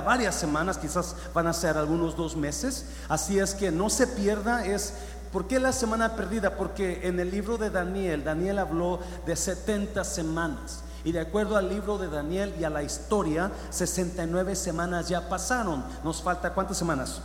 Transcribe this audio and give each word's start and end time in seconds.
varias 0.00 0.36
semanas, 0.36 0.78
quizás 0.78 1.14
van 1.34 1.46
a 1.46 1.52
ser 1.52 1.76
algunos 1.76 2.16
dos 2.16 2.34
meses, 2.34 2.86
así 3.10 3.38
es 3.38 3.54
que 3.54 3.70
no 3.70 3.90
se 3.90 4.06
pierda, 4.06 4.64
es 4.64 4.94
¿Por 5.30 5.46
qué 5.46 5.60
la 5.60 5.72
semana 5.72 6.16
perdida? 6.16 6.56
Porque 6.56 7.06
en 7.06 7.20
el 7.20 7.30
libro 7.30 7.58
de 7.58 7.68
Daniel, 7.68 8.24
Daniel 8.24 8.58
habló 8.58 9.00
de 9.26 9.36
70 9.36 10.02
semanas. 10.04 10.82
Y 11.04 11.12
de 11.12 11.20
acuerdo 11.20 11.58
al 11.58 11.68
libro 11.68 11.98
de 11.98 12.08
Daniel 12.08 12.54
y 12.58 12.64
a 12.64 12.70
la 12.70 12.82
historia, 12.82 13.50
69 13.68 14.56
semanas 14.56 15.10
ya 15.10 15.28
pasaron. 15.28 15.84
Nos 16.04 16.22
falta 16.22 16.54
cuántas 16.54 16.78
semanas? 16.78 17.20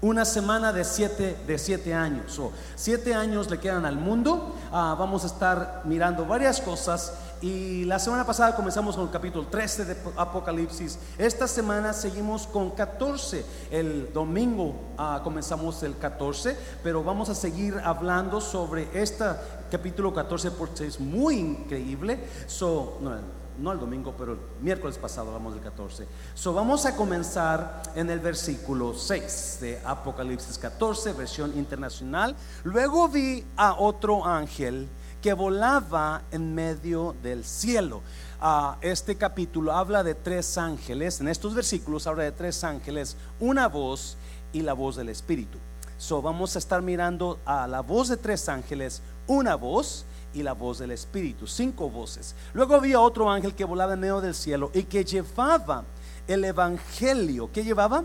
Una 0.00 0.24
semana 0.24 0.72
de 0.72 0.84
siete, 0.84 1.36
de 1.46 1.58
siete 1.58 1.94
años. 1.94 2.38
O 2.38 2.52
siete 2.74 3.14
años 3.14 3.50
le 3.50 3.58
quedan 3.58 3.86
al 3.86 3.96
mundo. 3.96 4.54
Ah, 4.70 4.94
vamos 4.98 5.24
a 5.24 5.28
estar 5.28 5.82
mirando 5.84 6.26
varias 6.26 6.60
cosas. 6.60 7.12
Y 7.42 7.84
la 7.84 7.98
semana 7.98 8.24
pasada 8.24 8.56
comenzamos 8.56 8.96
con 8.96 9.04
el 9.04 9.10
capítulo 9.10 9.46
13 9.48 9.84
de 9.84 9.96
Apocalipsis. 10.16 10.98
Esta 11.18 11.46
semana 11.46 11.92
seguimos 11.92 12.46
con 12.46 12.70
14. 12.70 13.44
El 13.70 14.10
domingo 14.10 14.74
ah, 14.96 15.20
comenzamos 15.22 15.82
el 15.82 15.98
14, 15.98 16.56
pero 16.82 17.04
vamos 17.04 17.28
a 17.28 17.34
seguir 17.34 17.78
hablando 17.84 18.40
sobre 18.40 18.88
este 18.94 19.26
capítulo 19.70 20.14
14 20.14 20.52
porque 20.52 20.86
es 20.86 20.98
muy 20.98 21.36
increíble. 21.36 22.20
So, 22.46 22.96
no, 23.02 23.12
no 23.58 23.72
el 23.72 23.80
domingo, 23.80 24.14
pero 24.16 24.32
el 24.32 24.38
miércoles 24.62 24.96
pasado 24.96 25.28
hablamos 25.28 25.52
del 25.52 25.62
14. 25.62 26.06
So, 26.34 26.54
vamos 26.54 26.86
a 26.86 26.96
comenzar 26.96 27.82
en 27.94 28.08
el 28.08 28.20
versículo 28.20 28.94
6 28.94 29.58
de 29.60 29.80
Apocalipsis 29.84 30.56
14, 30.56 31.12
versión 31.12 31.54
internacional. 31.58 32.34
Luego 32.64 33.08
vi 33.08 33.44
a 33.58 33.74
otro 33.74 34.24
ángel 34.24 34.88
que 35.26 35.34
volaba 35.34 36.22
en 36.30 36.54
medio 36.54 37.16
del 37.20 37.44
cielo. 37.44 38.00
Ah, 38.40 38.78
este 38.80 39.16
capítulo 39.16 39.72
habla 39.72 40.04
de 40.04 40.14
tres 40.14 40.56
ángeles, 40.56 41.20
en 41.20 41.26
estos 41.26 41.52
versículos 41.52 42.06
habla 42.06 42.22
de 42.22 42.30
tres 42.30 42.62
ángeles, 42.62 43.16
una 43.40 43.66
voz 43.66 44.16
y 44.52 44.60
la 44.60 44.72
voz 44.72 44.94
del 44.94 45.08
Espíritu. 45.08 45.58
So, 45.98 46.22
vamos 46.22 46.54
a 46.54 46.60
estar 46.60 46.80
mirando 46.80 47.40
a 47.44 47.66
la 47.66 47.80
voz 47.80 48.06
de 48.06 48.18
tres 48.18 48.48
ángeles, 48.48 49.02
una 49.26 49.56
voz 49.56 50.04
y 50.32 50.44
la 50.44 50.52
voz 50.52 50.78
del 50.78 50.92
Espíritu, 50.92 51.48
cinco 51.48 51.90
voces. 51.90 52.36
Luego 52.54 52.76
había 52.76 53.00
otro 53.00 53.28
ángel 53.28 53.56
que 53.56 53.64
volaba 53.64 53.94
en 53.94 53.98
medio 53.98 54.20
del 54.20 54.32
cielo 54.32 54.70
y 54.74 54.84
que 54.84 55.04
llevaba 55.04 55.82
el 56.28 56.44
Evangelio. 56.44 57.50
¿Qué 57.52 57.64
llevaba? 57.64 58.04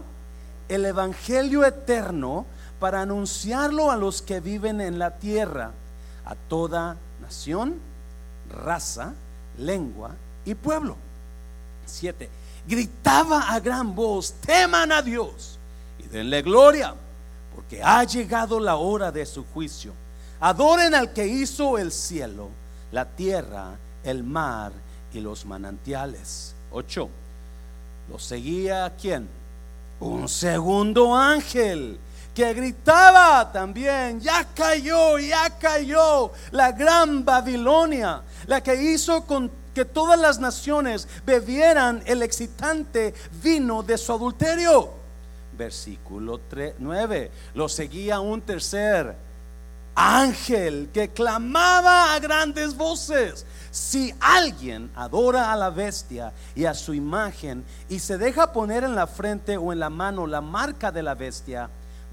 El 0.68 0.86
Evangelio 0.86 1.64
eterno 1.66 2.48
para 2.80 3.04
anunciarlo 3.04 3.92
a 3.92 3.96
los 3.96 4.24
que 4.24 4.40
viven 4.40 4.82
en 4.82 4.98
la 4.98 5.20
tierra, 5.20 5.74
a 6.26 6.34
toda 6.34 6.98
nación, 7.32 7.80
raza, 8.50 9.14
lengua 9.58 10.16
y 10.44 10.54
pueblo. 10.54 10.98
Siete. 11.86 12.30
Gritaba 12.68 13.54
a 13.54 13.60
gran 13.60 13.96
voz, 13.96 14.34
teman 14.46 14.92
a 14.92 15.02
Dios 15.02 15.58
y 15.98 16.04
denle 16.08 16.42
gloria, 16.42 16.94
porque 17.56 17.82
ha 17.82 18.04
llegado 18.04 18.60
la 18.60 18.76
hora 18.76 19.12
de 19.12 19.26
su 19.26 19.46
juicio 19.46 19.94
Adoren 20.42 20.96
al 20.96 21.14
que 21.14 21.28
hizo 21.28 21.78
el 21.78 21.92
cielo, 21.92 22.50
la 22.92 23.06
tierra, 23.06 23.78
el 24.04 24.24
mar 24.24 24.72
y 25.14 25.20
los 25.20 25.46
manantiales. 25.46 26.56
8. 26.72 27.10
Lo 28.10 28.18
seguía 28.18 28.92
quién? 29.00 29.30
Un 30.00 30.28
segundo 30.28 31.16
ángel 31.16 32.00
que 32.34 32.54
gritaba 32.54 33.52
también, 33.52 34.20
ya 34.20 34.46
cayó, 34.56 35.18
ya 35.20 35.50
cayó 35.60 36.32
la 36.52 36.72
gran 36.72 37.26
Babilonia, 37.26 38.22
la 38.48 38.62
que 38.62 38.76
hizo 38.76 39.26
con 39.26 39.52
que 39.74 39.86
todas 39.86 40.20
las 40.20 40.40
naciones 40.40 41.08
bebieran 41.26 42.04
el 42.06 42.22
excitante 42.24 43.14
vino 43.42 43.84
de 43.84 43.98
su 43.98 44.12
adulterio. 44.12 44.92
Versículo 45.58 46.42
9. 46.78 47.32
Lo 47.54 47.70
seguía 47.70 48.20
un 48.20 48.42
tercer 48.42 49.16
ángel 49.96 50.90
que 50.94 51.10
clamaba 51.10 52.14
a 52.14 52.20
grandes 52.20 52.76
voces. 52.76 53.46
Si 53.72 54.14
alguien 54.20 54.92
adora 54.96 55.52
a 55.52 55.56
la 55.56 55.70
bestia 55.70 56.34
y 56.56 56.66
a 56.66 56.74
su 56.74 56.94
imagen 56.94 57.64
y 57.88 58.00
se 58.00 58.18
deja 58.18 58.52
poner 58.52 58.84
en 58.84 58.96
la 58.96 59.08
frente 59.08 59.58
o 59.58 59.72
en 59.72 59.80
la 59.80 59.90
mano 59.90 60.28
la 60.28 60.42
marca 60.42 60.92
de 60.92 61.04
la 61.04 61.16
bestia, 61.16 61.70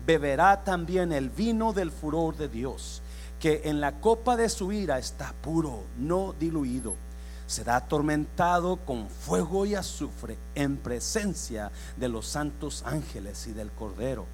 beberá 0.08 0.64
también 0.64 1.12
el 1.12 1.28
vino 1.28 1.72
del 1.72 1.92
furor 1.92 2.36
de 2.36 2.48
Dios, 2.48 3.02
que 3.38 3.60
en 3.66 3.80
la 3.80 4.00
copa 4.00 4.36
de 4.36 4.48
su 4.48 4.72
ira 4.72 4.98
está 4.98 5.34
puro, 5.42 5.84
no 5.98 6.34
diluido. 6.41 6.94
Será 7.46 7.76
atormentado 7.76 8.78
con 8.78 9.08
fuego 9.08 9.66
y 9.66 9.74
azufre 9.74 10.36
en 10.54 10.78
presencia 10.78 11.70
de 11.96 12.08
los 12.08 12.26
santos 12.26 12.82
ángeles 12.86 13.46
y 13.46 13.52
del 13.52 13.70
Cordero 13.70 14.26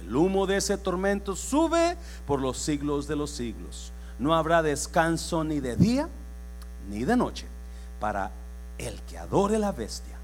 el 0.00 0.14
humo 0.14 0.46
de 0.46 0.56
ese 0.58 0.78
tormento 0.78 1.34
sube 1.34 1.96
por 2.26 2.40
los 2.40 2.58
siglos 2.58 3.06
de 3.08 3.16
los 3.16 3.30
siglos. 3.30 3.92
No 4.18 4.34
habrá 4.34 4.62
descanso 4.62 5.44
ni 5.44 5.60
de 5.60 5.76
día 5.76 6.08
ni 6.88 7.04
de 7.04 7.16
noche 7.16 7.46
para 8.00 8.30
el 8.78 9.00
que 9.02 9.18
adore 9.18 9.58
la 9.58 9.72
bestia 9.72 10.16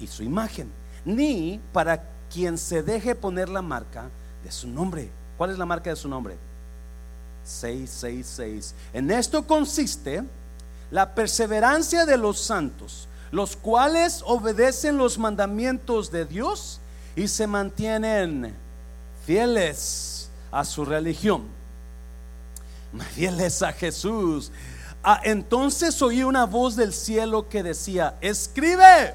y 0.00 0.06
su 0.06 0.22
imagen, 0.22 0.70
ni 1.04 1.60
para 1.72 2.04
quien 2.32 2.58
se 2.58 2.82
deje 2.82 3.14
poner 3.14 3.48
la 3.48 3.62
marca 3.62 4.08
de 4.42 4.52
su 4.52 4.68
nombre. 4.68 5.10
¿Cuál 5.36 5.50
es 5.50 5.58
la 5.58 5.66
marca 5.66 5.90
de 5.90 5.96
su 5.96 6.08
nombre? 6.08 6.36
666. 7.44 8.74
En 8.92 9.10
esto 9.10 9.46
consiste 9.46 10.24
la 10.90 11.14
perseverancia 11.14 12.06
de 12.06 12.16
los 12.16 12.40
santos, 12.40 13.08
los 13.30 13.56
cuales 13.56 14.22
obedecen 14.24 14.96
los 14.96 15.18
mandamientos 15.18 16.10
de 16.10 16.24
Dios 16.24 16.80
y 17.16 17.28
se 17.28 17.46
mantienen 17.46 18.54
fieles 19.26 20.30
a 20.50 20.64
su 20.64 20.84
religión, 20.84 21.44
fieles 23.14 23.62
a 23.62 23.72
Jesús. 23.72 24.50
Ah, 25.02 25.20
entonces 25.24 26.00
oí 26.02 26.22
una 26.22 26.44
voz 26.44 26.76
del 26.76 26.92
cielo 26.92 27.48
que 27.48 27.62
decía, 27.62 28.16
escribe, 28.20 29.14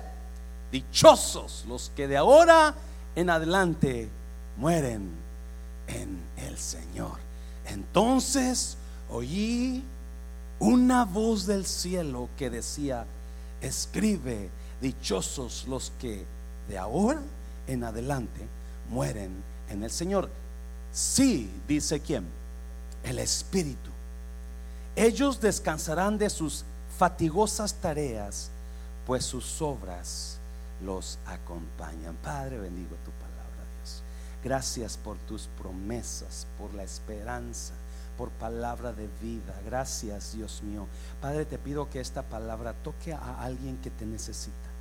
dichosos 0.71 1.65
los 1.67 1.91
que 1.95 2.07
de 2.07 2.17
ahora 2.17 2.73
en 3.15 3.29
adelante 3.29 4.09
mueren 4.57 5.09
en 5.87 6.19
el 6.37 6.57
Señor. 6.57 7.17
Entonces 7.65 8.77
oí 9.09 9.83
una 10.59 11.05
voz 11.05 11.45
del 11.45 11.65
cielo 11.65 12.29
que 12.37 12.49
decía, 12.49 13.05
escribe, 13.61 14.49
dichosos 14.81 15.65
los 15.67 15.91
que 15.99 16.25
de 16.67 16.77
ahora 16.77 17.21
en 17.67 17.83
adelante 17.83 18.47
mueren 18.89 19.31
en 19.69 19.83
el 19.83 19.91
Señor. 19.91 20.29
Sí, 20.91 21.49
dice 21.67 21.99
quién? 21.99 22.25
El 23.03 23.19
Espíritu. 23.19 23.89
Ellos 24.95 25.41
descansarán 25.41 26.17
de 26.17 26.29
sus 26.29 26.63
fatigosas 26.97 27.73
tareas, 27.73 28.49
pues 29.07 29.25
sus 29.25 29.61
obras 29.61 30.37
los 30.83 31.17
acompañan. 31.25 32.15
Padre, 32.21 32.59
bendigo 32.59 32.95
tu 33.03 33.11
palabra. 33.11 33.22
Gracias 34.43 34.97
por 34.97 35.17
tus 35.19 35.47
promesas, 35.57 36.47
por 36.57 36.73
la 36.73 36.83
esperanza, 36.83 37.73
por 38.17 38.29
palabra 38.29 38.91
de 38.91 39.07
vida. 39.21 39.59
Gracias, 39.65 40.33
Dios 40.33 40.61
mío. 40.63 40.87
Padre, 41.21 41.45
te 41.45 41.57
pido 41.57 41.89
que 41.89 41.99
esta 41.99 42.23
palabra 42.23 42.73
toque 42.73 43.13
a 43.13 43.41
alguien 43.41 43.77
que 43.77 43.89
te 43.89 44.05
necesita 44.05 44.73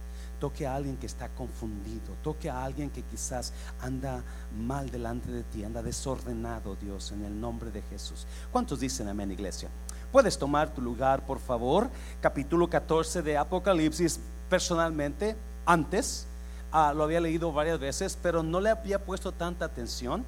toque 0.43 0.67
a 0.67 0.75
alguien 0.75 0.97
que 0.97 1.07
está 1.07 1.29
confundido, 1.29 2.17
toque 2.21 2.51
a 2.51 2.65
alguien 2.65 2.91
que 2.91 3.03
quizás 3.03 3.53
anda 3.81 4.25
mal 4.59 4.91
delante 4.91 5.31
de 5.31 5.45
ti, 5.45 5.63
anda 5.63 5.85
desordenado, 5.85 6.75
Dios, 6.75 7.13
en 7.13 7.25
el 7.25 7.41
nombre 7.41 7.71
de 7.71 7.81
Jesús. 7.83 8.27
¿Cuántos 8.51 8.81
dicen 8.81 9.07
amén, 9.07 9.31
iglesia? 9.31 9.69
Puedes 10.11 10.37
tomar 10.37 10.75
tu 10.75 10.83
lugar, 10.83 11.25
por 11.27 11.39
favor. 11.39 11.89
Capítulo 12.21 12.69
14 12.69 13.23
de 13.23 13.37
Apocalipsis, 13.37 14.19
personalmente, 14.51 15.37
antes, 15.65 16.27
ah, 16.73 16.93
lo 16.95 17.05
había 17.05 17.21
leído 17.21 17.53
varias 17.53 17.79
veces, 17.79 18.19
pero 18.21 18.43
no 18.43 18.61
le 18.61 18.71
había 18.71 18.99
puesto 19.05 19.33
tanta 19.33 19.67
atención. 19.67 20.25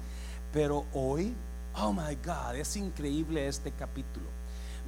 Pero 0.53 0.85
hoy, 0.93 1.33
oh 1.75 1.91
my 1.91 2.15
God, 2.23 2.55
es 2.55 2.77
increíble 2.77 3.47
este 3.47 3.71
capítulo. 3.71 4.25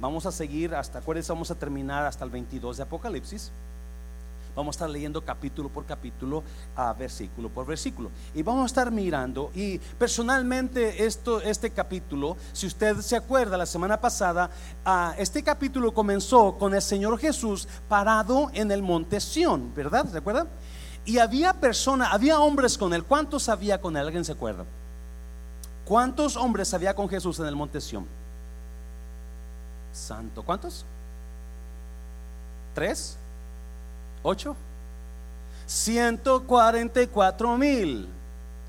Vamos 0.00 0.26
a 0.26 0.32
seguir 0.32 0.74
hasta, 0.74 1.00
acuérdense, 1.00 1.32
vamos 1.32 1.50
a 1.50 1.56
terminar 1.56 2.06
hasta 2.06 2.24
el 2.24 2.30
22 2.30 2.76
de 2.78 2.82
Apocalipsis. 2.84 3.50
Vamos 4.58 4.74
a 4.74 4.76
estar 4.76 4.90
leyendo 4.90 5.24
capítulo 5.24 5.68
por 5.68 5.86
capítulo, 5.86 6.42
a 6.74 6.92
versículo 6.92 7.48
por 7.48 7.64
versículo. 7.64 8.10
Y 8.34 8.42
vamos 8.42 8.64
a 8.64 8.66
estar 8.66 8.90
mirando. 8.90 9.52
Y 9.54 9.78
personalmente 9.78 11.04
esto, 11.04 11.40
este 11.40 11.70
capítulo, 11.70 12.36
si 12.52 12.66
usted 12.66 12.96
se 12.96 13.14
acuerda, 13.14 13.56
la 13.56 13.66
semana 13.66 14.00
pasada, 14.00 14.50
este 15.16 15.44
capítulo 15.44 15.94
comenzó 15.94 16.58
con 16.58 16.74
el 16.74 16.82
Señor 16.82 17.18
Jesús 17.18 17.68
parado 17.88 18.50
en 18.52 18.72
el 18.72 18.82
monte 18.82 19.20
Sión, 19.20 19.72
¿verdad? 19.76 20.10
¿Se 20.10 20.18
acuerdan? 20.18 20.48
Y 21.08 21.20
había 21.20 21.54
personas, 21.54 22.12
había 22.12 22.38
hombres 22.38 22.76
con 22.76 22.92
él. 22.92 23.02
¿Cuántos 23.02 23.48
había 23.48 23.80
con 23.80 23.96
él? 23.96 24.04
¿Alguien 24.04 24.26
se 24.26 24.32
acuerda? 24.32 24.66
¿Cuántos 25.86 26.36
hombres 26.36 26.74
había 26.74 26.94
con 26.94 27.08
Jesús 27.08 27.40
en 27.40 27.46
el 27.46 27.56
monte 27.56 27.80
Sión? 27.80 28.06
Santo, 29.90 30.42
¿cuántos? 30.42 30.84
¿Tres? 32.74 33.16
¿Ocho? 34.22 34.54
144 35.64 37.56
mil. 37.56 38.06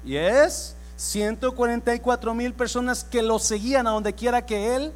¿Y 0.05 0.15
es? 0.15 0.77
144 0.95 2.33
mil 2.33 2.53
personas 2.53 3.03
que 3.03 3.21
lo 3.21 3.37
seguían 3.37 3.85
a 3.85 3.89
donde 3.89 4.13
quiera 4.13 4.45
que 4.45 4.77
él 4.77 4.93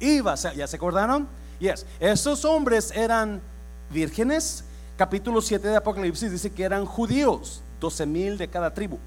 iba. 0.00 0.34
¿Ya 0.34 0.66
se 0.66 0.76
acordaron? 0.76 1.28
Yes. 1.58 1.84
Esos 2.00 2.42
hombres 2.46 2.90
eran 2.92 3.42
vírgenes. 3.90 4.64
Capítulo 4.96 5.40
7 5.40 5.66
de 5.66 5.76
Apocalipsis 5.76 6.30
dice 6.30 6.52
que 6.52 6.62
eran 6.62 6.86
judíos, 6.86 7.62
12 7.80 8.06
mil 8.06 8.38
de 8.38 8.46
cada 8.46 8.72
tribu. 8.72 9.00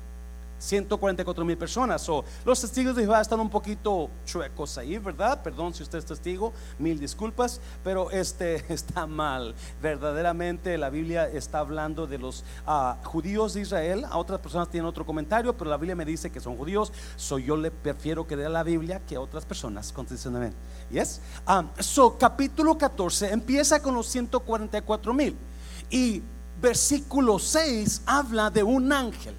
144 0.60 1.46
mil 1.46 1.58
personas. 1.58 2.10
o 2.10 2.26
los 2.44 2.60
testigos 2.60 2.94
de 2.98 3.04
Jehová 3.04 3.22
están 3.22 3.40
un 3.40 3.50
poquito 3.50 4.10
chuecos 4.26 4.78
ahí, 4.78 4.98
¿verdad? 4.98 5.42
Perdón 5.42 5.74
si 5.74 5.84
usted 5.84 6.00
es 6.00 6.06
testigo, 6.06 6.52
mil 6.78 7.00
disculpas, 7.00 7.62
pero 7.86 8.12
este 8.12 8.66
está 8.74 9.08
mal. 9.08 9.56
Verdaderamente 9.82 10.78
la 10.78 10.90
Biblia 10.90 11.30
está 11.30 11.60
hablando 11.60 12.06
de 12.06 12.18
los 12.18 12.44
ah, 12.66 12.98
judíos 13.06 13.54
de 13.54 13.62
Israel. 13.62 14.04
A 14.10 14.18
otras 14.18 14.42
personas 14.42 14.70
tienen 14.70 14.90
otro 14.90 15.06
comentario, 15.06 15.56
pero 15.56 15.70
la 15.70 15.78
Biblia 15.78 15.96
me 15.96 16.04
dice 16.04 16.30
que 16.30 16.42
son 16.42 16.58
judíos. 16.58 16.92
So 17.16 17.40
yo 17.40 17.56
le 17.56 17.72
prefiero 17.72 18.28
creer 18.28 18.48
a 18.48 18.50
la 18.50 18.64
Biblia 18.64 19.00
que 19.08 19.16
a 19.16 19.22
otras 19.22 19.46
personas 19.46 19.94
condicionalmente. 19.94 20.58
Yes? 20.92 21.22
Um, 21.48 21.70
so 21.80 22.18
capítulo 22.18 22.78
14 22.78 23.32
empieza 23.32 23.82
con 23.82 23.94
los 23.94 24.08
144 24.08 25.14
mil 25.14 25.38
y 25.90 26.22
versículo 26.62 27.40
6 27.40 28.02
habla 28.06 28.50
de 28.50 28.64
un 28.64 28.92
ángel 28.92 29.36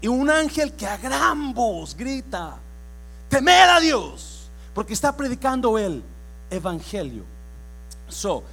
y 0.00 0.08
un 0.08 0.30
ángel 0.30 0.72
que 0.74 0.86
a 0.86 0.96
gran 0.96 1.54
voz 1.54 1.96
grita, 1.96 2.56
temer 3.28 3.68
a 3.70 3.80
Dios, 3.80 4.50
porque 4.74 4.92
está 4.92 5.16
predicando 5.16 5.78
el 5.78 6.02
evangelio. 6.50 7.24
So, 8.08 8.44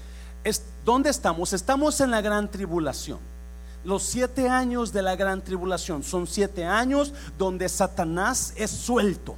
es, 0.44 0.64
¿dónde 0.86 1.10
estamos? 1.10 1.54
Estamos 1.54 2.00
en 2.02 2.12
la 2.12 2.22
gran 2.22 2.50
tribulación. 2.50 3.20
Los 3.84 4.04
siete 4.04 4.48
años 4.48 4.94
de 4.94 5.02
la 5.02 5.16
gran 5.16 5.44
tribulación 5.44 6.04
son 6.04 6.26
siete 6.26 6.66
años 6.66 7.14
donde 7.38 7.68
Satanás 7.68 8.54
es 8.56 8.72
suelto. 8.72 9.36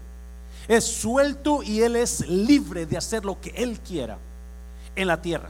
Es 0.68 0.86
suelto 0.86 1.64
y 1.64 1.82
él 1.82 1.96
es 1.96 2.28
libre 2.28 2.86
de 2.86 2.98
hacer 2.98 3.26
lo 3.26 3.40
que 3.42 3.50
él 3.56 3.80
quiera 3.80 4.20
en 4.96 5.08
la 5.08 5.22
tierra. 5.22 5.50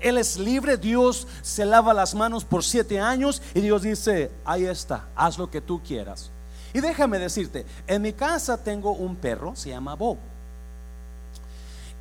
Él 0.00 0.18
es 0.18 0.38
libre, 0.38 0.76
Dios 0.76 1.26
se 1.42 1.64
lava 1.64 1.94
las 1.94 2.14
manos 2.14 2.44
por 2.44 2.62
siete 2.62 3.00
años 3.00 3.42
y 3.54 3.60
Dios 3.60 3.82
dice, 3.82 4.30
ahí 4.44 4.66
está, 4.66 5.06
haz 5.14 5.38
lo 5.38 5.50
que 5.50 5.60
tú 5.60 5.82
quieras. 5.82 6.30
Y 6.72 6.80
déjame 6.80 7.18
decirte, 7.18 7.64
en 7.86 8.02
mi 8.02 8.12
casa 8.12 8.62
tengo 8.62 8.92
un 8.92 9.16
perro, 9.16 9.56
se 9.56 9.70
llama 9.70 9.94
Bob. 9.94 10.18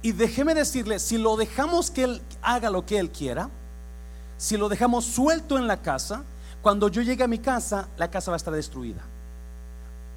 Y 0.02 0.12
déjeme 0.12 0.54
decirle, 0.54 1.00
si 1.00 1.18
lo 1.18 1.36
dejamos 1.38 1.90
que 1.90 2.04
él 2.04 2.22
haga 2.42 2.70
lo 2.70 2.86
que 2.86 3.00
él 3.00 3.10
quiera, 3.10 3.50
si 4.38 4.58
lo 4.58 4.70
dejamos 4.70 5.06
suelto 5.06 5.58
en 5.58 5.66
la 5.66 5.82
casa, 5.82 6.24
cuando 6.62 6.90
yo 6.90 7.02
llegue 7.02 7.24
a 7.24 7.28
mi 7.28 7.40
casa, 7.40 7.88
la 7.98 8.12
casa 8.12 8.32
va 8.32 8.36
a 8.36 8.38
estar 8.38 8.54
destruida. 8.54 9.02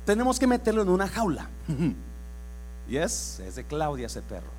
Tenemos 0.04 0.38
que 0.38 0.46
meterlo 0.46 0.82
en 0.82 0.88
una 0.88 1.06
jaula. 1.06 1.48
yes, 2.88 3.40
es 3.40 3.54
de 3.56 3.64
Claudia 3.64 4.06
ese 4.06 4.22
perro. 4.22 4.50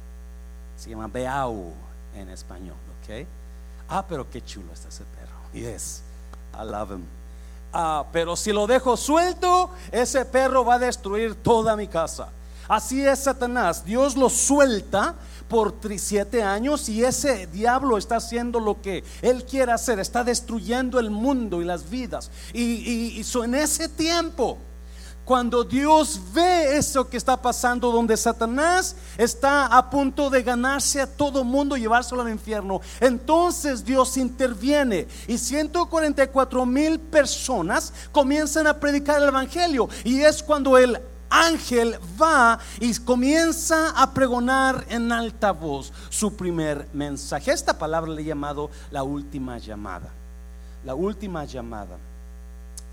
Se 0.78 0.90
llama 0.90 1.08
Beau 1.08 1.74
en 2.16 2.30
español. 2.30 2.78
Ah, 3.88 4.06
pero 4.08 4.30
qué 4.30 4.44
chulo 4.44 4.72
está 4.74 4.90
ese 4.90 5.04
perro. 5.04 5.36
Yes, 5.54 6.02
I 6.54 6.64
love 6.64 6.92
him. 6.92 7.06
Ah, 7.74 8.06
pero 8.12 8.36
si 8.36 8.52
lo 8.52 8.68
dejo 8.68 8.98
suelto, 8.98 9.72
ese 9.92 10.26
perro 10.26 10.64
va 10.66 10.76
a 10.76 10.80
destruir 10.80 11.36
toda 11.36 11.76
mi 11.76 11.88
casa. 11.88 12.30
Así 12.68 13.04
es 13.04 13.20
Satanás. 13.20 13.84
Dios 13.84 14.16
lo 14.16 14.30
suelta 14.30 15.16
por 15.48 15.74
siete 15.98 16.44
años 16.44 16.88
y 16.88 17.04
ese 17.04 17.48
diablo 17.48 17.98
está 17.98 18.18
haciendo 18.18 18.60
lo 18.60 18.80
que 18.80 19.04
él 19.24 19.44
quiere 19.44 19.72
hacer. 19.72 20.00
Está 20.00 20.24
destruyendo 20.24 21.00
el 21.00 21.10
mundo 21.10 21.62
y 21.62 21.66
las 21.66 21.90
vidas. 21.90 22.30
Y, 22.54 22.62
y, 22.62 23.22
y 23.22 23.44
en 23.44 23.56
ese 23.56 23.90
tiempo 23.90 24.60
cuando 25.30 25.64
Dios 25.64 26.20
ve 26.34 26.76
eso 26.76 27.08
que 27.08 27.16
está 27.16 27.40
pasando, 27.40 27.92
donde 27.92 28.18
Satanás 28.18 28.96
está 29.16 29.68
a 29.68 29.88
punto 29.88 30.28
de 30.28 30.42
ganarse 30.42 31.00
a 31.00 31.06
todo 31.06 31.44
mundo 31.44 31.78
y 31.78 31.82
llevárselo 31.82 32.24
al 32.24 32.32
infierno, 32.32 32.82
entonces 33.00 33.86
Dios 33.86 34.18
interviene 34.18 35.08
y 35.28 35.38
144 35.38 36.66
mil 36.66 37.00
personas 37.00 37.94
comienzan 38.12 38.66
a 38.66 38.80
predicar 38.80 39.22
el 39.22 39.28
Evangelio. 39.28 39.88
Y 40.04 40.20
es 40.22 40.42
cuando 40.42 40.80
el 40.80 41.00
ángel 41.30 42.00
va 42.20 42.58
y 42.80 42.92
comienza 42.96 43.92
a 44.02 44.12
pregonar 44.16 44.84
en 44.90 45.12
alta 45.12 45.52
voz 45.52 45.94
su 46.10 46.36
primer 46.36 46.90
mensaje. 46.92 47.52
Esta 47.52 47.78
palabra 47.78 48.10
le 48.10 48.24
he 48.24 48.26
llamado 48.26 48.72
la 48.90 49.04
última 49.04 49.60
llamada. 49.60 50.10
La 50.84 50.96
última 50.96 51.46
llamada. 51.46 52.00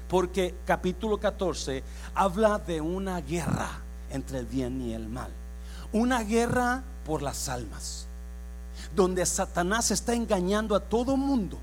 Porque 0.09 0.55
capítulo 0.65 1.19
14 1.19 1.83
habla 2.15 2.59
de 2.59 2.81
una 2.81 3.21
guerra 3.21 3.69
entre 4.11 4.39
el 4.39 4.47
bien 4.47 4.81
y 4.81 4.95
el 4.95 5.09
mal. 5.09 5.31
Una 5.93 6.23
guerra 6.23 6.83
por 7.05 7.23
las 7.23 7.49
almas. 7.49 8.07
Donde 8.95 9.27
Satanás 9.27 9.91
está 9.91 10.15
engañando 10.15 10.75
a 10.75 10.81
todo 10.81 11.17
mundo. 11.17 11.59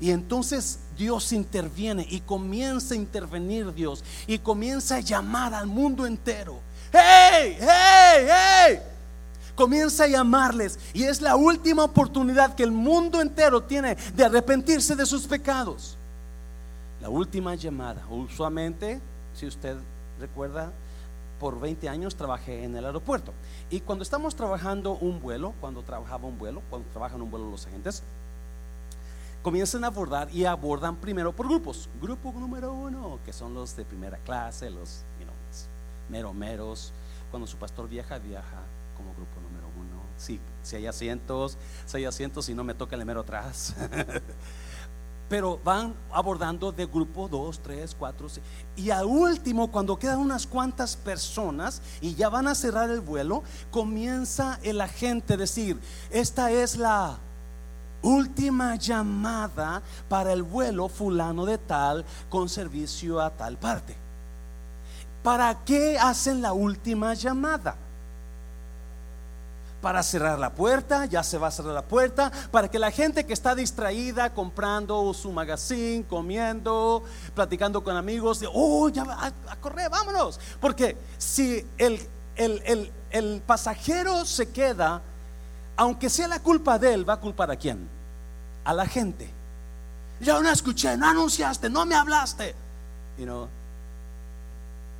Y 0.00 0.10
entonces 0.10 0.80
Dios 0.96 1.32
interviene 1.32 2.06
y 2.10 2.20
comienza 2.20 2.94
a 2.94 2.96
intervenir 2.96 3.72
Dios 3.72 4.02
y 4.26 4.38
comienza 4.38 4.96
a 4.96 5.00
llamar 5.00 5.54
al 5.54 5.66
mundo 5.66 6.06
entero. 6.06 6.60
¡Hey! 6.92 7.56
¡Hey! 7.60 8.26
¡Hey! 8.28 8.78
Comienza 9.54 10.04
a 10.04 10.08
llamarles 10.08 10.78
y 10.92 11.04
es 11.04 11.20
la 11.20 11.36
última 11.36 11.84
oportunidad 11.84 12.54
que 12.54 12.64
el 12.64 12.72
mundo 12.72 13.20
entero 13.20 13.62
tiene 13.62 13.94
de 13.94 14.24
arrepentirse 14.24 14.96
de 14.96 15.06
sus 15.06 15.26
pecados. 15.26 15.96
La 17.04 17.10
última 17.10 17.54
llamada. 17.54 18.02
Usualmente, 18.08 18.98
si 19.34 19.46
usted 19.46 19.76
recuerda, 20.18 20.72
por 21.38 21.60
20 21.60 21.86
años 21.86 22.16
trabajé 22.16 22.64
en 22.64 22.74
el 22.76 22.86
aeropuerto. 22.86 23.34
Y 23.68 23.80
cuando 23.80 24.02
estamos 24.02 24.34
trabajando 24.34 24.92
un 24.92 25.20
vuelo, 25.20 25.52
cuando 25.60 25.82
trabajaba 25.82 26.26
un 26.26 26.38
vuelo, 26.38 26.62
cuando 26.70 26.88
trabajan 26.88 27.20
un 27.20 27.30
vuelo 27.30 27.50
los 27.50 27.66
agentes, 27.66 28.02
comienzan 29.42 29.84
a 29.84 29.88
abordar 29.88 30.34
y 30.34 30.46
abordan 30.46 30.96
primero 30.96 31.36
por 31.36 31.46
grupos. 31.46 31.90
Grupo 32.00 32.32
número 32.32 32.72
uno, 32.72 33.18
que 33.22 33.34
son 33.34 33.52
los 33.52 33.76
de 33.76 33.84
primera 33.84 34.16
clase, 34.16 34.70
los, 34.70 35.04
you 35.20 35.26
mero 36.08 36.32
meros. 36.32 36.94
Cuando 37.30 37.46
su 37.46 37.58
pastor 37.58 37.86
viaja, 37.86 38.16
viaja 38.16 38.62
como 38.96 39.12
grupo 39.12 39.42
número 39.42 39.66
uno. 39.78 40.00
Sí, 40.16 40.40
si 40.62 40.76
hay 40.76 40.86
asientos, 40.86 41.58
si 41.84 41.98
hay 41.98 42.06
asientos 42.06 42.48
y 42.48 42.54
no 42.54 42.64
me 42.64 42.72
toca 42.72 42.96
el 42.96 43.04
mero 43.04 43.20
atrás. 43.20 43.74
pero 45.28 45.58
van 45.64 45.94
abordando 46.12 46.72
de 46.72 46.86
grupo 46.86 47.28
2, 47.28 47.60
3, 47.60 47.96
4, 47.98 48.28
y 48.76 48.90
al 48.90 49.06
último, 49.06 49.70
cuando 49.70 49.98
quedan 49.98 50.18
unas 50.18 50.46
cuantas 50.46 50.96
personas 50.96 51.80
y 52.00 52.14
ya 52.14 52.28
van 52.28 52.48
a 52.48 52.54
cerrar 52.54 52.90
el 52.90 53.00
vuelo, 53.00 53.42
comienza 53.70 54.58
el 54.62 54.80
agente 54.80 55.34
a 55.34 55.38
decir, 55.38 55.78
esta 56.10 56.50
es 56.50 56.76
la 56.76 57.18
última 58.02 58.76
llamada 58.76 59.82
para 60.08 60.32
el 60.32 60.42
vuelo 60.42 60.88
fulano 60.88 61.46
de 61.46 61.58
tal 61.58 62.04
con 62.28 62.48
servicio 62.48 63.20
a 63.20 63.30
tal 63.30 63.56
parte. 63.56 63.96
¿Para 65.22 65.64
qué 65.64 65.98
hacen 65.98 66.42
la 66.42 66.52
última 66.52 67.14
llamada? 67.14 67.76
Para 69.84 70.02
cerrar 70.02 70.38
la 70.38 70.48
puerta, 70.48 71.04
ya 71.04 71.22
se 71.22 71.36
va 71.36 71.48
a 71.48 71.50
cerrar 71.50 71.74
la 71.74 71.82
puerta, 71.82 72.32
para 72.50 72.70
que 72.70 72.78
la 72.78 72.90
gente 72.90 73.26
que 73.26 73.34
está 73.34 73.54
distraída 73.54 74.32
comprando 74.32 75.12
su 75.12 75.30
magazine, 75.30 76.06
comiendo, 76.08 77.04
platicando 77.34 77.84
con 77.84 77.94
amigos, 77.94 78.40
de, 78.40 78.48
oh, 78.50 78.88
ya 78.88 79.04
va 79.04 79.30
a, 79.46 79.56
correr, 79.56 79.90
vámonos. 79.90 80.40
Porque 80.58 80.96
si 81.18 81.66
el, 81.76 82.00
el, 82.34 82.90
el, 83.10 83.42
pasajero 83.42 84.24
se 84.24 84.48
queda, 84.48 85.02
aunque 85.76 86.08
sea 86.08 86.28
la 86.28 86.40
culpa 86.40 86.78
de 86.78 86.94
él, 86.94 87.06
va 87.06 87.12
a 87.12 87.20
culpar 87.20 87.50
a 87.50 87.56
quién? 87.56 87.86
A 88.64 88.72
la 88.72 88.86
gente. 88.86 89.30
Yo 90.18 90.42
no 90.42 90.48
escuché, 90.50 90.96
no 90.96 91.10
anunciaste, 91.10 91.68
no 91.68 91.84
me 91.84 91.94
hablaste. 91.94 92.54
You 93.18 93.26
know. 93.26 93.48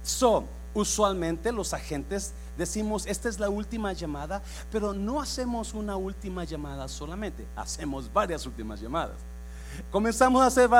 So, 0.02 0.44
usualmente 0.74 1.52
los 1.52 1.72
agentes 1.72 2.34
decimos, 2.56 3.06
esta 3.06 3.28
es 3.28 3.38
la 3.38 3.48
última 3.48 3.92
llamada, 3.92 4.42
pero 4.70 4.92
no 4.92 5.20
hacemos 5.20 5.74
una 5.74 5.96
última 5.96 6.44
llamada 6.44 6.88
solamente, 6.88 7.46
hacemos 7.56 8.12
varias 8.12 8.46
últimas 8.46 8.80
llamadas. 8.80 9.16
Comenzamos 9.90 10.42
a 10.42 10.46
hacer 10.46 10.70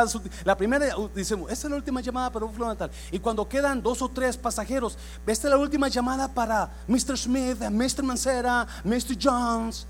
La 0.45 0.57
primera, 0.57 0.97
uh, 0.97 1.09
decimos, 1.14 1.50
esta 1.50 1.66
es 1.66 1.71
la 1.71 1.76
última 1.76 2.00
llamada 2.00 2.31
para 2.31 2.45
un 2.45 2.57
natal. 2.59 2.90
Y 3.11 3.19
cuando 3.19 3.49
quedan 3.49 3.83
dos 3.83 4.00
o 4.02 4.09
tres 4.09 4.37
pasajeros, 4.37 4.97
esta 5.26 5.49
es 5.49 5.50
la 5.50 5.59
última 5.59 5.88
llamada 5.88 6.28
para 6.28 6.71
Mr. 6.87 7.19
Smith, 7.19 7.59
Mr. 7.61 8.02
Mancera, 8.02 8.66
Mr. 8.85 9.16
Jones 9.21 9.87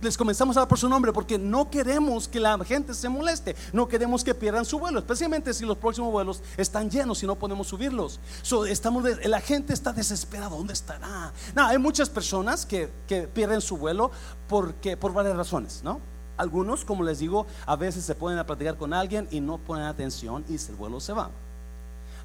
les 0.00 0.16
comenzamos 0.16 0.56
a 0.56 0.60
dar 0.60 0.68
por 0.68 0.78
su 0.78 0.88
nombre 0.88 1.12
porque 1.12 1.38
no 1.38 1.70
queremos 1.70 2.28
que 2.28 2.40
la 2.40 2.58
gente 2.64 2.94
se 2.94 3.08
moleste, 3.08 3.56
no 3.72 3.88
queremos 3.88 4.22
que 4.22 4.34
pierdan 4.34 4.64
su 4.64 4.78
vuelo, 4.78 4.98
especialmente 4.98 5.54
si 5.54 5.64
los 5.64 5.78
próximos 5.78 6.12
vuelos 6.12 6.42
están 6.56 6.90
llenos 6.90 7.22
y 7.22 7.26
no 7.26 7.36
podemos 7.36 7.68
subirlos. 7.68 8.20
estamos, 8.68 9.04
la 9.24 9.40
gente 9.40 9.72
está 9.72 9.92
desesperada, 9.92 10.50
¿dónde 10.50 10.72
estará? 10.72 11.32
No, 11.54 11.66
hay 11.66 11.78
muchas 11.78 12.10
personas 12.10 12.66
que, 12.66 12.90
pierden 13.32 13.60
su 13.60 13.76
vuelo 13.76 14.10
porque, 14.48 14.96
por 14.96 15.12
varias 15.12 15.36
razones, 15.36 15.80
¿no? 15.82 16.00
Algunos, 16.36 16.84
como 16.84 17.02
les 17.02 17.18
digo, 17.18 17.46
a 17.64 17.76
veces 17.76 18.04
se 18.04 18.14
ponen 18.14 18.38
a 18.38 18.44
platicar 18.44 18.76
con 18.76 18.92
alguien 18.92 19.26
y 19.30 19.40
no 19.40 19.56
ponen 19.56 19.84
atención 19.84 20.44
y 20.48 20.54
el 20.56 20.76
vuelo 20.76 21.00
se 21.00 21.12
va. 21.14 21.30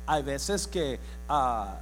Hay 0.06 0.22
veces 0.24 0.68
que 0.68 1.00
ah, 1.30 1.80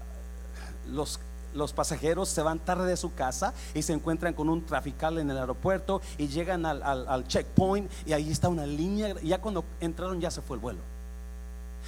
los 0.87 1.19
los 1.53 1.73
pasajeros 1.73 2.29
se 2.29 2.41
van 2.41 2.59
tarde 2.59 2.87
de 2.87 2.97
su 2.97 3.13
casa 3.13 3.53
y 3.73 3.81
se 3.81 3.93
encuentran 3.93 4.33
con 4.33 4.49
un 4.49 4.65
trafical 4.65 5.17
en 5.17 5.29
el 5.29 5.37
aeropuerto 5.37 6.01
y 6.17 6.27
llegan 6.27 6.65
al, 6.65 7.27
checkpoint 7.27 7.89
y 8.05 8.13
ahí 8.13 8.31
está 8.31 8.49
una 8.49 8.65
línea. 8.65 9.15
Ya 9.21 9.39
cuando 9.39 9.63
entraron 9.79 10.19
ya 10.19 10.31
se 10.31 10.41
fue 10.41 10.57
el 10.57 10.61
vuelo. 10.61 10.79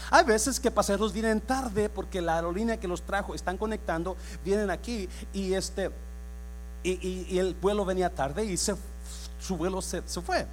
Hay 0.10 0.26
veces 0.26 0.60
que 0.60 0.72
pasajeros 0.72 1.14
vienen 1.14 1.42
tarde 1.42 1.90
porque 1.90 2.22
la 2.22 2.36
aerolínea 2.36 2.78
que 2.78 2.88
los 2.88 3.02
trajo 3.02 3.36
están 3.36 3.58
conectando, 3.58 4.16
vienen 4.44 4.70
aquí 4.72 5.08
y 5.34 5.54
este 5.54 5.92
y, 6.84 7.38
el 7.38 7.54
vuelo 7.54 7.86
venía 7.86 8.10
tarde 8.10 8.44
y 8.44 8.58
se, 8.58 8.76
su 9.40 9.58
vuelo 9.58 9.82
se, 9.82 10.02
fue. 10.02 10.48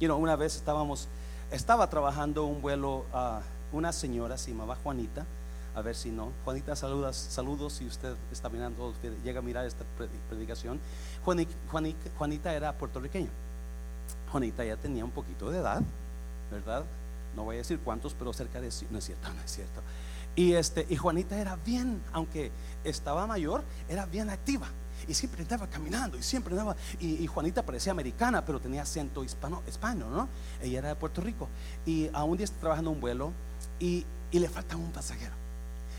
You 0.00 0.08
know, 0.08 0.18
una 0.18 0.34
vez 0.34 0.56
estábamos, 0.56 1.06
estaba 1.52 1.88
trabajando 1.88 2.44
un 2.44 2.60
vuelo, 2.60 3.04
a 3.12 3.40
una 3.72 3.92
señora 3.92 4.36
se 4.38 4.50
llamaba 4.50 4.76
Juanita 4.82 5.24
a 5.74 5.82
ver 5.82 5.96
si 5.96 6.10
no. 6.10 6.32
Juanita, 6.44 6.76
saludas, 6.76 7.16
saludos 7.16 7.74
si 7.74 7.86
usted 7.86 8.14
está 8.30 8.48
mirando, 8.48 8.94
llega 9.24 9.40
a 9.40 9.42
mirar 9.42 9.66
esta 9.66 9.84
predicación. 10.28 10.80
Juanita, 11.24 12.54
era 12.54 12.72
puertorriqueña. 12.72 13.30
Juanita 14.30 14.64
ya 14.64 14.76
tenía 14.76 15.04
un 15.04 15.10
poquito 15.10 15.50
de 15.50 15.58
edad, 15.58 15.82
¿verdad? 16.50 16.84
No 17.34 17.44
voy 17.44 17.56
a 17.56 17.58
decir 17.58 17.80
cuántos, 17.80 18.14
pero 18.14 18.32
cerca 18.32 18.60
de 18.60 18.70
no 18.90 18.98
es 18.98 19.04
cierto, 19.04 19.32
no 19.32 19.42
es 19.42 19.50
cierto. 19.50 19.80
Y 20.36 20.52
este, 20.54 20.86
y 20.88 20.96
Juanita 20.96 21.38
era 21.38 21.56
bien, 21.56 22.00
aunque 22.12 22.50
estaba 22.84 23.26
mayor, 23.26 23.62
era 23.88 24.06
bien 24.06 24.30
activa. 24.30 24.66
Y 25.08 25.14
siempre 25.14 25.42
estaba 25.42 25.66
caminando 25.68 26.16
y 26.16 26.22
siempre 26.22 26.52
andaba. 26.52 26.76
Y, 27.00 27.26
Juanita 27.26 27.64
parecía 27.64 27.92
americana, 27.92 28.44
pero 28.44 28.60
tenía 28.60 28.82
acento 28.82 29.22
hispano, 29.24 29.62
español, 29.66 30.10
¿no? 30.10 30.28
Ella 30.62 30.78
era 30.78 30.88
de 30.88 30.94
Puerto 30.96 31.20
Rico. 31.20 31.48
Y 31.84 32.08
a 32.12 32.24
un 32.24 32.36
día 32.36 32.44
está 32.44 32.58
trabajando 32.58 32.90
un 32.90 33.00
vuelo 33.00 33.32
y 33.80 34.06
le 34.32 34.48
falta 34.48 34.76
un 34.76 34.90
pasajero. 34.92 35.43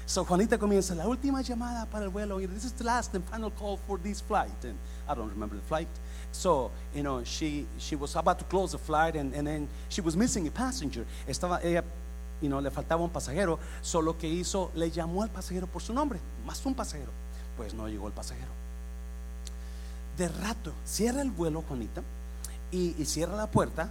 So 0.07 0.23
Juanita 0.23 0.59
comienza 0.59 0.93
la 0.93 1.07
última 1.07 1.41
llamada 1.41 1.87
para 1.87 2.05
el 2.05 2.11
vuelo. 2.11 2.37
This 2.37 2.65
is 2.65 2.73
the 2.73 2.83
last 2.83 3.15
and 3.15 3.23
final 3.25 3.49
call 3.49 3.77
for 3.87 3.97
this 3.97 4.21
flight. 4.21 4.63
And 4.63 4.77
I 5.09 5.15
don't 5.15 5.29
remember 5.29 5.55
the 5.55 5.63
flight. 5.63 5.87
So, 6.31 6.69
you 6.93 7.01
know, 7.01 7.23
she, 7.23 7.65
she 7.79 7.95
was 7.95 8.15
about 8.15 8.37
to 8.39 8.45
close 8.45 8.73
the 8.73 8.77
flight 8.77 9.15
and, 9.15 9.33
and 9.33 9.47
then 9.47 9.67
she 9.89 10.01
was 10.01 10.15
missing 10.15 10.47
a 10.47 10.51
passenger. 10.51 11.05
Estaba 11.27 11.59
ella, 11.63 11.83
you 12.39 12.49
know, 12.49 12.59
le 12.59 12.69
faltaba 12.69 13.01
un 13.01 13.09
pasajero. 13.09 13.57
Solo 13.81 14.13
que 14.13 14.29
hizo, 14.29 14.69
le 14.75 14.91
llamó 14.91 15.23
al 15.23 15.29
pasajero 15.29 15.65
por 15.65 15.81
su 15.81 15.91
nombre, 15.91 16.19
más 16.45 16.63
un 16.65 16.75
pasajero. 16.75 17.11
Pues 17.57 17.73
no 17.73 17.87
llegó 17.87 18.05
el 18.05 18.13
pasajero. 18.13 18.51
De 20.17 20.27
rato, 20.27 20.71
cierra 20.85 21.23
el 21.23 21.31
vuelo, 21.31 21.63
Juanita, 21.67 22.03
y, 22.71 22.95
y 23.01 23.05
cierra 23.05 23.35
la 23.35 23.47
puerta 23.47 23.89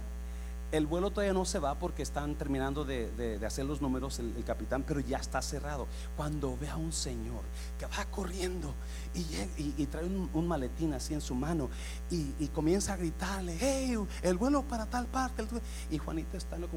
el 0.75 0.87
vuelo 0.87 1.09
todavía 1.09 1.33
no 1.33 1.45
se 1.45 1.59
va 1.59 1.75
porque 1.75 2.03
están 2.03 2.35
terminando 2.35 2.83
de, 2.83 3.39
hacer 3.45 3.65
los 3.65 3.81
números 3.81 4.19
el, 4.19 4.43
capitán, 4.43 4.83
pero 4.83 4.99
ya 4.99 5.17
está 5.17 5.41
cerrado. 5.41 5.87
Cuando 6.17 6.57
ve 6.57 6.69
a 6.69 6.75
un 6.75 6.91
señor 6.91 7.41
que 7.79 7.85
va 7.85 8.05
corriendo 8.11 8.73
y, 9.13 9.85
trae 9.85 10.05
un, 10.05 10.47
maletín 10.47 10.93
así 10.93 11.13
en 11.13 11.21
su 11.21 11.35
mano 11.35 11.69
y, 12.09 12.47
comienza 12.47 12.93
a 12.93 12.97
gritarle, 12.97 13.57
hey, 13.59 13.97
el 14.21 14.37
vuelo 14.37 14.63
para 14.63 14.85
tal 14.85 15.07
parte. 15.07 15.45
Y 15.89 15.97
Juanita 15.97 16.37
está 16.37 16.55
en 16.55 16.63
la. 16.63 16.67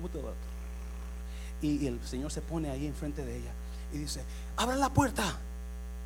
Y, 1.61 1.87
el 1.87 2.01
señor 2.05 2.31
se 2.31 2.41
pone 2.41 2.71
ahí 2.71 2.87
enfrente 2.87 3.25
de 3.25 3.39
ella 3.39 3.53
y 3.93 3.99
dice, 3.99 4.23
abre 4.57 4.77
la 4.77 4.93
puerta. 4.93 5.39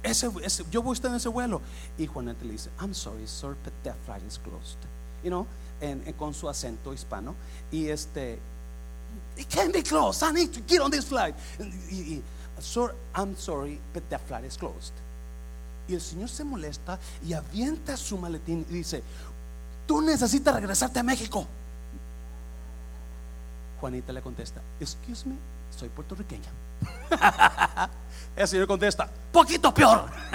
Ese, 0.03 0.29
yo 0.71 0.83
voy 0.83 0.93
a 0.93 0.95
estar 0.95 1.11
en 1.11 1.19
ese 1.19 1.29
vuelo. 1.29 1.61
Y 1.99 2.07
Juanita 2.07 2.45
le 2.45 2.53
dice, 2.53 2.71
I'm 2.81 2.95
sorry, 2.95 3.27
sir, 3.27 3.57
but 3.65 3.73
that 3.85 3.97
flight 4.05 4.23
is 4.27 4.39
closed. 4.39 4.79
You 5.23 5.31
know, 5.31 5.47
con 6.17 6.35
su 6.35 6.49
acento 6.49 6.93
hispano. 6.93 7.35
Y 7.71 7.89
este, 7.89 8.39
it 9.37 9.49
can't 9.49 9.73
be 9.73 9.83
closed. 9.83 10.23
I 10.23 10.33
need 10.33 10.53
to 10.53 10.61
get 10.67 10.81
on 10.81 10.91
this 10.91 11.05
flight. 11.05 11.35
Sir, 12.61 12.95
I'm 13.15 13.37
sorry, 13.37 13.81
but 13.93 14.09
the 14.09 14.19
flight 14.19 14.45
is 14.45 14.57
closed. 14.57 14.93
Y 15.89 15.95
el 15.95 16.01
Señor 16.01 16.29
se 16.29 16.45
molesta 16.45 16.99
y 17.25 17.33
avienta 17.33 17.97
su 17.97 18.17
maletín 18.17 18.65
y 18.71 18.75
dice, 18.75 19.03
tú 19.87 20.01
necesitas 20.01 20.55
regresarte 20.55 21.01
a 21.01 21.03
México. 21.03 21.47
Juanita 23.81 24.13
le 24.13 24.23
contesta, 24.23 24.61
excuse 24.79 25.27
me, 25.27 25.35
soy 25.77 25.89
puertorriqueña. 25.89 26.51
el 28.37 28.47
Señor 28.47 28.69
contesta, 28.69 29.11
poquito 29.33 29.75
peor. 29.75 30.09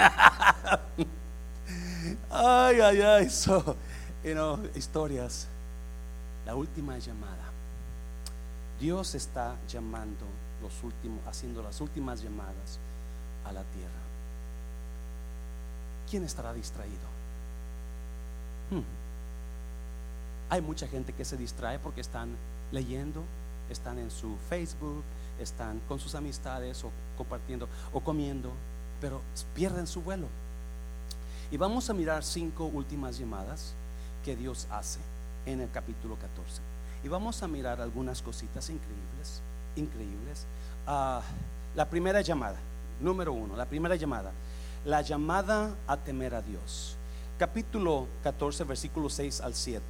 ay, 2.30 2.80
ay, 2.80 3.00
ay. 3.00 3.30
So, 3.30 3.74
you 4.24 4.32
know, 4.32 4.58
historias. 4.74 5.46
La 6.46 6.54
última 6.54 6.96
llamada. 6.98 7.52
Dios 8.80 9.14
está 9.14 9.56
llamando 9.68 10.24
los 10.62 10.82
últimos, 10.82 11.18
haciendo 11.26 11.62
las 11.62 11.80
últimas 11.80 12.22
llamadas 12.22 12.78
a 13.44 13.52
la 13.52 13.62
tierra. 13.64 13.90
¿Quién 16.08 16.24
estará 16.24 16.54
distraído? 16.54 17.06
Hmm. 18.70 18.82
Hay 20.50 20.62
mucha 20.62 20.86
gente 20.86 21.12
que 21.12 21.24
se 21.24 21.36
distrae 21.36 21.78
porque 21.78 22.00
están 22.00 22.30
leyendo, 22.72 23.22
están 23.68 23.98
en 23.98 24.10
su 24.10 24.36
Facebook, 24.48 25.02
están 25.38 25.80
con 25.88 25.98
sus 25.98 26.14
amistades 26.14 26.82
o 26.84 26.90
compartiendo 27.16 27.68
o 27.92 28.00
comiendo, 28.00 28.52
pero 29.00 29.20
pierden 29.54 29.86
su 29.86 30.00
vuelo. 30.00 30.28
Y 31.50 31.56
vamos 31.56 31.90
a 31.90 31.94
mirar 31.94 32.24
cinco 32.24 32.64
últimas 32.64 33.18
llamadas 33.18 33.74
que 34.24 34.36
Dios 34.36 34.66
hace 34.70 35.00
en 35.46 35.60
el 35.60 35.70
capítulo 35.70 36.16
14. 36.16 36.60
Y 37.04 37.08
vamos 37.08 37.42
a 37.42 37.48
mirar 37.48 37.80
algunas 37.80 38.22
cositas 38.22 38.68
increíbles, 38.70 39.40
increíbles. 39.76 40.46
Ah, 40.86 41.22
la 41.74 41.88
primera 41.88 42.20
llamada, 42.20 42.58
número 43.00 43.32
uno, 43.32 43.56
la 43.56 43.66
primera 43.66 43.96
llamada, 43.96 44.32
la 44.84 45.02
llamada 45.02 45.74
a 45.86 45.96
temer 45.96 46.34
a 46.34 46.42
Dios. 46.42 46.96
Capítulo 47.38 48.08
14, 48.22 48.64
versículo 48.64 49.08
6 49.08 49.40
al 49.40 49.54
7. 49.54 49.82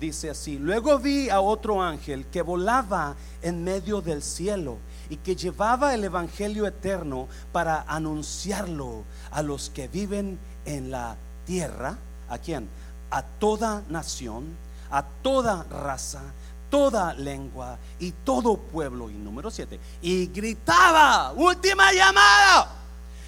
Dice 0.00 0.30
así, 0.30 0.58
luego 0.58 0.98
vi 0.98 1.28
a 1.28 1.40
otro 1.40 1.82
ángel 1.82 2.24
que 2.26 2.40
volaba 2.40 3.16
en 3.42 3.62
medio 3.62 4.00
del 4.00 4.22
cielo 4.22 4.78
y 5.10 5.16
que 5.16 5.36
llevaba 5.36 5.94
el 5.94 6.02
Evangelio 6.04 6.66
eterno 6.66 7.28
para 7.52 7.82
anunciarlo 7.82 9.04
a 9.30 9.42
los 9.42 9.68
que 9.68 9.88
viven 9.88 10.38
en 10.64 10.90
la 10.90 11.16
tierra. 11.44 11.98
¿A 12.30 12.38
quién? 12.38 12.66
A 13.10 13.22
toda 13.22 13.82
nación, 13.88 14.56
a 14.90 15.02
toda 15.02 15.64
raza, 15.64 16.22
toda 16.70 17.12
lengua 17.14 17.78
y 17.98 18.12
todo 18.12 18.56
pueblo. 18.56 19.10
Y 19.10 19.14
número 19.14 19.50
siete, 19.50 19.80
y 20.00 20.26
gritaba, 20.26 21.32
última 21.32 21.92
llamada, 21.92 22.68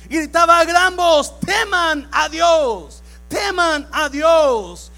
gritaba 0.09 0.61
a 0.61 0.65
gran 0.65 0.97
voz, 0.97 1.39
teman 1.41 2.09
a 2.12 2.29
Dios, 2.29 3.03
teman 3.29 3.89
a 3.93 4.09
Dios. 4.09 4.91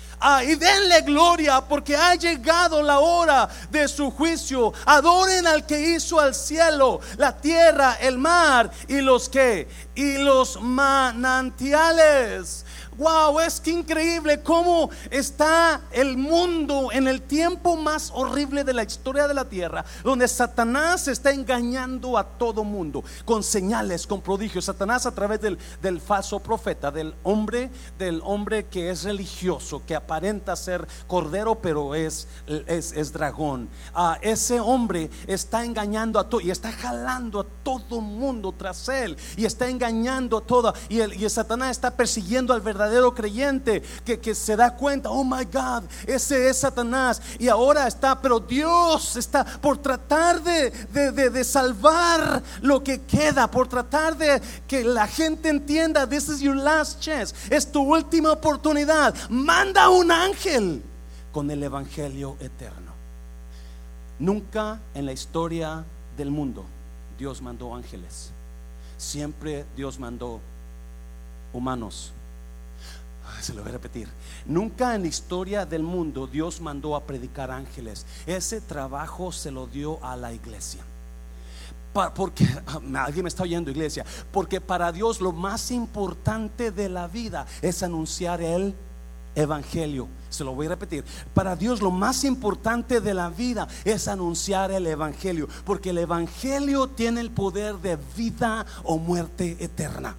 Y 0.46 0.54
denle 0.54 1.02
gloria 1.02 1.60
porque 1.60 1.94
ha 1.94 2.14
llegado 2.14 2.82
la 2.82 2.98
hora 2.98 3.46
de 3.68 3.86
su 3.86 4.10
juicio. 4.10 4.72
Adoren 4.86 5.46
al 5.46 5.66
que 5.66 5.78
hizo 5.78 6.18
al 6.18 6.34
cielo, 6.34 7.00
la 7.18 7.36
tierra, 7.36 7.98
el 8.00 8.16
mar 8.16 8.70
y 8.88 9.02
los 9.02 9.28
que 9.28 9.68
y 9.94 10.16
los 10.16 10.58
manantiales. 10.62 12.64
Wow, 12.96 13.40
es 13.40 13.60
que 13.60 13.72
increíble 13.72 14.40
cómo 14.40 14.88
está 15.10 15.80
el 15.90 16.16
mundo 16.16 16.92
en 16.92 17.08
el 17.08 17.22
tiempo 17.22 17.76
más 17.76 18.12
horrible 18.14 18.62
de 18.62 18.72
la 18.72 18.84
historia 18.84 19.26
de 19.26 19.34
la 19.34 19.48
tierra, 19.48 19.84
donde 20.04 20.28
Satanás 20.28 21.08
está 21.08 21.32
engañando 21.32 22.16
a 22.16 22.22
todo 22.24 22.62
mundo 22.62 23.02
con 23.24 23.42
señales, 23.42 24.06
con 24.06 24.20
prodigios. 24.20 24.66
Satanás 24.66 25.06
a 25.06 25.14
través 25.14 25.40
del, 25.40 25.58
del 25.82 26.00
falso 26.00 26.38
profeta, 26.38 26.92
del 26.92 27.16
hombre, 27.24 27.70
del 27.98 28.20
hombre 28.24 28.66
que 28.66 28.90
es 28.90 29.02
religioso, 29.02 29.82
que 29.84 29.96
aparenta 29.96 30.54
ser 30.54 30.86
cordero, 31.08 31.56
pero 31.56 31.96
es, 31.96 32.28
es, 32.46 33.12
dragón. 33.12 33.68
Ah, 33.92 34.18
ese 34.22 34.60
hombre 34.60 35.10
está 35.26 35.64
engañando 35.64 36.20
a 36.20 36.28
todo 36.28 36.40
y 36.40 36.52
está 36.52 36.70
jalando 36.70 37.40
a 37.40 37.46
todo 37.64 38.00
mundo 38.00 38.54
tras 38.56 38.88
él 38.88 39.16
y 39.36 39.46
está 39.46 39.68
engañando 39.68 40.38
a 40.38 40.40
todo. 40.42 40.72
Y, 40.88 41.00
el, 41.00 41.12
y 41.20 41.28
Satanás 41.28 41.72
está 41.72 41.96
persiguiendo 41.96 42.54
al 42.54 42.60
verdadero 42.60 42.83
creyente 43.14 43.82
que, 44.04 44.34
se 44.34 44.56
da 44.56 44.74
cuenta, 44.74 45.10
oh 45.10 45.24
my 45.24 45.44
God, 45.44 45.84
ese 46.06 46.48
es 46.48 46.58
Satanás. 46.58 47.20
Y 47.38 47.48
ahora 47.48 47.86
está, 47.86 48.20
pero 48.20 48.40
Dios 48.40 49.16
está 49.16 49.44
por 49.44 49.78
tratar 49.78 50.42
de, 50.42 50.70
de, 50.70 51.44
salvar 51.44 52.42
lo 52.62 52.82
que 52.82 53.02
queda, 53.02 53.50
por 53.50 53.68
tratar 53.68 54.16
de 54.16 54.40
que 54.66 54.84
la 54.84 55.06
gente 55.06 55.48
entienda, 55.48 56.08
this 56.08 56.28
is 56.28 56.40
your 56.40 56.56
last 56.56 57.00
chance, 57.00 57.34
es 57.50 57.70
tu 57.70 57.82
última 57.82 58.32
oportunidad. 58.32 59.14
Manda 59.28 59.88
un 59.88 60.10
ángel 60.10 60.82
con 61.32 61.50
el 61.50 61.62
Evangelio 61.62 62.36
eterno. 62.40 62.92
Nunca 64.18 64.80
en 64.94 65.06
la 65.06 65.12
historia 65.12 65.84
del 66.16 66.30
mundo 66.30 66.64
Dios 67.18 67.42
mandó 67.42 67.74
ángeles. 67.74 68.30
Siempre 68.96 69.64
Dios 69.76 69.98
mandó 69.98 70.40
humanos 71.52 72.12
Se 73.40 73.54
lo 73.54 73.62
voy 73.62 73.70
a 73.70 73.72
repetir. 73.72 74.08
Nunca 74.46 74.94
en 74.94 75.02
la 75.02 75.08
historia 75.08 75.66
del 75.66 75.82
mundo 75.82 76.26
Dios 76.26 76.60
mandó 76.60 76.96
a 76.96 77.04
predicar 77.04 77.50
ángeles. 77.50 78.06
Ese 78.26 78.60
trabajo 78.60 79.32
se 79.32 79.50
lo 79.50 79.66
dio 79.66 80.02
a 80.04 80.16
la 80.16 80.32
iglesia. 80.32 80.82
Porque 82.14 82.46
alguien 82.96 83.22
me 83.24 83.28
está 83.28 83.44
oyendo, 83.44 83.70
iglesia. 83.70 84.04
Porque 84.32 84.60
para 84.60 84.92
Dios 84.92 85.20
lo 85.20 85.32
más 85.32 85.70
importante 85.70 86.70
de 86.70 86.88
la 86.88 87.06
vida 87.06 87.46
es 87.62 87.82
anunciar 87.82 88.40
el 88.40 88.74
evangelio. 89.34 90.08
Se 90.28 90.44
lo 90.44 90.54
voy 90.54 90.66
a 90.66 90.70
repetir. 90.70 91.04
Para 91.32 91.54
Dios 91.54 91.80
lo 91.80 91.90
más 91.90 92.24
importante 92.24 93.00
de 93.00 93.14
la 93.14 93.28
vida 93.28 93.68
es 93.84 94.08
anunciar 94.08 94.72
el 94.72 94.86
evangelio. 94.86 95.48
Porque 95.64 95.90
el 95.90 95.98
evangelio 95.98 96.88
tiene 96.88 97.20
el 97.20 97.30
poder 97.30 97.76
de 97.76 97.96
vida 98.16 98.66
o 98.82 98.98
muerte 98.98 99.56
eterna. 99.60 100.16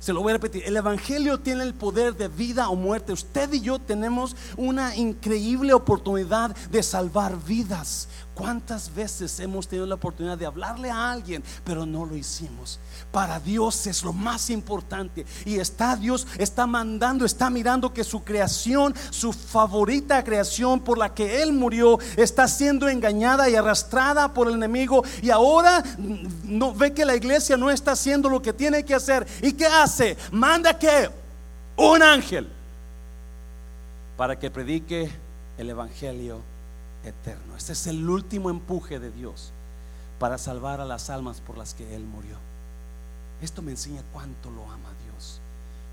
Se 0.00 0.14
lo 0.14 0.22
voy 0.22 0.30
a 0.30 0.36
repetir. 0.36 0.62
El 0.64 0.78
Evangelio 0.78 1.40
tiene 1.40 1.62
el 1.62 1.74
poder 1.74 2.16
de 2.16 2.28
vida 2.28 2.70
o 2.70 2.74
muerte. 2.74 3.12
Usted 3.12 3.52
y 3.52 3.60
yo 3.60 3.78
tenemos 3.78 4.34
una 4.56 4.96
increíble 4.96 5.74
oportunidad 5.74 6.56
de 6.70 6.82
salvar 6.82 7.36
vidas. 7.44 8.08
¿Cuántas 8.34 8.94
veces 8.94 9.38
hemos 9.40 9.68
tenido 9.68 9.86
la 9.86 9.96
oportunidad 9.96 10.38
de 10.38 10.46
hablarle 10.46 10.90
a 10.90 11.10
alguien, 11.10 11.44
pero 11.62 11.84
no 11.84 12.06
lo 12.06 12.16
hicimos? 12.16 12.80
Para 13.12 13.38
Dios 13.38 13.86
es 13.86 14.02
lo 14.02 14.14
más 14.14 14.48
importante. 14.48 15.26
Y 15.44 15.56
está 15.58 15.94
Dios, 15.94 16.26
está 16.38 16.66
mandando, 16.66 17.26
está 17.26 17.50
mirando 17.50 17.92
que 17.92 18.02
su 18.02 18.24
creación, 18.24 18.94
su 19.10 19.34
favorita 19.34 20.24
creación 20.24 20.80
por 20.80 20.96
la 20.96 21.12
que 21.12 21.42
Él 21.42 21.52
murió, 21.52 21.98
está 22.16 22.48
siendo 22.48 22.88
engañada 22.88 23.50
y 23.50 23.56
arrastrada 23.56 24.32
por 24.32 24.48
el 24.48 24.54
enemigo. 24.54 25.04
Y 25.20 25.28
ahora 25.28 25.84
no 26.44 26.72
ve 26.72 26.94
que 26.94 27.04
la 27.04 27.16
iglesia 27.16 27.58
no 27.58 27.70
está 27.70 27.92
haciendo 27.92 28.30
lo 28.30 28.40
que 28.40 28.54
tiene 28.54 28.86
que 28.86 28.94
hacer. 28.94 29.26
¿Y 29.42 29.52
qué 29.52 29.66
hace? 29.66 29.89
Manda 30.32 30.78
que 30.78 31.10
un 31.76 32.02
ángel 32.02 32.48
para 34.16 34.38
que 34.38 34.50
predique 34.50 35.10
el 35.58 35.70
evangelio 35.70 36.40
eterno. 37.04 37.56
Este 37.56 37.72
es 37.72 37.86
el 37.86 38.08
último 38.08 38.50
empuje 38.50 38.98
de 38.98 39.10
Dios 39.10 39.52
para 40.18 40.36
salvar 40.36 40.80
a 40.80 40.84
las 40.84 41.08
almas 41.08 41.40
por 41.40 41.56
las 41.56 41.74
que 41.74 41.94
Él 41.94 42.04
murió. 42.04 42.36
Esto 43.40 43.62
me 43.62 43.70
enseña 43.70 44.02
cuánto 44.12 44.50
lo 44.50 44.64
ama 44.70 44.90
Dios, 45.04 45.40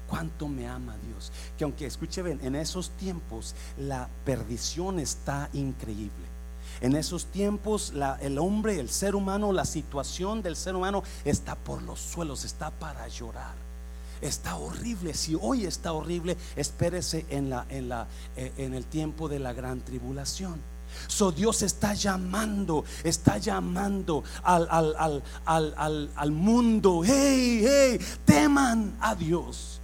cuánto 0.10 0.50
me 0.50 0.68
ama 0.68 0.96
Dios. 1.08 1.32
Que 1.58 1.64
aunque 1.64 1.86
escuche 1.86 2.22
bien, 2.22 2.40
en 2.44 2.56
esos 2.56 2.90
tiempos 2.92 3.56
la 3.78 4.10
perdición 4.26 5.00
está 5.00 5.50
increíble. 5.54 6.28
En 6.82 6.96
esos 6.96 7.26
tiempos 7.28 7.94
el 8.20 8.38
hombre, 8.38 8.80
el 8.80 8.90
ser 8.90 9.16
humano, 9.16 9.54
la 9.54 9.66
situación 9.66 10.42
del 10.42 10.56
ser 10.56 10.76
humano 10.76 11.04
está 11.24 11.56
por 11.56 11.82
los 11.82 12.00
suelos, 12.00 12.44
está 12.44 12.72
para 12.72 13.08
llorar. 13.08 13.67
Está 14.22 14.56
horrible. 14.56 15.14
Si 15.14 15.36
hoy 15.40 15.66
está 15.66 15.94
horrible, 15.94 16.38
espérese 16.56 17.26
en, 17.30 17.50
la, 17.50 17.66
en, 17.70 17.90
la, 17.90 18.08
eh, 18.36 18.52
en 18.58 18.74
el 18.74 18.86
tiempo 18.86 19.30
de 19.30 19.40
la 19.40 19.54
gran 19.54 19.82
tribulación. 19.82 20.60
So 21.08 21.32
Dios 21.32 21.62
está 21.62 21.94
llamando, 21.94 22.84
está 23.04 23.38
llamando 23.38 24.24
al, 24.44 24.68
al, 24.70 25.24
al, 25.46 26.12
al, 26.16 26.32
mundo. 26.32 27.02
Hey, 27.04 27.64
hey, 27.64 28.00
teman 28.26 28.96
a 29.00 29.16
Dios. 29.16 29.80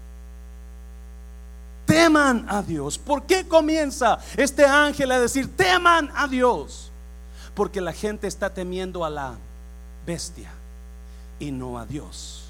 Teman 1.85 2.45
a 2.49 2.61
Dios. 2.61 2.97
¿Por 2.97 3.23
qué 3.23 3.47
comienza 3.47 4.17
este 4.37 4.65
ángel 4.65 5.11
a 5.11 5.19
decir, 5.19 5.55
teman 5.55 6.09
a 6.15 6.27
Dios? 6.27 6.91
Porque 7.53 7.81
la 7.81 7.93
gente 7.93 8.27
está 8.27 8.53
temiendo 8.53 9.05
a 9.05 9.09
la 9.09 9.35
bestia 10.05 10.51
y 11.39 11.51
no 11.51 11.77
a 11.77 11.85
Dios. 11.85 12.42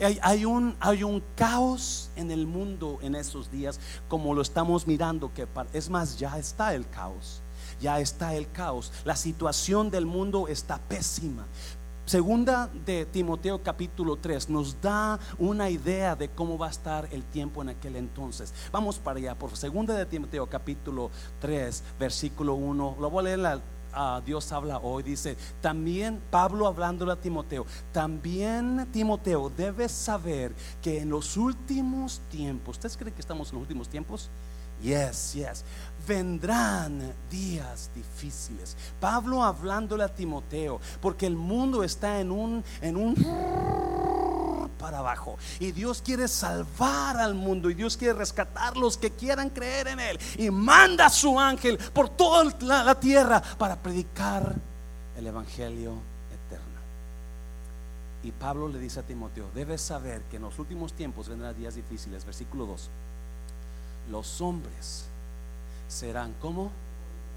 Hay, 0.00 0.44
un, 0.44 0.76
hay 0.80 1.02
un 1.02 1.22
caos 1.34 2.10
en 2.14 2.30
el 2.30 2.46
mundo 2.46 2.98
en 3.02 3.14
esos 3.14 3.50
días, 3.50 3.80
como 4.08 4.34
lo 4.34 4.42
estamos 4.42 4.86
mirando, 4.86 5.32
que 5.34 5.46
es 5.72 5.90
más, 5.90 6.18
ya 6.18 6.38
está 6.38 6.74
el 6.74 6.88
caos 6.88 7.42
ya 7.80 8.00
está 8.00 8.34
el 8.34 8.50
caos. 8.50 8.92
La 9.04 9.16
situación 9.16 9.90
del 9.90 10.06
mundo 10.06 10.48
está 10.48 10.78
pésima. 10.78 11.46
Segunda 12.06 12.70
de 12.86 13.04
Timoteo 13.04 13.62
capítulo 13.62 14.16
3 14.16 14.48
nos 14.48 14.80
da 14.80 15.18
una 15.38 15.68
idea 15.68 16.16
de 16.16 16.30
cómo 16.30 16.56
va 16.56 16.68
a 16.68 16.70
estar 16.70 17.06
el 17.12 17.22
tiempo 17.22 17.60
en 17.60 17.68
aquel 17.68 17.96
entonces. 17.96 18.54
Vamos 18.72 18.98
para 18.98 19.18
allá, 19.18 19.38
por 19.38 19.54
segunda 19.54 19.92
de 19.92 20.06
Timoteo 20.06 20.46
capítulo 20.46 21.10
3 21.40 21.84
versículo 22.00 22.54
1. 22.54 22.96
Lo 22.98 23.10
voy 23.10 23.20
a 23.20 23.24
leer 23.24 23.38
la 23.40 23.60
Dios 24.24 24.52
habla 24.52 24.78
hoy, 24.78 25.02
dice, 25.02 25.36
también 25.60 26.20
Pablo 26.30 26.66
hablándole 26.66 27.12
a 27.12 27.16
Timoteo, 27.16 27.66
también 27.92 28.88
Timoteo 28.92 29.50
debes 29.50 29.92
saber 29.92 30.54
que 30.82 31.00
en 31.00 31.10
los 31.10 31.36
últimos 31.36 32.20
tiempos, 32.30 32.76
¿ustedes 32.76 32.96
creen 32.96 33.14
que 33.14 33.20
estamos 33.20 33.48
en 33.48 33.54
los 33.54 33.62
últimos 33.62 33.88
tiempos? 33.88 34.30
Yes, 34.82 35.34
yes. 35.34 35.64
Vendrán 36.06 37.12
días 37.28 37.90
difíciles. 37.94 38.76
Pablo 39.00 39.42
hablándole 39.42 40.04
a 40.04 40.14
Timoteo, 40.14 40.80
porque 41.00 41.26
el 41.26 41.36
mundo 41.36 41.82
está 41.82 42.20
en 42.20 42.30
un 42.30 42.64
en 42.80 42.96
un 42.96 43.14
para 44.78 44.98
abajo 44.98 45.36
y 45.60 45.72
Dios 45.72 46.00
quiere 46.02 46.28
salvar 46.28 47.16
al 47.16 47.34
mundo 47.34 47.68
y 47.70 47.74
Dios 47.74 47.96
quiere 47.96 48.14
rescatar 48.14 48.76
los 48.76 48.96
que 48.96 49.10
quieran 49.10 49.50
creer 49.50 49.88
en 49.88 50.00
él 50.00 50.18
y 50.36 50.50
manda 50.50 51.06
a 51.06 51.10
su 51.10 51.38
ángel 51.38 51.78
por 51.92 52.08
toda 52.08 52.44
la, 52.60 52.94
tierra 52.94 53.42
para 53.58 53.76
predicar 53.76 54.54
el 55.16 55.26
evangelio 55.26 55.94
eterno. 56.32 56.78
Y 58.22 58.32
Pablo 58.32 58.68
le 58.68 58.78
dice 58.78 59.00
a 59.00 59.02
Timoteo, 59.02 59.50
debes 59.54 59.80
saber 59.82 60.22
que 60.30 60.36
en 60.36 60.42
los 60.42 60.58
últimos 60.58 60.92
tiempos 60.92 61.28
vendrán 61.28 61.56
días 61.56 61.74
difíciles, 61.74 62.24
versículo 62.24 62.66
2 62.66 62.90
los 64.10 64.40
hombres 64.40 65.04
serán 65.88 66.34
como 66.40 66.70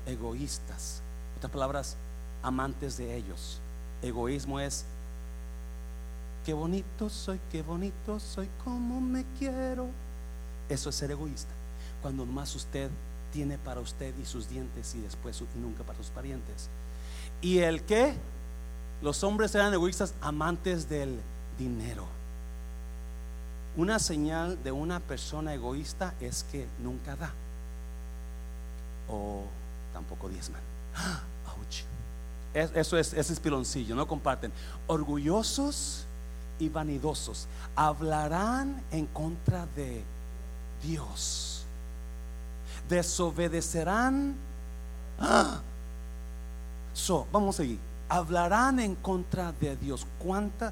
egoístas. 0.05 1.01
Otras 1.37 1.51
palabras, 1.51 1.97
amantes 2.43 2.97
de 2.97 3.15
ellos. 3.15 3.59
Egoísmo 4.01 4.59
es, 4.59 4.85
qué 6.45 6.53
bonito 6.53 7.09
soy, 7.09 7.39
qué 7.51 7.61
bonito 7.61 8.19
soy, 8.19 8.49
como 8.63 9.01
me 9.01 9.25
quiero. 9.37 9.87
Eso 10.69 10.89
es 10.89 10.95
ser 10.95 11.11
egoísta. 11.11 11.51
Cuando 12.01 12.25
más 12.25 12.55
usted 12.55 12.89
tiene 13.31 13.57
para 13.57 13.79
usted 13.79 14.13
y 14.21 14.25
sus 14.25 14.49
dientes 14.49 14.95
y 14.95 15.01
después 15.01 15.41
nunca 15.55 15.83
para 15.83 15.97
sus 15.97 16.07
parientes. 16.07 16.69
¿Y 17.41 17.59
el 17.59 17.83
que 17.83 18.15
Los 19.01 19.23
hombres 19.23 19.49
serán 19.49 19.73
egoístas, 19.73 20.13
amantes 20.21 20.87
del 20.87 21.19
dinero. 21.57 22.05
Una 23.75 23.97
señal 23.97 24.61
de 24.63 24.71
una 24.71 24.99
persona 24.99 25.55
egoísta 25.55 26.13
es 26.19 26.45
que 26.51 26.67
nunca 26.83 27.15
da 27.15 27.33
o 29.09 29.45
tampoco 29.91 30.29
diezman. 30.29 30.61
Eso 32.53 32.97
es, 32.97 33.13
ese 33.13 33.31
es 33.31 33.39
piloncillo, 33.39 33.95
no 33.95 34.05
comparten. 34.07 34.51
Orgullosos 34.87 36.05
y 36.61 36.69
vanidosos 36.69 37.47
hablarán 37.75 38.83
en 38.91 39.07
contra 39.07 39.65
de 39.75 40.03
Dios. 40.83 41.65
Desobedecerán. 42.87 44.35
¡Ah! 45.19 45.59
So, 46.93 47.25
vamos 47.31 47.55
a 47.55 47.63
seguir. 47.63 47.79
Hablarán 48.09 48.79
en 48.79 48.93
contra 48.95 49.51
de 49.53 49.75
Dios. 49.75 50.05
¿Cuánta, 50.19 50.71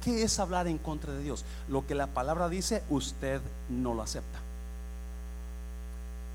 ¿Qué 0.00 0.22
es 0.22 0.38
hablar 0.38 0.66
en 0.66 0.78
contra 0.78 1.12
de 1.12 1.22
Dios? 1.22 1.44
Lo 1.68 1.86
que 1.86 1.94
la 1.94 2.06
palabra 2.06 2.48
dice, 2.48 2.82
usted 2.88 3.42
no 3.68 3.92
lo 3.92 4.02
acepta. 4.02 4.38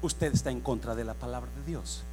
Usted 0.03 0.33
está 0.33 0.51
en 0.51 0.61
contra 0.61 0.93
de 0.93 1.03
la 1.03 1.15
palabra 1.15 1.49
de 1.57 1.71
Dios. 1.71 2.03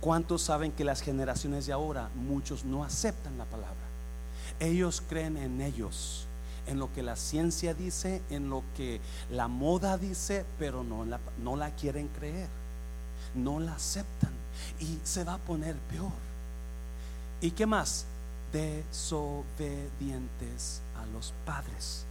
¿Cuántos 0.00 0.42
saben 0.42 0.70
que 0.70 0.84
las 0.84 1.00
generaciones 1.00 1.66
de 1.66 1.72
ahora, 1.72 2.10
muchos 2.14 2.64
no 2.64 2.84
aceptan 2.84 3.36
la 3.38 3.44
palabra? 3.44 3.89
Ellos 4.60 5.02
creen 5.08 5.36
en 5.36 5.60
ellos, 5.60 6.26
en 6.66 6.78
lo 6.78 6.92
que 6.92 7.02
la 7.02 7.16
ciencia 7.16 7.74
dice, 7.74 8.22
en 8.30 8.50
lo 8.50 8.62
que 8.76 9.00
la 9.30 9.48
moda 9.48 9.98
dice, 9.98 10.44
pero 10.58 10.84
no 10.84 11.04
la, 11.04 11.18
no 11.42 11.56
la 11.56 11.74
quieren 11.74 12.08
creer. 12.08 12.48
No 13.34 13.58
la 13.58 13.74
aceptan. 13.74 14.32
Y 14.78 14.98
se 15.02 15.24
va 15.24 15.34
a 15.34 15.38
poner 15.38 15.76
peor. 15.76 16.12
¿Y 17.40 17.52
qué 17.52 17.66
más? 17.66 18.06
desobedientes 18.52 20.80
a 21.00 21.06
los 21.12 21.32
padres. 21.44 22.04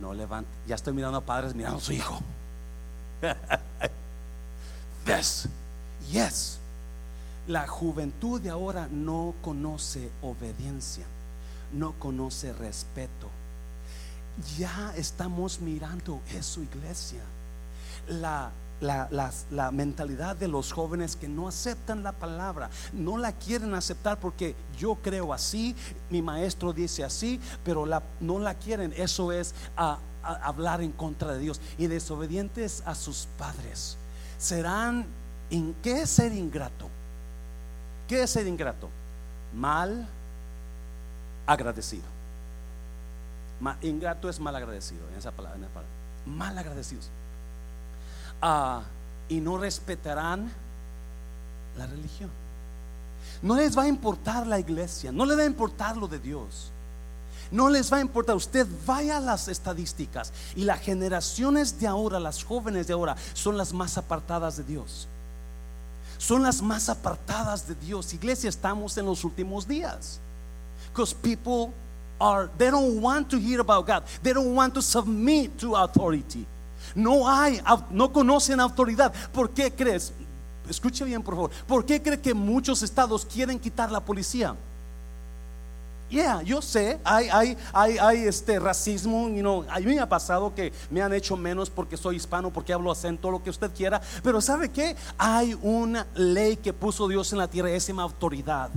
No 0.00 0.14
levante, 0.14 0.50
ya 0.66 0.74
estoy 0.74 0.92
mirando 0.92 1.18
a 1.18 1.20
padres 1.20 1.54
mirando 1.54 1.78
a 1.78 1.80
su 1.80 1.92
hijo. 1.92 2.20
yes, 5.06 5.48
yes. 6.10 6.58
La 7.46 7.66
juventud 7.66 8.40
de 8.40 8.50
ahora 8.50 8.88
no 8.90 9.34
conoce 9.42 10.10
obediencia, 10.22 11.04
no 11.72 11.92
conoce 11.98 12.52
respeto. 12.52 13.28
Ya 14.58 14.94
estamos 14.96 15.60
mirando 15.60 16.20
eso, 16.32 16.62
iglesia. 16.62 17.22
La 18.08 18.50
la, 18.80 19.70
mentalidad 19.72 20.36
de 20.36 20.48
los 20.48 20.72
jóvenes 20.72 21.16
que 21.16 21.28
no 21.28 21.48
aceptan 21.48 22.02
la 22.02 22.12
palabra, 22.12 22.70
no 22.92 23.16
la 23.16 23.32
quieren 23.32 23.74
aceptar 23.74 24.18
porque 24.20 24.54
yo 24.78 24.96
creo 24.96 25.32
así, 25.32 25.74
mi 26.10 26.22
maestro 26.22 26.72
dice 26.72 27.04
así, 27.04 27.40
pero 27.64 27.86
la, 27.86 28.02
no 28.20 28.38
la 28.38 28.54
quieren. 28.54 28.92
Eso 28.96 29.32
es 29.32 29.54
hablar 30.22 30.82
en 30.82 30.92
contra 30.92 31.32
de 31.32 31.38
Dios 31.38 31.60
y 31.78 31.86
desobedientes 31.86 32.82
a 32.86 32.94
sus 32.94 33.26
padres 33.38 33.96
serán, 34.38 35.06
¿en 35.50 35.74
qué 35.82 36.06
ser 36.06 36.32
ingrato? 36.32 36.88
¿Qué 38.08 38.22
es 38.22 38.30
ser 38.30 38.46
ingrato? 38.46 38.88
Mal 39.54 40.06
agradecido. 41.46 42.04
ingrato 43.82 44.28
es 44.28 44.40
mal 44.40 44.54
agradecido, 44.54 45.08
en 45.10 45.18
esa 45.18 45.30
palabra. 45.30 45.58
Mal 46.26 46.56
agradecidos. 46.58 47.08
Ah, 48.42 48.82
y 49.28 49.40
no 49.40 49.58
respetarán 49.58 50.50
la 51.76 51.86
religión. 51.86 52.30
No 53.42 53.56
les 53.56 53.76
va 53.76 53.82
a 53.82 53.88
importar 53.88 54.46
la 54.46 54.58
iglesia, 54.58 55.12
no 55.12 55.24
les 55.24 55.38
va 55.38 55.42
a 55.42 55.46
importar 55.46 55.96
lo 55.96 56.08
de 56.08 56.18
Dios. 56.18 56.70
No 57.50 57.68
les 57.68 57.92
va 57.92 57.98
a 57.98 58.00
importar. 58.00 58.34
Usted 58.36 58.66
vaya 58.86 59.18
a 59.18 59.20
las 59.20 59.48
estadísticas 59.48 60.32
y 60.56 60.64
las 60.64 60.80
generaciones 60.80 61.78
de 61.78 61.86
ahora, 61.86 62.18
las 62.18 62.42
jóvenes 62.42 62.86
de 62.86 62.94
ahora, 62.94 63.16
son 63.32 63.56
las 63.56 63.72
más 63.72 63.96
apartadas 63.98 64.56
de 64.56 64.64
Dios. 64.64 65.08
Son 66.26 66.42
las 66.42 66.62
más 66.62 66.88
apartadas 66.88 67.68
de 67.68 67.74
Dios. 67.74 68.14
Iglesia, 68.14 68.48
estamos 68.48 68.96
en 68.96 69.04
los 69.04 69.24
últimos 69.24 69.68
días. 69.68 70.18
Because 70.88 71.12
people 71.12 71.74
are, 72.18 72.48
they 72.56 72.70
don't 72.70 72.98
want 73.02 73.28
to 73.28 73.36
hear 73.36 73.60
about 73.60 73.86
God. 73.86 74.04
They 74.22 74.32
don't 74.32 74.54
want 74.54 74.72
to 74.72 74.80
submit 74.80 75.58
to 75.58 75.76
authority. 75.76 76.46
No 76.94 77.28
hay, 77.28 77.60
no 77.90 78.10
conocen 78.10 78.58
autoridad. 78.58 79.12
¿Por 79.34 79.50
qué 79.50 79.70
crees? 79.70 80.14
Escuche 80.66 81.04
bien, 81.04 81.22
por 81.22 81.34
favor. 81.34 81.50
¿Por 81.66 81.84
qué 81.84 82.00
cree 82.00 82.18
que 82.18 82.32
muchos 82.32 82.82
estados 82.82 83.26
quieren 83.26 83.58
quitar 83.58 83.92
la 83.92 84.00
policía? 84.00 84.56
Yeah, 86.14 86.42
yo 86.42 86.62
sé, 86.62 87.00
hay, 87.02 87.28
hay, 87.28 87.58
hay, 87.72 87.98
hay 87.98 88.18
este 88.18 88.60
racismo, 88.60 89.28
you 89.30 89.40
know, 89.40 89.64
a 89.68 89.80
mí 89.80 89.86
me 89.86 89.98
ha 89.98 90.08
pasado 90.08 90.54
que 90.54 90.72
me 90.88 91.02
han 91.02 91.12
hecho 91.12 91.36
menos 91.36 91.68
porque 91.68 91.96
soy 91.96 92.14
hispano, 92.14 92.52
porque 92.52 92.72
hablo 92.72 92.92
acento, 92.92 93.32
lo 93.32 93.42
que 93.42 93.50
usted 93.50 93.72
quiera, 93.72 94.00
pero 94.22 94.40
¿sabe 94.40 94.68
qué? 94.68 94.94
Hay 95.18 95.58
una 95.60 96.06
ley 96.14 96.56
que 96.56 96.72
puso 96.72 97.08
Dios 97.08 97.32
en 97.32 97.38
la 97.38 97.48
tierra, 97.48 97.68
es 97.70 97.88
una 97.88 98.04
autoridad. 98.04 98.70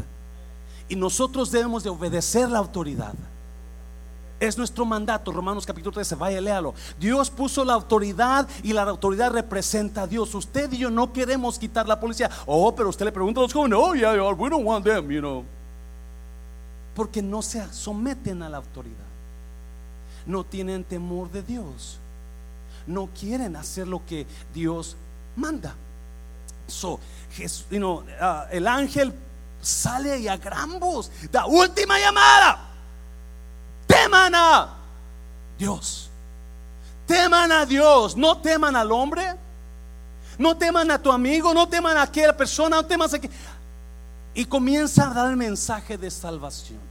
Y 0.89 0.95
nosotros 0.95 1.51
debemos 1.51 1.83
de 1.83 1.91
obedecer 1.91 2.49
la 2.49 2.57
autoridad. 2.57 3.13
Es 4.39 4.57
nuestro 4.57 4.83
mandato, 4.83 5.31
Romanos 5.31 5.63
capítulo 5.63 5.91
13, 5.91 6.15
vaya, 6.15 6.41
léalo. 6.41 6.73
Dios 6.99 7.29
puso 7.29 7.63
la 7.63 7.73
autoridad 7.73 8.47
y 8.63 8.73
la 8.73 8.81
autoridad 8.81 9.31
representa 9.31 10.03
a 10.03 10.07
Dios. 10.07 10.33
Usted 10.33 10.73
y 10.73 10.79
yo 10.79 10.89
no 10.89 11.13
queremos 11.13 11.59
quitar 11.59 11.87
la 11.87 11.99
policía. 11.99 12.31
Oh, 12.47 12.73
pero 12.73 12.89
usted 12.89 13.05
le 13.05 13.11
pregunta 13.11 13.41
a 13.41 13.43
los 13.43 13.53
jóvenes, 13.53 13.77
oh, 13.79 13.93
yeah, 13.93 14.13
we 14.33 14.49
don't 14.49 14.65
want 14.65 14.83
them, 14.83 15.11
you 15.11 15.21
know 15.21 15.45
porque 16.97 17.21
no 17.21 17.43
se 17.43 17.71
someten 17.71 18.41
a 18.41 18.49
la 18.49 18.57
autoridad. 18.57 19.05
No 20.25 20.43
tienen 20.43 20.83
temor 20.83 21.29
de 21.29 21.43
Dios. 21.43 21.99
No 22.87 23.07
quieren 23.07 23.55
hacer 23.55 23.87
lo 23.87 24.03
que 24.03 24.25
Dios 24.51 24.97
manda. 25.35 25.75
So, 26.65 26.93
uh, 26.95 28.01
el 28.49 28.67
ángel 28.67 29.13
sale 29.61 30.17
y 30.17 30.27
a 30.27 30.37
gran 30.37 30.79
voz, 30.79 31.11
la 31.31 31.45
última 31.45 31.99
llamada. 31.99 32.67
Teman 33.85 34.33
a 34.33 34.75
Dios. 35.59 36.09
Teman 37.05 37.51
a 37.51 37.63
Dios, 37.67 38.17
no 38.17 38.39
teman 38.39 38.75
al 38.75 38.91
hombre. 38.91 39.35
No 40.39 40.57
teman 40.57 40.89
a 40.89 40.99
tu 40.99 41.11
amigo, 41.11 41.53
no 41.53 41.69
teman 41.69 41.95
a 41.95 42.01
aquella 42.01 42.35
persona, 42.35 42.77
no 42.77 42.85
teman 42.87 43.07
a 43.07 43.19
y 44.33 44.45
comienza 44.45 45.11
a 45.11 45.13
dar 45.13 45.29
el 45.29 45.37
mensaje 45.37 45.95
de 45.95 46.09
salvación. 46.09 46.86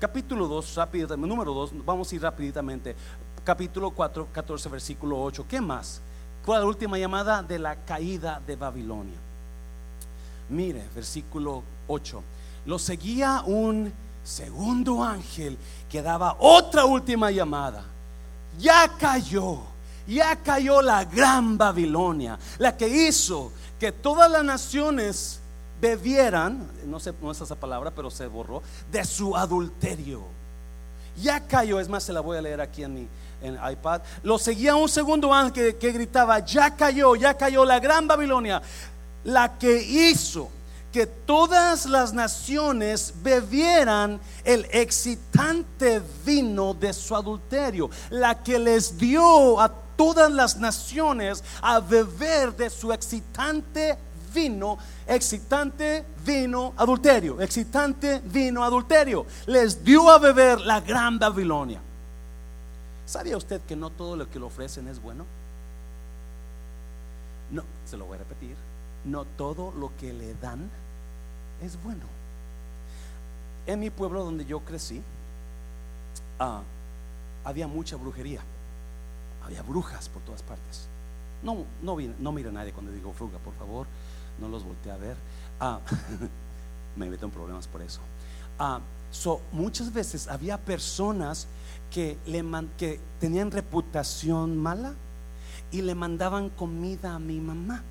Capítulo 0.00 0.48
2, 0.48 0.76
rápidamente, 0.76 1.28
número 1.28 1.52
2, 1.52 1.84
vamos 1.84 2.10
a 2.10 2.14
ir 2.14 2.22
rápidamente. 2.22 2.96
Capítulo 3.44 3.90
4, 3.90 4.28
14, 4.32 4.68
versículo 4.70 5.20
8. 5.20 5.44
¿Qué 5.46 5.60
más? 5.60 6.00
¿Cuál 6.42 6.60
es 6.60 6.62
la 6.62 6.68
última 6.68 6.96
llamada 6.96 7.42
de 7.42 7.58
la 7.58 7.76
caída 7.76 8.40
de 8.46 8.56
Babilonia? 8.56 9.18
Mire, 10.48 10.88
versículo 10.94 11.62
8. 11.86 12.22
Lo 12.64 12.78
seguía 12.78 13.42
un 13.44 13.92
segundo 14.24 15.04
ángel 15.04 15.58
que 15.90 16.00
daba 16.00 16.34
otra 16.38 16.86
última 16.86 17.30
llamada. 17.30 17.84
Ya 18.58 18.88
cayó, 18.96 19.58
ya 20.06 20.34
cayó 20.36 20.80
la 20.80 21.04
gran 21.04 21.58
Babilonia, 21.58 22.38
la 22.56 22.74
que 22.74 22.88
hizo 22.88 23.52
que 23.78 23.92
todas 23.92 24.30
las 24.30 24.44
naciones 24.44 25.39
bebieran, 25.80 26.68
no 26.86 27.00
sé, 27.00 27.12
no 27.20 27.30
es 27.30 27.40
esa 27.40 27.56
palabra, 27.56 27.90
pero 27.90 28.10
se 28.10 28.26
borró, 28.26 28.62
de 28.90 29.04
su 29.04 29.36
adulterio. 29.36 30.22
Ya 31.20 31.40
cayó, 31.40 31.80
es 31.80 31.88
más, 31.88 32.04
se 32.04 32.12
la 32.12 32.20
voy 32.20 32.38
a 32.38 32.42
leer 32.42 32.60
aquí 32.60 32.82
en 32.82 32.94
mi 32.94 33.08
iPad. 33.70 34.02
Lo 34.22 34.38
seguía 34.38 34.76
un 34.76 34.88
segundo 34.88 35.32
ángel 35.32 35.76
que, 35.76 35.92
gritaba, 35.92 36.38
ya 36.40 36.74
cayó, 36.76 37.16
ya 37.16 37.34
cayó 37.34 37.64
la 37.64 37.80
gran 37.80 38.06
Babilonia, 38.06 38.62
la 39.24 39.58
que 39.58 39.82
hizo 39.82 40.50
que 40.92 41.06
todas 41.06 41.86
las 41.86 42.12
naciones 42.12 43.14
bebieran 43.22 44.20
el 44.44 44.66
excitante 44.72 46.02
vino 46.24 46.74
de 46.74 46.92
su 46.92 47.14
adulterio, 47.14 47.90
la 48.10 48.42
que 48.42 48.58
les 48.58 48.98
dio 48.98 49.60
a 49.60 49.72
todas 49.96 50.32
las 50.32 50.56
naciones 50.56 51.44
a 51.62 51.78
beber 51.78 52.56
de 52.56 52.70
su 52.70 52.92
excitante 52.92 53.96
vino, 54.34 54.78
excitante 55.10 56.04
vino, 56.24 56.72
adulterio, 56.76 57.40
excitante 57.40 58.20
vino, 58.24 58.62
adulterio. 58.62 59.26
Les 59.46 59.82
dio 59.84 60.08
a 60.08 60.18
beber 60.18 60.60
la 60.60 60.80
gran 60.80 61.18
Babilonia. 61.18 61.80
¿Sabía 63.06 63.36
usted 63.36 63.60
que 63.62 63.74
no 63.74 63.90
todo 63.90 64.14
lo 64.14 64.30
que 64.30 64.38
le 64.38 64.44
ofrecen 64.44 64.86
es 64.86 65.02
bueno? 65.02 65.26
No, 67.50 67.64
se 67.84 67.96
lo 67.96 68.06
voy 68.06 68.14
a 68.14 68.18
repetir. 68.18 68.54
No 69.04 69.24
todo 69.24 69.72
lo 69.76 69.90
que 69.98 70.12
le 70.12 70.34
dan 70.34 70.70
es 71.60 71.82
bueno. 71.82 72.04
En 73.66 73.80
mi 73.80 73.90
pueblo 73.90 74.22
donde 74.22 74.44
yo 74.44 74.60
crecí, 74.60 75.02
ah, 76.38 76.62
había 77.44 77.66
mucha 77.66 77.96
brujería. 77.96 78.42
Había 79.44 79.62
brujas 79.62 80.08
por 80.08 80.22
todas 80.22 80.42
partes. 80.42 80.86
No, 81.42 81.64
no, 81.82 81.96
no 82.18 82.32
mira 82.32 82.50
a 82.50 82.52
nadie 82.52 82.72
cuando 82.72 82.92
digo 82.92 83.12
fruga, 83.12 83.38
por 83.38 83.54
favor 83.54 83.86
no 84.40 84.48
los 84.48 84.64
volteé 84.64 84.90
a 84.90 84.96
ver. 84.96 85.16
Ah, 85.60 85.80
me 86.96 87.08
meto 87.08 87.26
en 87.26 87.30
problemas 87.30 87.68
por 87.68 87.82
eso. 87.82 88.00
Ah, 88.58 88.80
so, 89.10 89.40
muchas 89.52 89.92
veces 89.92 90.26
había 90.28 90.58
personas 90.58 91.46
que, 91.90 92.18
le 92.26 92.44
que 92.76 93.00
tenían 93.20 93.50
reputación 93.50 94.56
mala 94.56 94.94
y 95.70 95.82
le 95.82 95.94
mandaban 95.94 96.50
comida 96.50 97.14
a 97.14 97.18
mi 97.18 97.40
mamá 97.40 97.82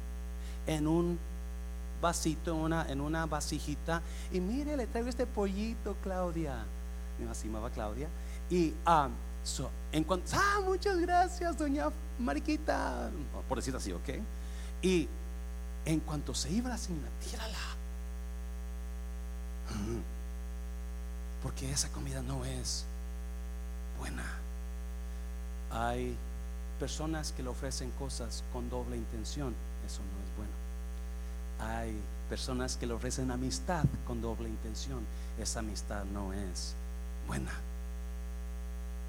en 0.68 0.88
un 0.88 1.20
vasito, 2.02 2.56
una, 2.56 2.90
en 2.90 3.02
una 3.02 3.26
vasijita. 3.26 4.02
Y 4.32 4.40
mire, 4.40 4.76
le 4.76 4.88
traigo 4.88 5.10
este 5.10 5.26
pollito, 5.26 5.96
Claudia. 6.04 6.66
Se 7.34 7.48
llamaba 7.48 7.70
Claudia. 7.70 8.08
Y 8.50 8.74
ah, 8.86 9.10
so, 9.50 9.70
en 9.92 10.04
cuanto, 10.04 10.32
ah, 10.36 10.62
muchas 10.64 10.98
gracias, 11.00 11.58
doña 11.58 11.90
Mariquita, 12.20 13.10
por 13.48 13.58
decir 13.58 13.76
así, 13.76 13.92
¿ok? 13.92 14.10
Y 14.82 15.08
en 15.86 16.00
cuanto 16.02 16.34
se 16.34 16.52
iba 16.52 16.70
la 16.70 16.78
señora, 16.78 17.10
tírala. 17.24 17.58
Porque 21.44 21.72
esa 21.72 21.90
comida 21.90 22.22
no 22.22 22.46
es 22.46 22.86
buena. 24.00 24.26
Hay 25.72 26.16
personas 26.80 27.32
que 27.32 27.44
le 27.44 27.50
ofrecen 27.50 27.92
cosas 27.92 28.44
con 28.52 28.70
doble 28.70 28.98
intención. 28.98 29.54
Eso 29.86 30.02
no 30.02 30.24
es 30.24 30.38
bueno. 30.38 31.74
Hay 31.76 32.00
personas 32.30 32.78
que 32.78 32.88
le 32.88 32.94
ofrecen 32.94 33.32
amistad 33.32 33.86
con 34.06 34.22
doble 34.22 34.50
intención. 34.50 35.00
Esa 35.40 35.60
amistad 35.60 36.04
no 36.06 36.34
es 36.34 36.76
buena. 37.28 37.52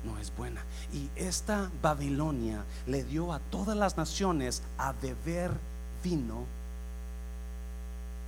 No 0.05 0.19
es 0.19 0.35
buena. 0.35 0.63
Y 0.93 1.11
esta 1.17 1.71
Babilonia 1.83 2.65
le 2.87 3.05
dio 3.05 3.33
a 3.33 3.39
todas 3.39 3.77
las 3.77 3.97
naciones 3.97 4.63
a 4.79 4.93
beber 4.93 5.51
vino 6.03 6.45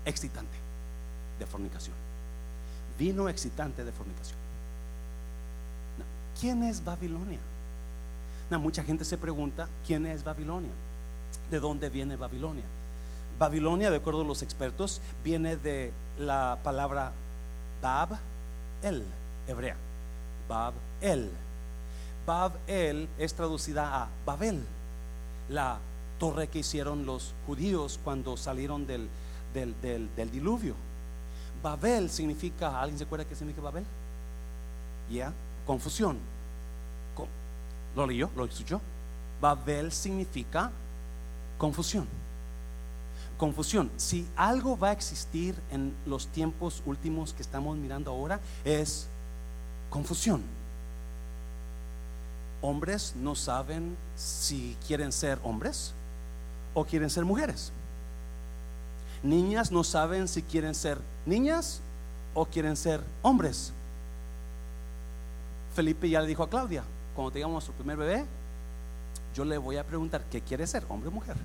excitante 0.04 0.56
de 1.38 1.46
fornicación. 1.46 1.94
Vino 2.98 3.28
excitante 3.28 3.84
de 3.84 3.92
fornicación. 3.92 4.38
¿Quién 6.38 6.62
es 6.64 6.84
Babilonia? 6.84 7.38
mucha 8.58 8.82
gente 8.82 9.04
se 9.04 9.16
pregunta, 9.16 9.68
¿quién 9.86 10.04
es 10.06 10.24
Babilonia? 10.24 10.70
¿De 11.50 11.58
dónde 11.60 11.88
viene 11.88 12.16
Babilonia? 12.16 12.64
Babilonia, 13.38 13.90
de 13.90 13.96
acuerdo 13.96 14.22
a 14.22 14.24
los 14.24 14.42
expertos, 14.42 15.00
viene 15.24 15.56
de 15.56 15.92
la 16.18 16.58
palabra 16.62 17.12
Bab 17.80 18.18
el, 18.82 19.04
hebrea. 19.48 19.76
Bab 20.48 20.74
el. 21.00 21.30
Bab 22.26 22.52
el 22.66 23.08
es 23.18 23.34
traducida 23.34 24.02
a 24.02 24.08
Babel, 24.24 24.62
la 25.48 25.78
torre 26.18 26.48
que 26.48 26.60
hicieron 26.60 27.04
los 27.04 27.34
judíos 27.46 27.98
cuando 28.04 28.36
salieron 28.36 28.86
del, 28.86 29.08
del, 29.52 29.74
del, 30.14 30.30
diluvio. 30.30 30.74
Babel 31.62 32.10
significa, 32.10 32.80
¿alguien 32.80 32.98
se 32.98 33.04
acuerda 33.04 33.24
qué 33.24 33.34
significa 33.34 33.62
Babel? 33.62 33.84
Ya, 35.10 35.32
confusión. 35.66 36.18
¿Lo 37.94 38.06
leyó? 38.06 38.30
¿Lo 38.36 38.44
escuchó? 38.44 38.80
Babel 39.40 39.92
significa 39.92 40.70
confusión. 41.58 42.06
Confusión. 43.36 43.90
Si 43.96 44.26
algo 44.36 44.78
va 44.78 44.90
a 44.90 44.92
existir 44.92 45.54
en 45.70 45.94
los 46.06 46.28
tiempos 46.28 46.82
últimos 46.86 47.34
que 47.34 47.42
estamos 47.42 47.76
mirando 47.76 48.12
ahora 48.12 48.40
es 48.64 49.08
confusión. 49.90 50.42
Hombres 52.62 53.14
no 53.16 53.34
saben 53.34 53.96
si 54.16 54.76
quieren 54.86 55.12
ser 55.12 55.38
hombres 55.42 55.92
o 56.74 56.84
quieren 56.84 57.10
ser 57.10 57.24
mujeres. 57.24 57.72
Niñas 59.22 59.70
no 59.70 59.84
saben 59.84 60.28
si 60.28 60.42
quieren 60.42 60.74
ser 60.74 60.98
niñas 61.26 61.80
o 62.34 62.46
quieren 62.46 62.76
ser 62.76 63.02
hombres. 63.22 63.72
Felipe 65.74 66.08
ya 66.08 66.20
le 66.20 66.28
dijo 66.28 66.42
a 66.42 66.48
Claudia, 66.48 66.84
cuando 67.14 67.30
tengamos 67.32 67.54
nuestro 67.54 67.74
primer 67.74 67.96
bebé, 67.96 68.24
yo 69.34 69.44
le 69.44 69.58
voy 69.58 69.76
a 69.76 69.84
preguntar, 69.84 70.22
¿qué 70.30 70.40
quiere 70.40 70.66
ser, 70.66 70.84
hombre 70.88 71.08
o 71.08 71.12
mujer? 71.12 71.36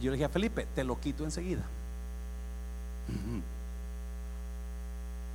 Yo 0.00 0.10
le 0.10 0.16
dije 0.16 0.24
a 0.24 0.28
Felipe, 0.28 0.66
te 0.74 0.82
lo 0.84 0.98
quito 0.98 1.24
enseguida. 1.24 1.62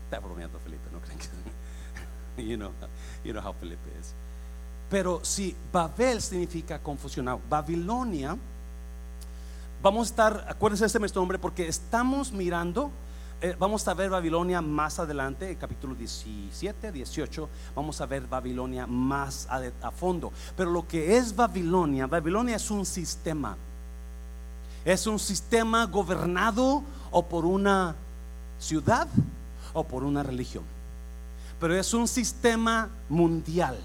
Está 0.06 0.20
bromeando 0.20 0.60
Felipe, 0.60 0.90
no 0.92 1.00
creen 1.00 1.20
que 1.20 1.28
you 2.44 2.58
know, 2.58 2.72
you 3.24 3.32
know 3.32 3.44
how 3.44 3.54
Felipe 3.54 3.90
es. 4.00 4.14
Pero 4.90 5.20
si 5.24 5.56
Babel 5.72 6.22
significa 6.22 6.80
confusión, 6.80 7.28
Babilonia, 7.50 8.38
vamos 9.82 10.08
a 10.08 10.10
estar, 10.10 10.46
acuérdense 10.48 10.84
de 10.84 11.06
este 11.06 11.20
nombre 11.20 11.40
porque 11.40 11.68
estamos 11.68 12.32
mirando 12.32 12.92
eh, 13.42 13.56
vamos 13.60 13.86
a 13.88 13.94
ver 13.94 14.10
Babilonia 14.10 14.62
más 14.62 14.98
adelante, 14.98 15.58
capítulo 15.58 15.94
17, 15.94 16.92
18, 16.92 17.50
vamos 17.76 18.00
a 18.00 18.06
ver 18.06 18.26
Babilonia 18.28 18.88
más 18.88 19.48
a, 19.50 19.92
fondo. 19.92 20.32
Pero 20.56 20.72
lo 20.72 20.88
que 20.88 21.18
es 21.18 21.36
Babilonia, 21.36 22.08
Babilonia 22.08 22.56
es 22.56 22.72
un 22.72 22.86
sistema. 22.86 23.58
Es 24.86 25.06
un 25.06 25.20
sistema 25.20 25.86
gobernado 25.86 26.84
o 27.12 27.26
por 27.26 27.46
una 27.46 27.96
ciudad 28.58 29.08
o 29.74 29.84
por 29.84 30.04
una 30.04 30.24
religión. 30.24 30.64
Pero 31.60 31.76
es 31.76 31.94
un 31.94 32.08
sistema 32.08 32.90
mundial. 33.10 33.78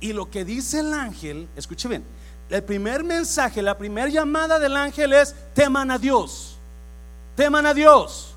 Y 0.00 0.12
lo 0.12 0.30
que 0.30 0.44
dice 0.44 0.80
el 0.80 0.92
ángel, 0.92 1.48
escuche 1.56 1.88
bien, 1.88 2.04
el 2.50 2.62
primer 2.62 3.04
mensaje, 3.04 3.60
la 3.62 3.76
primera 3.76 4.08
llamada 4.08 4.58
del 4.58 4.76
ángel 4.76 5.12
es 5.12 5.34
teman 5.54 5.90
a 5.90 5.98
Dios. 5.98 6.56
Teman 7.36 7.66
a 7.66 7.74
Dios. 7.74 8.34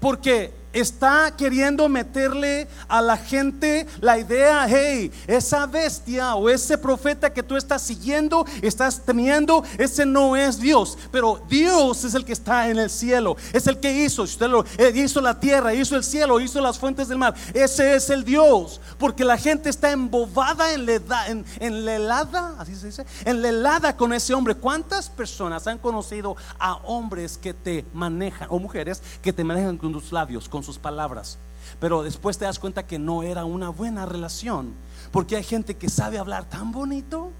Porque 0.00 0.52
está 0.72 1.34
queriendo 1.36 1.88
meterle 1.88 2.68
a 2.88 3.00
la 3.00 3.16
gente 3.16 3.86
la 4.00 4.18
idea, 4.18 4.66
hey, 4.68 5.10
esa 5.26 5.66
bestia 5.66 6.34
o 6.34 6.48
ese 6.48 6.78
profeta 6.78 7.32
que 7.32 7.42
tú 7.42 7.56
estás 7.56 7.82
siguiendo, 7.82 8.44
estás 8.62 9.02
temiendo, 9.04 9.64
ese 9.78 10.06
no 10.06 10.36
es 10.36 10.58
Dios, 10.60 10.98
pero 11.10 11.40
Dios 11.48 12.04
es 12.04 12.14
el 12.14 12.24
que 12.24 12.32
está 12.32 12.68
en 12.68 12.78
el 12.78 12.90
cielo, 12.90 13.36
es 13.52 13.66
el 13.66 13.78
que 13.78 14.04
hizo, 14.04 14.22
usted 14.22 14.48
lo 14.48 14.64
eh, 14.76 14.92
hizo 14.94 15.20
la 15.20 15.38
tierra, 15.38 15.74
hizo 15.74 15.96
el 15.96 16.04
cielo, 16.04 16.40
hizo 16.40 16.60
las 16.60 16.78
fuentes 16.78 17.08
del 17.08 17.18
mar, 17.18 17.34
ese 17.54 17.94
es 17.94 18.10
el 18.10 18.24
Dios, 18.24 18.80
porque 18.98 19.24
la 19.24 19.36
gente 19.36 19.70
está 19.70 19.90
embobada 19.90 20.72
en 20.72 20.86
la, 20.86 21.26
en, 21.28 21.44
en 21.60 21.84
la 21.84 21.96
helada, 21.96 22.54
así 22.58 22.74
se 22.76 22.86
dice, 22.86 23.06
en 23.24 23.42
la 23.42 23.48
helada 23.48 23.96
con 23.96 24.12
ese 24.12 24.34
hombre. 24.34 24.54
¿Cuántas 24.54 25.08
personas 25.08 25.66
han 25.66 25.78
conocido 25.78 26.36
a 26.58 26.74
hombres 26.84 27.38
que 27.38 27.54
te 27.54 27.84
manejan 27.92 28.48
o 28.50 28.58
mujeres 28.58 29.02
que 29.22 29.32
te 29.32 29.44
manejan 29.44 29.76
con 29.76 29.92
tus 29.92 30.12
labios, 30.12 30.48
sus 30.62 30.78
palabras. 30.78 31.38
Pero 31.80 32.02
después 32.02 32.38
te 32.38 32.44
das 32.44 32.58
cuenta 32.58 32.86
que 32.86 32.98
no 32.98 33.22
era 33.22 33.44
una 33.44 33.68
buena 33.68 34.06
relación. 34.06 34.72
Porque 35.12 35.36
hay 35.36 35.44
gente 35.44 35.76
que 35.76 35.88
sabe 35.88 36.18
hablar 36.18 36.44
tan 36.44 36.72
bonito. 36.72 37.30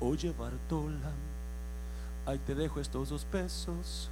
Oye, 0.00 0.32
Bartola, 0.38 1.10
ahí 2.26 2.38
te 2.38 2.54
dejo 2.54 2.80
estos 2.80 3.08
dos 3.08 3.24
pesos. 3.24 4.10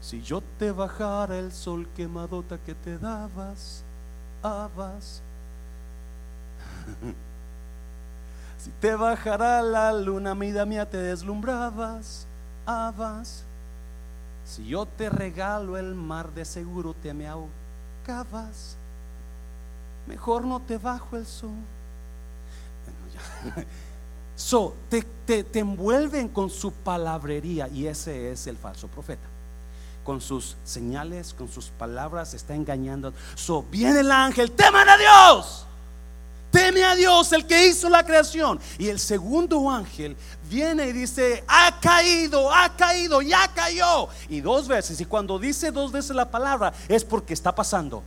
Si 0.00 0.22
yo 0.22 0.42
te 0.58 0.70
bajara 0.70 1.38
el 1.38 1.52
sol 1.52 1.88
quemadota 1.96 2.58
que 2.58 2.74
te 2.74 2.98
dabas, 2.98 3.82
abas. 4.42 5.22
si 8.58 8.70
te 8.80 8.94
bajara 8.94 9.62
la 9.62 9.92
luna, 9.92 10.34
mida 10.34 10.64
mía, 10.64 10.88
te 10.88 10.98
deslumbrabas, 10.98 12.26
abas. 12.64 13.44
Si 14.46 14.66
yo 14.66 14.86
te 14.86 15.10
regalo 15.10 15.76
el 15.76 15.94
mar, 15.94 16.32
de 16.32 16.44
seguro 16.44 16.94
te 16.94 17.12
me 17.12 17.26
ahogabas. 17.26 18.76
Mejor 20.06 20.44
no 20.44 20.60
te 20.60 20.78
bajo 20.78 21.16
el 21.16 21.26
sol. 21.26 21.50
So, 24.38 24.76
te, 24.90 25.02
te, 25.24 25.58
envuelven 25.58 26.28
con 26.28 26.50
su 26.50 26.70
palabrería 26.70 27.68
y 27.68 27.86
ese 27.86 28.32
es 28.32 28.46
el 28.46 28.58
falso 28.58 28.86
profeta. 28.86 29.26
Con 30.04 30.20
sus 30.20 30.58
señales, 30.62 31.32
con 31.32 31.48
sus 31.48 31.70
palabras, 31.70 32.34
está 32.34 32.54
engañando. 32.54 33.14
So, 33.34 33.64
viene 33.70 34.00
el 34.00 34.12
ángel, 34.12 34.52
teman 34.52 34.90
a 34.90 34.98
Dios. 34.98 35.66
Teme 36.56 36.82
a 36.84 36.94
Dios, 36.94 37.30
el 37.32 37.46
que 37.46 37.68
hizo 37.68 37.90
la 37.90 38.02
creación. 38.02 38.58
Y 38.78 38.88
el 38.88 38.98
segundo 38.98 39.70
ángel 39.70 40.16
viene 40.48 40.86
y 40.86 40.92
dice, 40.94 41.44
ha 41.46 41.78
caído, 41.78 42.50
ha 42.50 42.74
caído, 42.74 43.20
ya 43.20 43.46
cayó. 43.52 44.08
Y 44.30 44.40
dos 44.40 44.66
veces, 44.66 44.98
y 44.98 45.04
cuando 45.04 45.38
dice 45.38 45.70
dos 45.70 45.92
veces 45.92 46.16
la 46.16 46.30
palabra, 46.30 46.72
es 46.88 47.04
porque 47.04 47.34
está 47.34 47.54
pasando. 47.54 48.02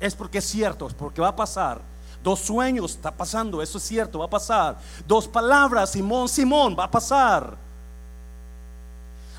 Es 0.00 0.14
porque 0.14 0.38
es 0.38 0.46
cierto, 0.46 0.86
es 0.86 0.94
porque 0.94 1.20
va 1.20 1.28
a 1.28 1.36
pasar. 1.36 1.82
Dos 2.22 2.40
sueños 2.40 2.92
está 2.92 3.14
pasando, 3.14 3.60
eso 3.60 3.76
es 3.76 3.84
cierto, 3.84 4.20
va 4.20 4.24
a 4.24 4.30
pasar. 4.30 4.78
Dos 5.06 5.28
palabras, 5.28 5.90
Simón, 5.90 6.30
Simón, 6.30 6.74
va 6.78 6.84
a 6.84 6.90
pasar. 6.90 7.58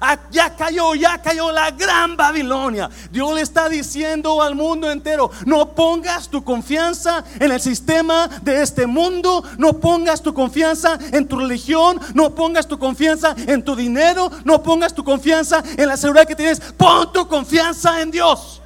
Ah, 0.05 0.19
ya 0.31 0.53
cayó, 0.53 0.95
ya 0.95 1.21
cayó 1.21 1.49
la 1.49 1.71
gran 1.71 2.17
Babilonia. 2.17 2.89
Dios 3.09 3.33
le 3.33 3.39
está 3.39 3.69
diciendo 3.69 4.41
al 4.41 4.53
mundo 4.53 4.91
entero, 4.91 5.31
no 5.45 5.73
pongas 5.73 6.27
tu 6.27 6.43
confianza 6.43 7.23
en 7.39 7.49
el 7.49 7.61
sistema 7.61 8.27
de 8.41 8.61
este 8.61 8.85
mundo, 8.85 9.41
no 9.57 9.79
pongas 9.79 10.21
tu 10.21 10.33
confianza 10.33 10.99
en 11.13 11.25
tu 11.25 11.39
religión, 11.39 12.01
no 12.15 12.35
pongas 12.35 12.67
tu 12.67 12.77
confianza 12.77 13.33
en 13.47 13.63
tu 13.63 13.77
dinero, 13.77 14.29
no 14.43 14.61
pongas 14.61 14.93
tu 14.93 15.05
confianza 15.05 15.63
en 15.77 15.87
la 15.87 15.95
seguridad 15.95 16.27
que 16.27 16.35
tienes, 16.35 16.59
pon 16.59 17.13
tu 17.13 17.25
confianza 17.25 18.01
en 18.01 18.11
Dios. 18.11 18.61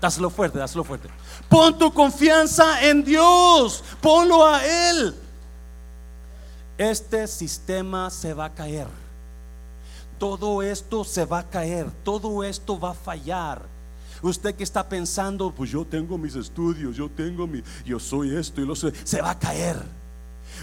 Dáselo 0.00 0.30
fuerte, 0.30 0.60
dáselo 0.60 0.84
fuerte. 0.84 1.08
Pon 1.48 1.76
tu 1.76 1.92
confianza 1.92 2.86
en 2.86 3.02
Dios, 3.02 3.82
ponlo 4.00 4.46
a 4.46 4.64
Él. 4.64 5.12
Este 6.78 7.26
sistema 7.26 8.10
se 8.10 8.32
va 8.32 8.44
a 8.44 8.54
caer 8.54 9.05
todo 10.18 10.62
esto 10.62 11.04
se 11.04 11.24
va 11.24 11.40
a 11.40 11.48
caer, 11.48 11.90
todo 12.04 12.44
esto 12.44 12.78
va 12.78 12.90
a 12.90 12.94
fallar. 12.94 13.62
Usted 14.22 14.54
que 14.54 14.64
está 14.64 14.88
pensando, 14.88 15.50
pues 15.50 15.70
yo 15.70 15.84
tengo 15.84 16.16
mis 16.16 16.34
estudios, 16.34 16.96
yo 16.96 17.08
tengo 17.08 17.46
mi, 17.46 17.62
yo 17.84 17.98
soy 17.98 18.34
esto 18.34 18.60
y 18.60 18.66
lo 18.66 18.74
soy, 18.74 18.92
se 19.04 19.20
va 19.20 19.30
a 19.30 19.38
caer. 19.38 19.76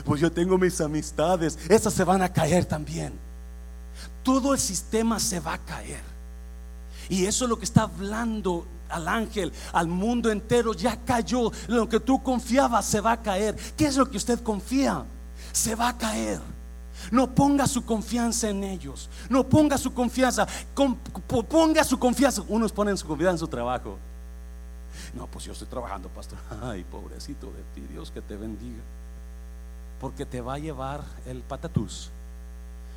Pues 0.06 0.20
yo 0.22 0.32
tengo 0.32 0.58
mis 0.58 0.82
amistades, 0.82 1.58
esas 1.70 1.94
se 1.94 2.04
van 2.04 2.22
a 2.22 2.32
caer 2.32 2.66
también. 2.66 3.13
Todo 4.24 4.54
el 4.54 4.60
sistema 4.60 5.20
se 5.20 5.39
va 5.39 5.54
a 5.54 5.58
caer. 5.60 6.02
Y 7.10 7.26
eso 7.26 7.46
es 7.46 7.50
lo 7.50 7.60
que 7.60 7.66
está 7.66 7.84
hablando 7.84 8.66
al 8.89 9.08
ángel, 9.08 9.52
al 9.74 9.88
mundo 9.88 10.32
entero, 10.32 10.74
ya 10.74 10.98
cayó. 11.04 11.52
Lo 11.68 11.88
que 11.89 12.00
tú 12.00 12.24
confiabas 12.24 12.86
se 12.86 13.02
va 13.02 13.13
a 13.13 13.22
caer. 13.22 13.56
¿Qué 13.78 13.86
es 13.86 13.98
lo 13.98 14.10
que 14.10 14.18
usted 14.18 14.39
confía? 14.42 15.06
Se 15.52 15.76
va 15.76 15.89
a 15.89 15.98
caer. 15.98 16.39
No 17.12 17.34
ponga 17.34 17.68
su 17.68 17.86
confianza 17.86 18.50
en 18.50 18.63
ellos. 18.63 19.10
No 19.30 19.48
ponga 19.48 19.78
su 19.78 19.94
confianza. 19.94 20.48
ponga 21.50 21.84
su 21.84 22.00
confianza. 22.00 22.44
Unos 22.48 22.72
ponen 22.72 22.98
su 22.98 23.08
confianza 23.08 23.34
en 23.34 23.39
su 23.39 23.48
trabajo. 23.48 23.98
No, 25.13 25.28
pues 25.28 25.46
yo 25.46 25.54
estoy 25.54 25.68
trabajando, 25.68 26.10
pastor. 26.10 26.38
Ay, 26.62 26.84
pobrecito 26.84 27.48
de 27.48 27.63
ti, 27.74 27.82
Dios 27.92 28.12
que 28.12 28.22
te 28.22 28.36
bendiga. 28.36 28.82
Porque 30.00 30.26
te 30.26 30.42
va 30.42 30.56
a 30.56 30.60
llevar 30.60 31.04
el 31.26 31.42
patatús. 31.42 32.10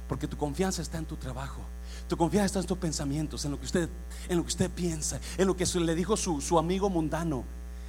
Porque 0.09 0.27
tu 0.29 0.37
confianza 0.37 0.83
está 0.83 0.99
en 0.99 1.05
tu 1.05 1.16
trabajo. 1.16 1.61
Tu 2.09 2.16
confianza 2.16 2.47
está 2.47 2.61
en 2.61 2.66
tus 2.66 2.79
pensamientos, 2.79 3.45
en 3.45 3.51
lo 3.51 3.59
que 3.59 3.66
usted, 3.66 3.88
en 4.29 4.37
lo 4.37 4.42
que 4.42 4.49
usted 4.49 4.71
piensa, 4.71 5.21
en 5.37 5.47
lo 5.47 5.57
que 5.57 5.66
le 5.66 5.95
dijo 5.95 6.16
su, 6.16 6.40
su 6.40 6.59
amigo 6.59 6.88
mundano 6.88 7.45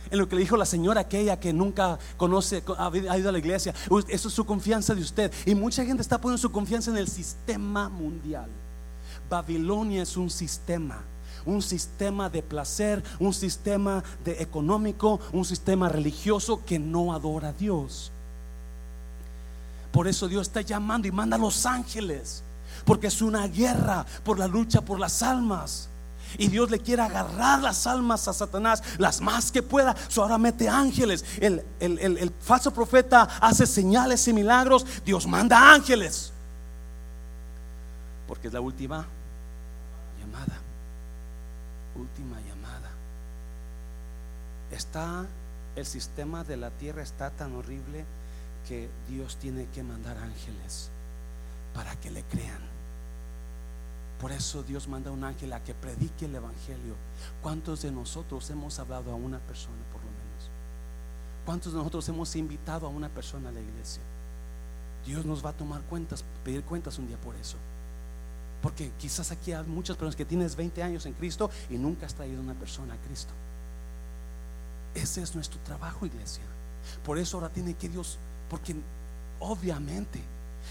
en 0.10 0.18
lo 0.18 0.28
que 0.28 0.36
le 0.36 0.42
dijo 0.42 0.58
la 0.58 0.66
señora 0.66 1.02
aquella 1.02 1.40
que 1.40 1.54
nunca 1.54 2.00
conoce, 2.18 2.64
ha 2.78 3.18
ido 3.18 3.30
a 3.30 3.32
la 3.32 3.40
iglesia. 3.40 3.74
Eso 4.08 4.28
es 4.28 4.34
su 4.34 4.46
confianza 4.46 4.96
de 4.96 5.02
usted. 5.02 5.32
Y 5.46 5.56
mucha 5.56 5.86
gente 5.86 6.02
está 6.02 6.20
poniendo 6.20 6.42
su 6.42 6.52
confianza 6.52 6.92
en 6.92 6.98
el 6.98 7.08
sistema 7.08 7.90
mundial. 7.90 8.50
Babilonia 9.30 10.04
es 10.04 10.18
un 10.18 10.30
sistema 10.30 11.04
un 11.46 11.62
sistema 11.62 12.30
de 12.30 12.44
placer, 12.44 13.02
un 13.20 13.34
sistema 13.34 14.04
de 14.26 14.42
económico, 14.42 15.20
un 15.32 15.46
sistema 15.46 15.88
religioso 15.88 16.64
que 16.66 16.78
no 16.78 17.14
adora 17.14 17.50
a 17.50 17.54
Dios. 17.54 18.12
Por 19.92 20.08
eso 20.08 20.28
Dios 20.28 20.48
está 20.48 20.62
llamando 20.62 21.08
y 21.08 21.12
manda 21.12 21.38
a 21.38 21.40
los 21.40 21.66
ángeles, 21.66 22.44
porque 22.86 23.08
es 23.08 23.22
una 23.22 23.48
guerra 23.48 24.06
por 24.24 24.38
la 24.38 24.48
lucha 24.48 24.82
por 24.82 25.00
las 25.00 25.24
almas. 25.24 25.90
Y 26.38 26.48
Dios 26.48 26.70
le 26.70 26.80
quiere 26.80 27.02
agarrar 27.02 27.62
las 27.62 27.88
almas 27.88 28.28
a 28.28 28.34
Satanás, 28.34 28.84
las 28.98 29.22
más 29.22 29.52
que 29.52 29.64
pueda. 29.64 29.96
So 30.08 30.24
ahora 30.24 30.38
mete 30.38 30.68
ángeles. 30.68 31.24
El, 31.40 31.64
el 31.80 32.32
falso 32.42 32.72
profeta 32.72 33.24
hace 33.42 33.66
señales 33.66 34.28
y 34.28 34.34
milagros. 34.34 34.86
Dios 35.06 35.28
manda 35.28 35.74
ángeles. 35.74 36.34
Porque 38.28 38.48
es 38.48 38.54
la 38.54 38.62
última 38.62 39.06
llamada. 40.20 40.60
Última 41.96 42.40
llamada. 42.42 42.92
Está, 44.72 45.26
el 45.76 45.86
sistema 45.86 46.44
de 46.44 46.58
la 46.58 46.70
tierra 46.72 47.02
está 47.02 47.30
tan 47.30 47.56
horrible 47.56 48.06
que 48.68 48.90
Dios 49.08 49.38
tiene 49.38 49.68
que 49.74 49.82
mandar 49.82 50.18
ángeles 50.18 50.90
para 51.74 51.96
que 51.96 52.12
le 52.12 52.24
crean. 52.24 52.67
Por 54.20 54.32
eso 54.32 54.64
Dios 54.64 54.88
manda 54.88 55.12
un 55.12 55.24
ángel 55.24 55.54
a 55.54 55.64
que 55.64 55.76
predique 55.76 56.26
el 56.26 56.36
Evangelio. 56.36 56.96
¿Cuántos 57.42 57.84
de 57.84 57.92
nosotros 57.92 58.50
hemos 58.50 58.80
hablado 58.80 59.12
a 59.12 59.16
una 59.16 59.40
persona 59.40 59.78
por 59.92 60.02
lo 60.02 60.08
menos? 60.08 60.50
¿Cuántos 61.46 61.74
de 61.74 61.78
nosotros 61.78 62.10
hemos 62.10 62.36
invitado 62.36 62.88
a 62.88 62.90
una 62.90 63.10
persona 63.10 63.50
a 63.50 63.52
la 63.52 63.60
iglesia? 63.60 64.02
Dios 65.06 65.26
nos 65.26 65.46
va 65.46 65.52
a 65.52 65.54
tomar 65.54 65.82
cuentas, 65.84 66.24
pedir 66.44 66.64
cuentas 66.64 66.98
un 66.98 67.08
día 67.08 67.18
por 67.18 67.36
eso. 67.36 67.58
Porque 68.62 68.92
quizás 68.98 69.32
aquí 69.32 69.54
hay 69.54 69.64
muchas 69.66 69.96
personas 69.96 70.16
que 70.16 70.26
tienes 70.26 70.56
20 70.56 70.82
años 70.82 71.06
en 71.06 71.14
Cristo 71.14 71.52
y 71.70 71.78
nunca 71.78 72.08
has 72.08 72.16
traído 72.16 72.42
una 72.42 72.56
persona 72.56 72.96
a 72.96 72.98
Cristo. 72.98 73.32
Ese 74.96 75.22
es 75.22 75.36
nuestro 75.36 75.60
trabajo, 75.60 76.08
iglesia. 76.08 76.44
Por 77.06 77.20
eso 77.20 77.38
ahora 77.38 77.50
tiene 77.50 77.76
que 77.76 77.88
Dios, 77.88 78.18
porque 78.50 78.76
obviamente 79.40 80.22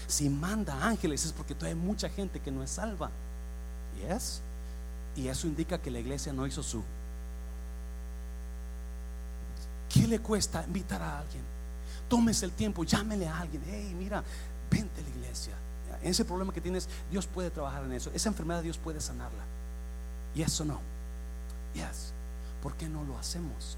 si 0.05 0.29
manda 0.29 0.85
ángeles 0.85 1.25
es 1.25 1.31
porque 1.31 1.55
todavía 1.55 1.81
hay 1.81 1.87
mucha 1.87 2.09
gente 2.09 2.39
que 2.39 2.51
no 2.51 2.61
es 2.61 2.71
salva. 2.71 3.09
Yes. 3.97 4.41
Y 5.15 5.27
eso 5.27 5.47
indica 5.47 5.77
que 5.79 5.91
la 5.91 5.99
iglesia 5.99 6.31
no 6.31 6.45
hizo 6.45 6.61
su. 6.61 6.83
¿Qué 9.89 10.07
le 10.07 10.19
cuesta 10.19 10.63
invitar 10.65 11.01
a 11.01 11.19
alguien? 11.19 11.43
Tómese 12.09 12.45
el 12.45 12.51
tiempo, 12.51 12.83
llámele 12.83 13.27
a 13.27 13.39
alguien. 13.39 13.63
Hey, 13.67 13.95
mira, 13.97 14.23
vente 14.69 15.01
a 15.01 15.03
la 15.03 15.09
iglesia. 15.09 15.53
Ese 16.03 16.23
problema 16.23 16.53
que 16.53 16.61
tienes, 16.61 16.87
Dios 17.09 17.25
puede 17.25 17.49
trabajar 17.49 17.83
en 17.83 17.93
eso. 17.93 18.11
Esa 18.13 18.29
enfermedad, 18.29 18.61
Dios 18.61 18.77
puede 18.77 19.01
sanarla. 19.01 19.43
Y 20.35 20.41
eso 20.41 20.63
no. 20.63 20.79
Yes. 21.73 22.13
¿Por 22.61 22.73
qué 22.75 22.87
no 22.87 23.03
lo 23.03 23.17
hacemos? 23.17 23.77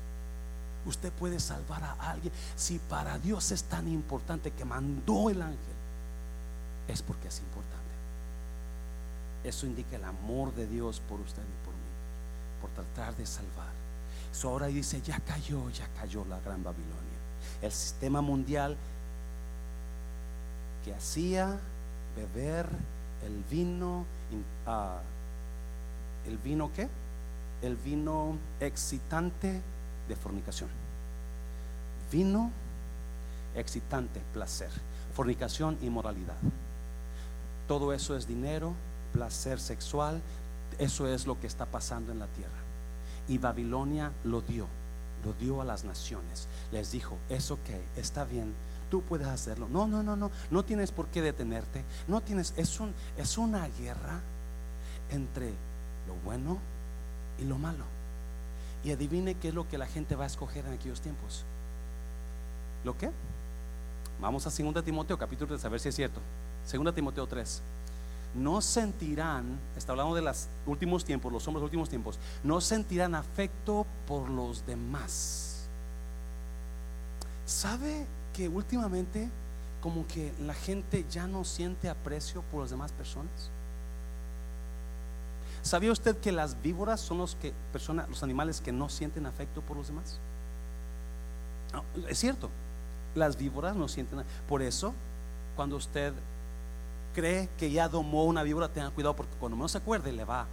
Usted 0.85 1.11
puede 1.13 1.39
salvar 1.39 1.83
a 1.83 2.11
alguien. 2.11 2.33
Si 2.55 2.79
para 2.79 3.17
Dios 3.19 3.51
es 3.51 3.63
tan 3.63 3.87
importante 3.87 4.51
que 4.51 4.65
mandó 4.65 5.29
el 5.29 5.41
ángel, 5.41 5.57
es 6.87 7.01
porque 7.01 7.27
es 7.27 7.39
importante. 7.39 7.88
Eso 9.43 9.65
indica 9.65 9.95
el 9.95 10.03
amor 10.03 10.53
de 10.53 10.67
Dios 10.67 11.01
por 11.07 11.19
usted 11.19 11.41
y 11.41 11.65
por 11.65 11.73
mí, 11.73 11.79
por 12.61 12.69
tratar 12.71 13.15
de 13.15 13.25
salvar. 13.25 13.69
Eso 14.31 14.49
ahora 14.49 14.67
dice, 14.67 15.01
ya 15.01 15.19
cayó, 15.19 15.69
ya 15.69 15.87
cayó 15.99 16.25
la 16.25 16.39
gran 16.41 16.63
Babilonia. 16.63 16.97
El 17.61 17.71
sistema 17.71 18.21
mundial 18.21 18.75
que 20.83 20.93
hacía 20.93 21.57
beber 22.15 22.67
el 23.25 23.43
vino, 23.49 24.05
uh, 24.67 26.27
el 26.27 26.37
vino 26.37 26.71
qué? 26.73 26.87
El 27.61 27.75
vino 27.75 28.37
excitante 28.59 29.61
de 30.07 30.15
fornicación. 30.15 30.69
Vino 32.11 32.51
excitante, 33.55 34.21
placer. 34.33 34.69
Fornicación, 35.13 35.77
inmoralidad. 35.81 36.37
Todo 37.67 37.93
eso 37.93 38.15
es 38.15 38.27
dinero, 38.27 38.73
placer 39.13 39.59
sexual. 39.59 40.21
Eso 40.77 41.07
es 41.07 41.27
lo 41.27 41.39
que 41.39 41.47
está 41.47 41.65
pasando 41.65 42.11
en 42.11 42.19
la 42.19 42.27
tierra. 42.27 42.59
Y 43.27 43.37
Babilonia 43.37 44.11
lo 44.23 44.41
dio, 44.41 44.67
lo 45.23 45.33
dio 45.33 45.61
a 45.61 45.65
las 45.65 45.83
naciones. 45.83 46.47
Les 46.71 46.91
dijo, 46.91 47.17
eso 47.29 47.59
que 47.65 47.81
está 47.99 48.23
bien, 48.23 48.53
tú 48.89 49.01
puedes 49.01 49.27
hacerlo. 49.27 49.67
No, 49.69 49.87
no, 49.87 50.03
no, 50.03 50.15
no, 50.15 50.31
no 50.49 50.65
tienes 50.65 50.91
por 50.91 51.07
qué 51.07 51.21
detenerte. 51.21 51.83
No 52.07 52.21
tienes, 52.21 52.53
es, 52.57 52.79
un, 52.79 52.93
es 53.17 53.37
una 53.37 53.67
guerra 53.79 54.19
entre 55.11 55.49
lo 56.07 56.15
bueno 56.23 56.57
y 57.39 57.45
lo 57.45 57.57
malo. 57.57 57.85
Y 58.83 58.91
adivine 58.91 59.35
qué 59.35 59.49
es 59.49 59.53
lo 59.53 59.67
que 59.67 59.77
la 59.77 59.87
gente 59.87 60.15
va 60.15 60.23
a 60.23 60.27
escoger 60.27 60.65
en 60.65 60.73
aquellos 60.73 61.01
tiempos. 61.01 61.43
¿Lo 62.83 62.97
qué? 62.97 63.11
Vamos 64.21 64.45
a 64.47 64.63
2 64.63 64.83
Timoteo, 64.83 65.17
capítulo 65.17 65.47
3, 65.47 65.65
a 65.65 65.69
ver 65.69 65.79
si 65.79 65.89
es 65.89 65.95
cierto. 65.95 66.19
2 66.71 66.93
Timoteo 66.93 67.27
3. 67.27 67.61
No 68.35 68.61
sentirán, 68.61 69.59
está 69.75 69.93
hablando 69.93 70.15
de 70.15 70.21
los 70.21 70.47
últimos 70.67 71.03
tiempos, 71.03 71.31
los 71.31 71.47
hombres 71.47 71.61
de 71.61 71.63
los 71.63 71.69
últimos 71.69 71.89
tiempos, 71.89 72.19
no 72.43 72.61
sentirán 72.61 73.15
afecto 73.15 73.85
por 74.07 74.29
los 74.29 74.65
demás. 74.65 75.67
¿Sabe 77.45 78.05
que 78.33 78.47
últimamente 78.47 79.29
como 79.81 80.05
que 80.07 80.31
la 80.41 80.53
gente 80.53 81.05
ya 81.09 81.25
no 81.25 81.43
siente 81.43 81.89
aprecio 81.89 82.43
por 82.51 82.61
las 82.61 82.69
demás 82.69 82.91
personas? 82.91 83.49
¿Sabía 85.61 85.91
usted 85.91 86.17
que 86.17 86.31
las 86.31 86.61
víboras 86.61 86.99
son 86.99 87.17
los 87.17 87.35
que 87.35 87.53
los 87.73 88.23
animales 88.23 88.61
que 88.61 88.71
no 88.71 88.89
sienten 88.89 89.25
afecto 89.25 89.61
por 89.61 89.77
los 89.77 89.87
demás? 89.87 90.19
es 92.07 92.17
cierto, 92.17 92.49
las 93.15 93.37
víboras 93.37 93.75
no 93.75 93.87
sienten. 93.87 94.23
Por 94.47 94.61
eso, 94.61 94.93
cuando 95.55 95.75
usted 95.75 96.13
cree 97.13 97.49
que 97.57 97.71
ya 97.71 97.89
domó 97.89 98.25
una 98.25 98.43
víbora, 98.43 98.69
tenga 98.69 98.89
cuidado 98.91 99.15
porque 99.15 99.35
cuando 99.39 99.57
no 99.57 99.67
se 99.67 99.77
acuerde 99.77 100.11
le 100.11 100.25
va. 100.25 100.47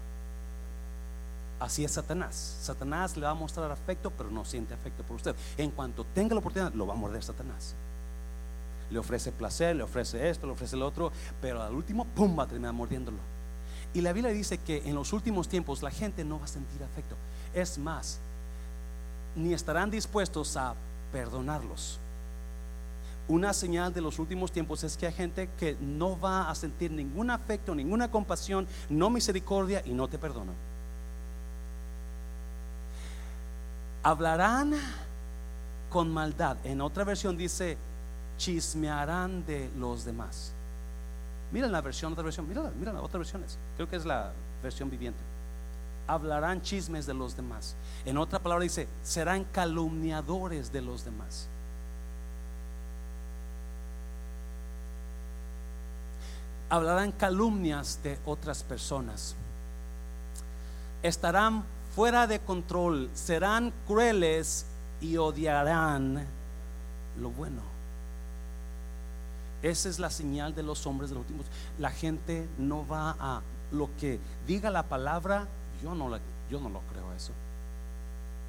Así 1.58 1.84
es 1.84 1.92
Satanás. 1.92 2.58
Satanás 2.60 3.16
le 3.16 3.24
va 3.24 3.30
a 3.30 3.34
mostrar 3.34 3.70
afecto, 3.70 4.10
pero 4.10 4.30
no 4.30 4.44
siente 4.44 4.74
afecto 4.74 5.02
por 5.02 5.16
usted. 5.16 5.34
En 5.56 5.70
cuanto 5.70 6.04
tenga 6.04 6.34
la 6.34 6.40
oportunidad, 6.40 6.72
lo 6.74 6.86
va 6.86 6.94
a 6.94 6.96
morder 6.96 7.22
Satanás. 7.22 7.74
Le 8.90 8.98
ofrece 8.98 9.32
placer, 9.32 9.74
le 9.74 9.82
ofrece 9.82 10.28
esto, 10.28 10.46
le 10.46 10.52
ofrece 10.52 10.76
lo 10.76 10.86
otro, 10.86 11.10
pero 11.40 11.62
al 11.62 11.74
último, 11.74 12.04
pum, 12.04 12.38
va 12.38 12.44
a 12.44 12.46
terminar 12.46 12.72
mordiéndolo. 12.72 13.18
Y 13.94 14.02
la 14.02 14.12
Biblia 14.12 14.32
dice 14.32 14.58
que 14.58 14.82
en 14.84 14.94
los 14.94 15.12
últimos 15.12 15.48
tiempos 15.48 15.82
la 15.82 15.90
gente 15.90 16.24
no 16.24 16.38
va 16.38 16.44
a 16.44 16.48
sentir 16.48 16.82
afecto. 16.82 17.16
Es 17.54 17.78
más, 17.78 18.18
ni 19.34 19.54
estarán 19.54 19.90
dispuestos 19.90 20.56
a 20.56 20.74
perdonarlos. 21.10 21.98
Una 23.28 23.52
señal 23.52 23.92
de 23.92 24.00
los 24.00 24.20
últimos 24.20 24.52
tiempos 24.52 24.84
es 24.84 24.96
que 24.96 25.06
hay 25.06 25.12
gente 25.12 25.50
que 25.58 25.76
no 25.80 26.18
va 26.18 26.48
a 26.48 26.54
sentir 26.54 26.92
ningún 26.92 27.30
afecto, 27.30 27.74
ninguna 27.74 28.08
compasión, 28.08 28.68
no 28.88 29.10
misericordia 29.10 29.82
y 29.84 29.90
no 29.90 30.06
te 30.06 30.16
perdona. 30.16 30.52
Hablarán 34.04 34.74
con 35.90 36.12
maldad. 36.12 36.56
En 36.62 36.80
otra 36.80 37.02
versión 37.02 37.36
dice, 37.36 37.76
chismearán 38.38 39.44
de 39.44 39.70
los 39.76 40.04
demás. 40.04 40.52
Mira 41.50 41.66
la 41.66 41.80
versión, 41.80 42.12
otra 42.12 42.22
versión, 42.22 42.48
mira, 42.48 42.70
mira 42.78 42.92
las 42.92 43.02
otras 43.02 43.18
versiones. 43.18 43.58
Creo 43.74 43.88
que 43.88 43.96
es 43.96 44.04
la 44.04 44.32
versión 44.62 44.88
viviente. 44.88 45.18
Hablarán 46.06 46.62
chismes 46.62 47.06
de 47.06 47.14
los 47.14 47.36
demás. 47.36 47.74
En 48.04 48.18
otra 48.18 48.38
palabra 48.38 48.62
dice, 48.62 48.86
serán 49.02 49.42
calumniadores 49.44 50.70
de 50.72 50.82
los 50.82 51.04
demás. 51.04 51.48
Hablarán 56.68 57.12
calumnias 57.12 58.00
de 58.02 58.18
otras 58.24 58.62
personas. 58.62 59.35
Estarán 61.02 61.64
fuera 61.94 62.26
de 62.26 62.40
control, 62.40 63.09
serán 63.14 63.72
crueles 63.87 64.66
y 65.00 65.16
odiarán 65.16 66.26
lo 67.20 67.31
bueno. 67.31 67.62
Esa 69.62 69.88
es 69.88 69.98
la 69.98 70.11
señal 70.11 70.55
de 70.55 70.62
los 70.62 70.87
hombres 70.87 71.11
de 71.11 71.14
los 71.16 71.22
últimos. 71.22 71.46
La 71.79 71.90
gente 71.90 72.48
no 72.59 72.87
va 72.87 73.16
a 73.18 73.42
lo 73.72 73.88
que 73.98 74.20
diga 74.46 74.70
la 74.70 74.85
palabra, 74.85 75.46
yo 75.83 75.94
no, 75.94 76.09
la, 76.09 76.20
yo 76.50 76.61
no 76.61 76.68
lo 76.68 76.81
creo 76.92 77.12
eso. 77.14 77.33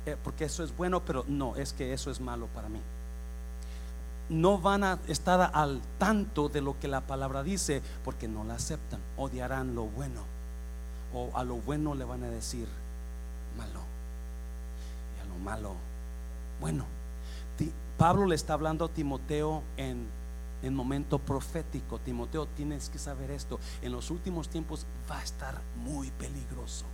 Eh, 0.06 0.16
porque 0.24 0.46
eso 0.46 0.64
es 0.64 0.76
bueno, 0.76 1.02
pero 1.02 1.26
no, 1.28 1.56
es 1.56 1.74
que 1.74 1.94
eso 1.94 2.12
es 2.12 2.20
malo 2.20 2.48
para 2.48 2.70
mí. 2.70 2.80
No 4.30 4.58
van 4.60 4.84
a 4.84 5.00
estar 5.08 5.52
al 5.54 5.82
tanto 5.98 6.50
de 6.50 6.62
lo 6.62 6.80
que 6.80 6.88
la 6.88 7.02
palabra 7.02 7.44
dice 7.44 7.82
porque 8.04 8.28
no 8.28 8.44
la 8.44 8.56
aceptan. 8.56 9.00
Odiarán 9.16 9.76
lo 9.76 9.86
bueno. 9.86 10.22
O 11.14 11.32
a 11.36 11.44
lo 11.44 11.56
bueno 11.56 11.96
le 11.96 12.04
van 12.04 12.24
a 12.24 12.30
decir 12.30 12.68
malo. 13.58 13.82
Y 15.18 15.22
a 15.22 15.26
lo 15.26 15.40
malo, 15.44 15.76
bueno. 16.60 16.86
Pablo 17.98 18.28
le 18.28 18.36
está 18.36 18.54
hablando 18.54 18.86
a 18.86 18.90
Timoteo 18.90 19.64
en 19.76 20.08
en 20.62 20.76
momento 20.76 21.20
profético. 21.20 22.00
Timoteo, 22.00 22.48
tienes 22.48 22.90
que 22.90 23.00
saber 23.00 23.32
esto. 23.32 23.60
En 23.82 23.92
los 23.92 24.10
últimos 24.12 24.50
tiempos 24.50 24.86
va 25.10 25.20
a 25.20 25.24
estar 25.24 25.62
muy 25.78 26.12
peligroso. 26.12 26.86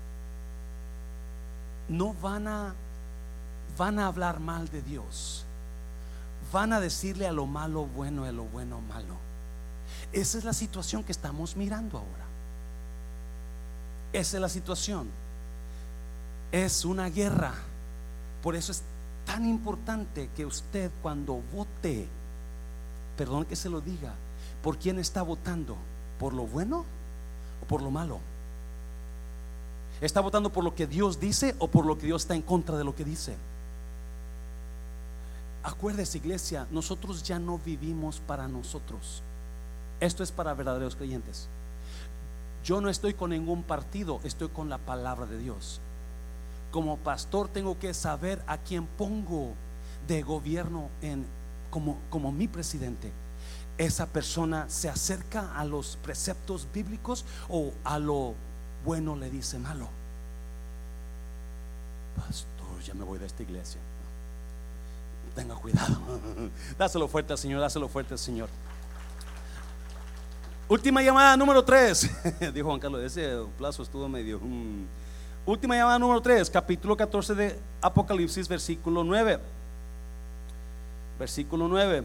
No 1.89 2.13
van 2.13 2.47
a 2.47 2.73
van 3.77 3.97
a 3.99 4.07
hablar 4.07 4.39
mal 4.39 4.69
de 4.69 4.81
Dios. 4.81 5.45
Van 6.53 6.71
a 6.71 6.79
decirle 6.79 7.27
a 7.27 7.31
lo 7.31 7.47
malo 7.47 7.87
bueno 7.87 8.25
a 8.25 8.31
lo 8.31 8.43
bueno 8.43 8.79
malo. 8.79 9.15
Esa 10.11 10.37
es 10.37 10.43
la 10.43 10.53
situación 10.53 11.03
que 11.03 11.11
estamos 11.11 11.55
mirando 11.55 11.97
ahora. 11.97 12.25
Esa 14.13 14.37
es 14.37 14.41
la 14.41 14.49
situación. 14.49 15.07
Es 16.51 16.85
una 16.85 17.09
guerra. 17.09 17.55
Por 18.43 18.55
eso 18.55 18.71
es 18.71 18.83
tan 19.25 19.47
importante 19.47 20.29
que 20.35 20.45
usted 20.45 20.91
cuando 21.01 21.41
vote, 21.51 22.07
perdón 23.17 23.45
que 23.45 23.55
se 23.55 23.69
lo 23.69 23.81
diga, 23.81 24.13
¿por 24.61 24.77
quién 24.77 24.99
está 24.99 25.23
votando? 25.23 25.75
¿Por 26.19 26.33
lo 26.33 26.45
bueno 26.45 26.85
o 27.63 27.65
por 27.65 27.81
lo 27.81 27.89
malo? 27.89 28.19
¿Está 30.01 30.21
votando 30.21 30.51
por 30.51 30.63
lo 30.63 30.75
que 30.75 30.85
Dios 30.85 31.19
dice 31.19 31.55
o 31.57 31.67
por 31.67 31.87
lo 31.87 31.97
que 31.97 32.05
Dios 32.05 32.21
está 32.21 32.35
en 32.35 32.43
contra 32.43 32.77
de 32.77 32.83
lo 32.83 32.95
que 32.95 33.05
dice? 33.05 33.35
Acuérdese, 35.63 36.17
iglesia, 36.17 36.67
nosotros 36.71 37.23
ya 37.23 37.39
no 37.39 37.57
vivimos 37.57 38.19
para 38.19 38.49
nosotros. 38.49 39.23
Esto 40.01 40.21
es 40.21 40.31
para 40.31 40.53
verdaderos 40.53 40.97
creyentes. 40.97 41.47
Yo 42.65 42.81
no 42.81 42.89
estoy 42.89 43.13
con 43.13 43.29
ningún 43.29 43.63
partido, 43.63 44.19
estoy 44.25 44.49
con 44.49 44.69
la 44.69 44.77
palabra 44.77 45.25
de 45.25 45.37
Dios. 45.37 45.79
Como 46.71 46.97
pastor 46.97 47.47
tengo 47.47 47.79
que 47.79 47.93
saber 47.93 48.43
a 48.47 48.57
quién 48.57 48.85
pongo 48.85 49.53
de 50.07 50.21
gobierno 50.21 50.89
en 51.01 51.25
como, 51.69 51.97
como 52.09 52.31
mi 52.31 52.47
presidente. 52.47 53.11
Esa 53.77 54.07
persona 54.07 54.69
se 54.69 54.89
acerca 54.89 55.57
a 55.57 55.65
los 55.65 55.97
preceptos 55.97 56.67
bíblicos 56.73 57.25
o 57.47 57.71
a 57.85 57.99
lo 57.99 58.35
bueno 58.85 59.15
le 59.15 59.29
dice 59.29 59.59
malo. 59.59 59.87
Pastor, 62.15 62.81
ya 62.85 62.93
me 62.93 63.03
voy 63.03 63.17
de 63.17 63.25
esta 63.25 63.43
iglesia. 63.43 63.79
Tenga 65.35 65.55
cuidado. 65.55 65.97
Dáselo 66.77 67.07
fuerte 67.07 67.33
al 67.33 67.39
Señor, 67.39 67.59
dáselo 67.59 67.87
fuerte 67.87 68.13
al 68.13 68.19
Señor. 68.19 68.49
Última 70.67 71.01
llamada 71.01 71.35
número 71.35 71.63
3. 71.63 72.09
Dijo 72.53 72.67
Juan 72.67 72.79
Carlos, 72.79 73.01
ese 73.01 73.37
plazo 73.57 73.83
estuvo 73.83 74.07
medio. 74.07 74.39
Mm. 74.39 74.85
Última 75.45 75.75
llamada 75.75 75.99
número 75.99 76.21
3, 76.21 76.49
capítulo 76.49 76.95
14 76.95 77.35
de 77.35 77.59
Apocalipsis, 77.81 78.47
versículo 78.47 79.03
9. 79.03 79.39
Versículo 81.19 81.67
9. 81.67 82.03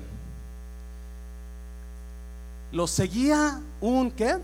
Lo 2.72 2.86
seguía 2.86 3.60
un 3.80 4.10
qué? 4.10 4.38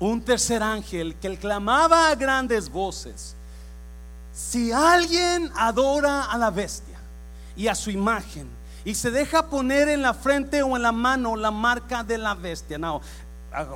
Un 0.00 0.20
tercer 0.22 0.62
ángel 0.62 1.14
que 1.16 1.36
clamaba 1.36 2.08
a 2.08 2.14
grandes 2.14 2.68
voces. 2.68 3.34
Si 4.32 4.72
alguien 4.72 5.50
adora 5.56 6.24
a 6.24 6.38
la 6.38 6.50
bestia 6.50 6.97
y 7.58 7.68
a 7.68 7.74
su 7.74 7.90
imagen 7.90 8.48
y 8.84 8.94
se 8.94 9.10
deja 9.10 9.50
poner 9.50 9.88
en 9.88 10.00
la 10.00 10.14
frente 10.14 10.62
o 10.62 10.74
en 10.74 10.82
la 10.82 10.92
mano 10.92 11.36
la 11.36 11.50
marca 11.50 12.02
de 12.02 12.16
la 12.16 12.34
bestia. 12.34 12.78
No, 12.78 13.02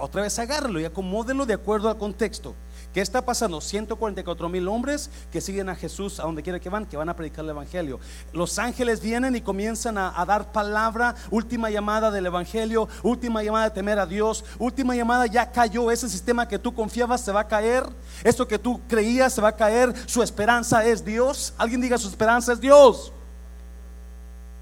otra 0.01 0.23
vez 0.23 0.39
agárralo 0.39 0.81
y 0.81 0.87
acomódelo 0.87 1.45
de 1.45 1.55
acuerdo 1.55 1.91
al 1.91 1.99
contexto. 1.99 2.55
¿Qué 2.95 3.01
está 3.01 3.25
pasando? 3.25 3.61
144 3.61 4.49
mil 4.49 4.69
hombres 4.69 5.11
que 5.31 5.41
siguen 5.41 5.71
a 5.71 5.75
Jesús 5.75 6.21
a 6.21 6.25
donde 6.25 6.43
quiera 6.43 6.61
que 6.61 6.69
van, 6.69 6.85
que 6.87 6.97
van 6.97 7.09
a 7.09 7.17
predicar 7.17 7.45
el 7.45 7.51
Evangelio. 7.51 7.99
Los 8.33 8.59
ángeles 8.59 9.01
vienen 9.01 9.35
y 9.35 9.41
comienzan 9.41 9.99
a, 9.99 10.19
a, 10.21 10.25
dar 10.27 10.53
palabra, 10.53 11.15
última 11.31 11.71
llamada 11.71 12.11
del 12.11 12.27
Evangelio, 12.27 12.89
última 13.03 13.43
llamada 13.43 13.71
de 13.71 13.75
temer 13.75 13.99
a 13.99 14.07
Dios, 14.07 14.45
última 14.59 14.95
llamada 14.95 15.27
ya 15.27 15.51
cayó, 15.51 15.91
ese 15.91 16.09
sistema 16.09 16.47
que 16.47 16.59
tú 16.59 16.75
confiabas 16.75 17.23
se 17.23 17.33
va 17.33 17.41
a 17.41 17.49
caer, 17.49 17.85
eso 18.25 18.47
que 18.47 18.59
tú 18.59 18.81
creías 18.87 19.33
se 19.33 19.41
va 19.41 19.49
a 19.49 19.57
caer, 19.57 19.95
su 20.07 20.23
esperanza 20.23 20.85
es 20.85 21.03
Dios. 21.05 21.55
Alguien 21.57 21.81
diga 21.81 21.97
su 21.97 22.09
esperanza 22.09 22.53
es 22.53 22.61
Dios. 22.61 23.13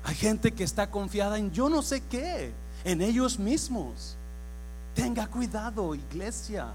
Hay 0.05 0.15
gente 0.15 0.53
que 0.53 0.65
está 0.65 0.91
confiada 0.91 1.39
en 1.39 1.51
yo 1.53 1.69
no 1.69 1.83
sé 1.83 2.03
qué, 2.03 2.53
en 2.85 3.03
ellos 3.03 3.39
mismos. 3.39 4.17
Tenga 4.95 5.27
cuidado, 5.27 5.95
iglesia. 5.95 6.69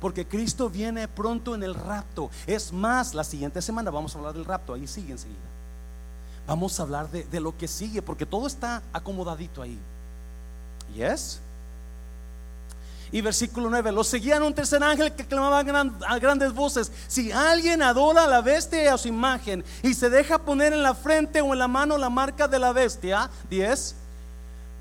Porque 0.00 0.26
Cristo 0.26 0.70
viene 0.70 1.08
pronto 1.08 1.54
en 1.54 1.62
el 1.62 1.74
rapto. 1.74 2.30
Es 2.46 2.72
más, 2.72 3.14
la 3.14 3.24
siguiente 3.24 3.60
semana 3.62 3.90
vamos 3.90 4.14
a 4.14 4.18
hablar 4.18 4.34
del 4.34 4.44
rapto. 4.44 4.74
Ahí 4.74 4.86
sigue 4.86 5.12
enseguida. 5.12 5.38
Vamos 6.46 6.78
a 6.78 6.84
hablar 6.84 7.10
de, 7.10 7.24
de 7.24 7.40
lo 7.40 7.56
que 7.56 7.66
sigue. 7.66 8.00
Porque 8.00 8.24
todo 8.24 8.46
está 8.46 8.82
acomodadito 8.92 9.60
ahí. 9.60 9.78
¿Yes? 10.94 11.40
Y 13.10 13.20
versículo 13.20 13.70
9, 13.70 13.92
lo 13.92 14.04
seguían 14.04 14.42
un 14.42 14.54
tercer 14.54 14.82
ángel 14.82 15.12
que 15.12 15.26
clamaba 15.26 15.60
a 15.60 16.18
grandes 16.18 16.52
voces, 16.52 16.92
si 17.06 17.32
alguien 17.32 17.82
adora 17.82 18.24
a 18.24 18.26
la 18.26 18.42
bestia 18.42 18.84
y 18.84 18.86
a 18.86 18.98
su 18.98 19.08
imagen 19.08 19.64
y 19.82 19.94
se 19.94 20.10
deja 20.10 20.38
poner 20.38 20.72
en 20.72 20.82
la 20.82 20.94
frente 20.94 21.40
o 21.40 21.52
en 21.52 21.58
la 21.58 21.68
mano 21.68 21.96
la 21.96 22.10
marca 22.10 22.46
de 22.48 22.58
la 22.58 22.72
bestia, 22.72 23.30
10, 23.48 23.94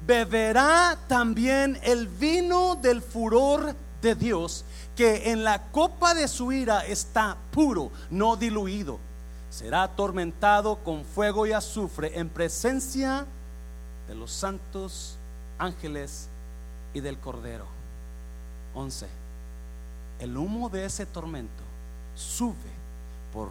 beberá 0.06 0.98
también 1.08 1.80
el 1.84 2.08
vino 2.08 2.76
del 2.76 3.02
furor 3.02 3.76
de 4.02 4.16
Dios, 4.16 4.66
que 4.96 5.32
en 5.32 5.44
la 5.44 5.64
copa 5.72 6.14
de 6.14 6.28
su 6.28 6.52
ira 6.52 6.86
está 6.86 7.38
puro, 7.52 7.92
no 8.10 8.36
diluido. 8.36 9.00
Será 9.50 9.84
atormentado 9.84 10.78
con 10.84 11.06
fuego 11.06 11.46
y 11.48 11.52
azufre 11.52 12.20
en 12.20 12.30
presencia 12.30 13.26
de 14.08 14.16
los 14.16 14.32
santos 14.32 15.18
ángeles 15.58 16.28
y 16.94 17.00
del 17.00 17.18
Cordero. 17.18 17.77
11. 18.78 19.08
El 20.20 20.38
humo 20.38 20.70
de 20.70 20.86
ese 20.86 21.06
tormento 21.06 21.64
sube 22.16 22.56
por 23.34 23.50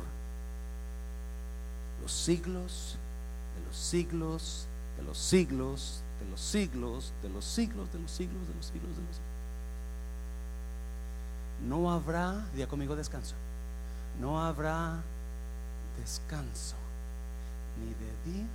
los 2.03 2.13
siglos 2.13 2.97
de 3.57 3.67
los 3.67 3.77
siglos 3.77 4.67
de 4.97 5.03
los 5.03 5.19
siglos 5.19 6.03
de 6.21 6.27
los 6.31 6.41
siglos, 6.41 7.13
de 7.23 7.29
los 7.29 7.45
siglos, 7.45 7.93
de 7.93 7.99
los 7.99 8.11
siglos, 8.11 8.49
de 8.49 8.55
los 8.55 8.67
siglos, 8.67 8.97
de 8.97 9.03
los 9.03 9.17
siglos. 9.17 9.21
No 11.67 11.91
habrá, 11.91 12.47
día 12.55 12.67
conmigo 12.69 12.97
descanso, 12.97 13.35
no 14.21 14.43
habrá 14.43 15.01
descanso 15.99 16.77
ni 17.79 17.87
de 17.87 18.39
día 18.39 18.47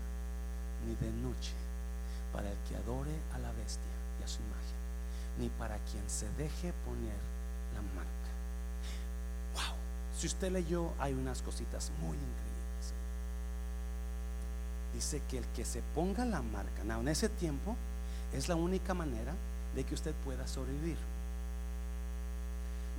ni 0.87 0.95
de 0.95 1.11
noche 1.21 1.53
para 2.33 2.49
el 2.49 2.57
que 2.67 2.75
adore 2.75 3.15
a 3.33 3.39
la 3.39 3.51
bestia 3.51 3.91
y 4.19 4.23
a 4.23 4.27
su 4.27 4.39
imagen, 4.41 4.60
ni 5.41 5.49
para 5.49 5.77
quien 5.79 6.09
se 6.09 6.29
deje 6.37 6.71
poner 6.85 7.19
la 7.73 7.81
marca. 7.95 8.31
Wow, 9.55 9.75
si 10.17 10.27
usted 10.27 10.51
leyó, 10.51 10.93
hay 10.99 11.13
unas 11.13 11.41
cositas 11.41 11.91
muy 11.99 12.15
increíbles 12.15 12.51
dice 14.93 15.21
que 15.29 15.37
el 15.37 15.45
que 15.47 15.65
se 15.65 15.81
ponga 15.95 16.25
la 16.25 16.41
marca, 16.41 16.81
en 16.81 17.07
ese 17.07 17.29
tiempo 17.29 17.75
es 18.33 18.47
la 18.47 18.55
única 18.55 18.93
manera 18.93 19.33
de 19.75 19.83
que 19.83 19.93
usted 19.93 20.13
pueda 20.23 20.47
sobrevivir. 20.47 20.97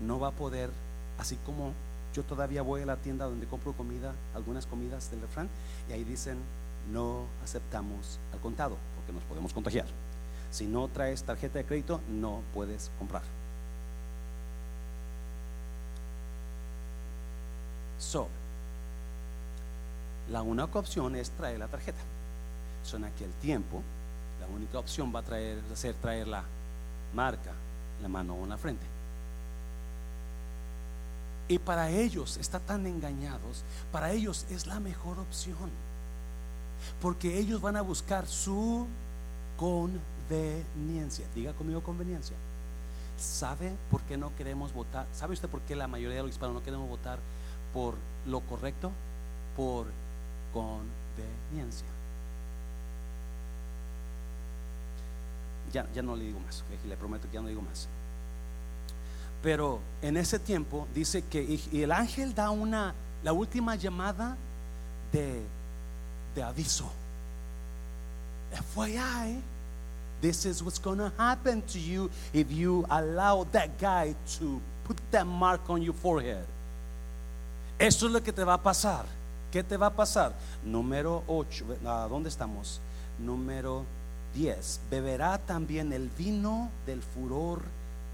No 0.04 0.18
va 0.18 0.28
a 0.28 0.32
poder, 0.32 0.70
así 1.18 1.36
como 1.44 1.72
yo 2.14 2.22
todavía 2.24 2.62
voy 2.62 2.82
a 2.82 2.86
la 2.86 2.96
tienda 2.96 3.26
donde 3.26 3.46
compro 3.46 3.72
comida, 3.72 4.14
algunas 4.34 4.66
comidas 4.66 5.10
del 5.10 5.20
refrán, 5.20 5.48
y 5.88 5.92
ahí 5.92 6.04
dicen, 6.04 6.38
no 6.92 7.26
aceptamos 7.44 8.18
al 8.32 8.40
contado, 8.40 8.76
porque 8.96 9.12
nos 9.12 9.22
podemos 9.24 9.52
contagiar. 9.52 9.86
Si 10.52 10.66
no 10.66 10.86
traes 10.86 11.24
tarjeta 11.24 11.58
de 11.58 11.64
crédito, 11.64 12.00
no 12.08 12.42
puedes 12.54 12.92
comprar. 12.98 13.22
So, 17.98 18.28
la 20.30 20.42
única 20.42 20.78
opción 20.78 21.16
es 21.16 21.30
traer 21.30 21.58
la 21.58 21.66
tarjeta. 21.66 21.98
Son 22.84 23.02
en 23.02 23.10
aquel 23.10 23.32
tiempo, 23.40 23.82
la 24.40 24.46
única 24.46 24.78
opción 24.78 25.12
va 25.12 25.20
a 25.20 25.22
traer, 25.22 25.58
ser 25.74 25.94
traer 25.94 26.28
la 26.28 26.44
marca 27.14 27.52
la 28.02 28.08
mano 28.08 28.34
o 28.34 28.46
la 28.46 28.58
frente. 28.58 28.84
Y 31.48 31.58
para 31.58 31.90
ellos, 31.90 32.36
está 32.36 32.58
tan 32.60 32.86
engañados, 32.86 33.62
para 33.90 34.12
ellos 34.12 34.46
es 34.50 34.66
la 34.66 34.80
mejor 34.80 35.18
opción. 35.18 35.70
Porque 37.00 37.38
ellos 37.38 37.60
van 37.60 37.76
a 37.76 37.82
buscar 37.82 38.26
su 38.26 38.86
conveniencia. 40.28 41.26
Diga 41.34 41.52
conmigo 41.52 41.82
conveniencia. 41.82 42.36
¿Sabe 43.18 43.72
por 43.90 44.02
qué 44.02 44.16
no 44.16 44.34
queremos 44.36 44.72
votar? 44.72 45.06
¿Sabe 45.12 45.34
usted 45.34 45.48
por 45.48 45.60
qué 45.62 45.76
la 45.76 45.86
mayoría 45.86 46.16
de 46.16 46.22
los 46.22 46.30
hispanos 46.32 46.54
no 46.54 46.62
queremos 46.62 46.88
votar 46.88 47.18
por 47.72 47.94
lo 48.26 48.40
correcto? 48.40 48.90
Por 49.56 49.86
conveniencia. 50.52 51.86
Ya, 55.72 55.90
ya 55.94 56.02
no 56.02 56.16
le 56.16 56.24
digo 56.24 56.40
más, 56.40 56.64
le 56.86 56.96
prometo 56.96 57.28
que 57.28 57.34
ya 57.34 57.40
no 57.40 57.48
digo 57.48 57.62
más. 57.62 57.88
Pero 59.42 59.80
en 60.02 60.16
ese 60.16 60.38
tiempo 60.38 60.86
dice 60.94 61.22
que 61.22 61.58
y 61.72 61.82
el 61.82 61.92
ángel 61.92 62.34
da 62.34 62.50
una 62.50 62.94
la 63.22 63.32
última 63.32 63.76
llamada 63.76 64.36
de, 65.12 65.42
de 66.34 66.42
aviso. 66.42 66.90
FYI, 68.74 69.42
this 70.22 70.46
is 70.46 70.62
what's 70.62 70.78
going 70.78 70.98
to 70.98 71.12
happen 71.18 71.60
to 71.62 71.78
you 71.78 72.08
if 72.32 72.50
you 72.50 72.86
allow 72.88 73.44
that 73.52 73.78
guy 73.78 74.14
to 74.38 74.60
put 74.84 74.96
that 75.10 75.26
mark 75.26 75.68
on 75.68 75.82
your 75.82 75.94
forehead. 75.94 76.46
Eso 77.78 78.06
es 78.06 78.12
lo 78.12 78.20
que 78.20 78.32
te 78.32 78.44
va 78.44 78.54
a 78.54 78.62
pasar. 78.62 79.04
¿Qué 79.50 79.62
te 79.62 79.76
va 79.76 79.88
a 79.88 79.90
pasar? 79.90 80.32
Número 80.64 81.24
8, 81.26 81.64
¿a 81.84 82.06
dónde 82.08 82.28
estamos? 82.28 82.80
Número 83.18 83.84
10. 84.34 84.80
Beberá 84.88 85.38
también 85.38 85.92
el 85.92 86.08
vino 86.08 86.70
del 86.86 87.02
furor 87.02 87.60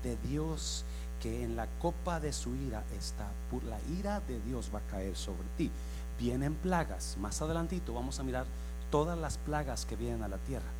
de 0.03 0.17
Dios, 0.29 0.85
que 1.21 1.45
en 1.45 1.55
la 1.55 1.67
copa 1.81 2.19
de 2.19 2.33
su 2.33 2.55
ira 2.57 2.83
está, 2.99 3.27
la 3.69 3.79
ira 3.99 4.21
de 4.27 4.41
Dios 4.41 4.71
va 4.75 4.79
a 4.79 4.91
caer 4.91 5.15
sobre 5.15 5.47
ti. 5.57 5.71
Vienen 6.19 6.55
plagas, 6.55 7.17
más 7.21 7.41
adelantito 7.43 7.93
vamos 7.93 8.19
a 8.19 8.23
mirar 8.23 8.47
todas 8.91 9.19
las 9.19 9.37
plagas 9.39 9.85
que 9.85 9.97
vienen 9.97 10.23
a 10.23 10.29
la 10.29 10.39
tierra. 10.39 10.78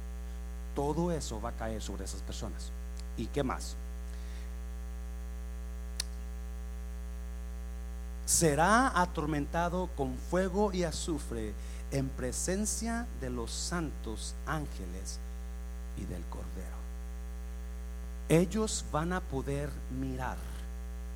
Todo 0.79 1.11
eso 1.11 1.41
va 1.41 1.49
a 1.49 1.57
caer 1.57 1.83
sobre 1.83 2.05
esas 2.05 2.21
personas. 2.23 2.71
¿Y 3.17 3.27
qué 3.27 3.43
más? 3.43 3.75
Será 8.27 8.93
atormentado 8.95 9.89
con 9.97 10.17
fuego 10.31 10.73
y 10.73 10.85
azufre 10.85 11.53
en 11.91 12.09
presencia 12.11 13.09
de 13.21 13.29
los 13.29 13.51
santos 13.51 14.37
ángeles 14.47 15.19
y 15.97 16.05
del 16.05 16.23
Cordero. 16.27 16.79
Ellos 18.29 18.85
van 18.93 19.13
a 19.15 19.21
poder 19.21 19.71
mirar 19.99 20.37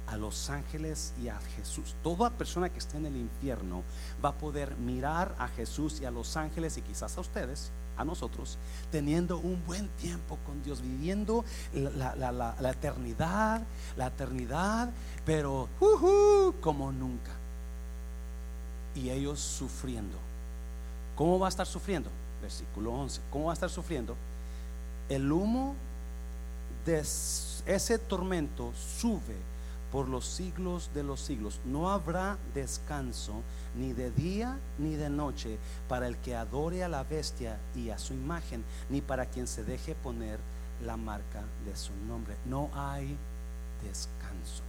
a 0.08 0.16
los 0.16 0.50
ángeles 0.50 1.12
y 1.22 1.28
a 1.28 1.38
Jesús. 1.56 1.94
Toda 2.02 2.30
persona 2.30 2.68
que 2.68 2.80
esté 2.80 2.96
en 2.96 3.06
el 3.06 3.16
infierno 3.16 3.84
va 4.24 4.30
a 4.30 4.38
poder 4.38 4.74
mirar 4.74 5.36
a 5.38 5.46
Jesús 5.46 6.00
y 6.00 6.04
a 6.04 6.10
los 6.10 6.36
ángeles 6.36 6.76
y 6.78 6.82
quizás 6.82 7.16
a 7.16 7.20
ustedes, 7.20 7.70
nosotros, 8.04 8.58
teniendo 8.90 9.38
un 9.38 9.62
buen 9.66 9.88
tiempo 10.00 10.38
con 10.46 10.62
Dios, 10.62 10.80
viviendo 10.82 11.44
la, 11.72 12.70
eternidad, 12.70 13.62
la 13.96 14.06
eternidad, 14.08 14.90
pero 15.24 15.68
como 16.60 16.92
nunca. 16.92 17.32
Y 18.94 19.10
ellos 19.10 19.40
sufriendo. 19.40 20.18
¿Cómo 21.16 21.38
va 21.38 21.46
a 21.46 21.50
estar 21.50 21.66
sufriendo? 21.66 22.10
Versículo 22.40 22.92
11. 22.92 23.20
¿Cómo 23.30 23.46
va 23.46 23.52
a 23.52 23.54
estar 23.54 23.70
sufriendo? 23.70 24.16
El 25.08 25.30
humo 25.30 25.74
de 26.84 27.00
ese 27.00 27.98
tormento 27.98 28.72
sube 28.74 29.51
por 29.92 30.08
los 30.08 30.24
siglos 30.24 30.90
de 30.94 31.02
los 31.02 31.20
siglos. 31.20 31.60
No 31.66 31.90
habrá 31.90 32.38
descanso 32.54 33.42
ni 33.76 33.92
de 33.92 34.10
día 34.10 34.58
ni 34.78 34.94
de 34.96 35.10
noche 35.10 35.58
para 35.86 36.08
el 36.08 36.16
que 36.16 36.34
adore 36.34 36.82
a 36.82 36.88
la 36.88 37.04
bestia 37.04 37.58
y 37.76 37.90
a 37.90 37.98
su 37.98 38.14
imagen, 38.14 38.64
ni 38.88 39.02
para 39.02 39.26
quien 39.26 39.46
se 39.46 39.62
deje 39.62 39.94
poner 39.94 40.40
la 40.82 40.96
marca 40.96 41.42
de 41.66 41.76
su 41.76 41.92
nombre. 42.08 42.34
No 42.46 42.70
hay 42.74 43.16
descanso. 43.84 44.62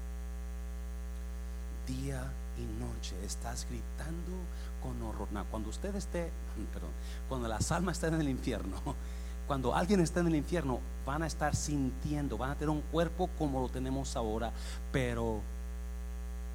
Día 1.88 2.32
y 2.58 2.84
noche 2.84 3.16
estás 3.26 3.66
gritando 3.70 4.32
con 4.82 5.02
horror. 5.02 5.30
cuando 5.50 5.70
usted 5.70 5.96
esté, 5.96 6.32
perdón, 6.74 6.92
cuando 7.30 7.48
las 7.48 7.72
almas 7.72 7.96
estén 7.96 8.16
en 8.16 8.22
el 8.22 8.30
infierno, 8.30 8.76
cuando 9.48 9.74
alguien 9.74 10.02
está 10.02 10.20
en 10.20 10.28
el 10.28 10.36
infierno, 10.36 10.82
van 11.06 11.24
a 11.24 11.28
estar 11.28 11.56
sintiendo, 11.56 12.38
van 12.38 12.52
a 12.52 12.56
tener 12.56 12.70
un 12.70 12.82
cuerpo 12.82 13.30
como 13.38 13.62
lo 13.62 13.70
tenemos 13.70 14.16
ahora, 14.16 14.52
pero 14.92 15.42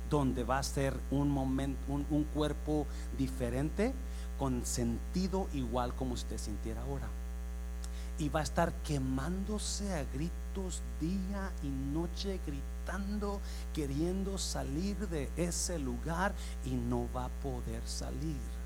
donde 0.09 0.45
va 0.45 0.59
a 0.59 0.63
ser 0.63 0.95
un 1.11 1.31
momento, 1.31 1.81
un, 1.89 2.25
cuerpo 2.35 2.87
diferente, 3.17 3.93
con 4.39 4.65
sentido 4.65 5.49
igual 5.53 5.95
como 5.95 6.15
usted 6.15 6.39
sintiera 6.39 6.81
ahora. 6.83 7.09
Y 8.19 8.29
va 8.29 8.41
a 8.41 8.45
estar 8.45 8.73
quemándose 8.85 9.93
a 9.93 10.05
gritos 10.05 10.83
día 11.01 11.53
y 11.63 11.69
noche, 11.69 12.41
gritando, 12.47 13.41
queriendo 13.75 14.39
salir 14.39 14.97
de 15.09 15.31
ese 15.37 15.79
lugar 15.79 16.33
y 16.65 16.71
no 16.71 17.07
va 17.15 17.27
a 17.27 17.41
poder 17.43 17.83
salir. 17.87 18.58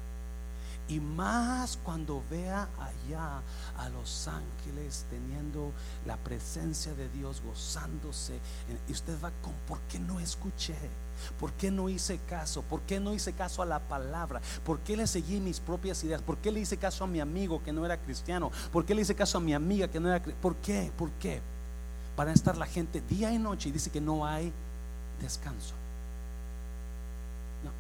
Y 0.93 1.01
más 1.01 1.79
cuando 1.83 2.23
vea 2.31 2.69
allá 2.79 3.41
a 3.79 3.89
los 3.89 4.29
ángeles 4.29 5.07
teniendo 5.09 5.73
la 6.05 6.19
presencia 6.19 6.93
de 6.93 7.09
Dios, 7.09 7.41
gozándose. 7.43 8.39
Y 8.87 8.93
usted 8.93 9.17
va 9.25 9.31
con, 9.41 9.55
¿por 9.67 9.81
qué 9.89 9.99
no 9.99 10.21
escuché? 10.21 10.77
¿Por 11.41 11.51
qué 11.55 11.71
no 11.71 11.89
hice 11.89 12.19
caso? 12.29 12.61
¿Por 12.61 12.83
qué 12.83 13.01
no 13.01 13.15
hice 13.15 13.33
caso 13.33 13.63
a 13.63 13.67
la 13.67 13.79
palabra? 13.79 14.43
¿Por 14.67 14.81
qué 14.81 14.95
le 14.95 15.07
seguí 15.07 15.41
mis 15.41 15.61
propias 15.61 16.05
ideas? 16.05 16.21
¿Por 16.21 16.37
qué 16.37 16.53
le 16.53 16.61
hice 16.61 16.77
caso 16.77 17.05
a 17.05 17.07
mi 17.07 17.21
amigo 17.21 17.63
que 17.63 17.73
no 17.73 17.87
era 17.87 17.97
cristiano? 17.97 18.51
¿Por 18.71 18.85
qué 18.85 18.95
le 18.95 19.01
hice 19.01 19.15
caso 19.15 19.39
a 19.39 19.41
mi 19.41 19.55
amiga 19.55 19.89
que 19.89 19.99
no 19.99 20.09
era 20.09 20.21
cristiano? 20.21 20.43
¿Por 20.43 20.57
qué? 20.57 20.93
¿Por 20.99 21.11
qué? 21.13 21.41
Para 22.17 22.35
estar 22.35 22.59
la 22.59 22.67
gente 22.67 23.01
día 23.01 23.33
y 23.33 23.39
noche 23.39 23.71
y 23.71 23.73
dice 23.73 23.89
que 23.89 24.03
no 24.03 24.27
hay 24.27 24.53
descanso. 25.23 25.73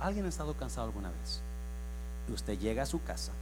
¿Alguien 0.00 0.24
ha 0.24 0.30
estado 0.30 0.54
cansado 0.54 0.86
alguna 0.86 1.10
vez? 1.10 1.42
Usted 2.30 2.58
llega 2.58 2.82
a 2.82 2.86
su 2.86 3.02
casa 3.02 3.32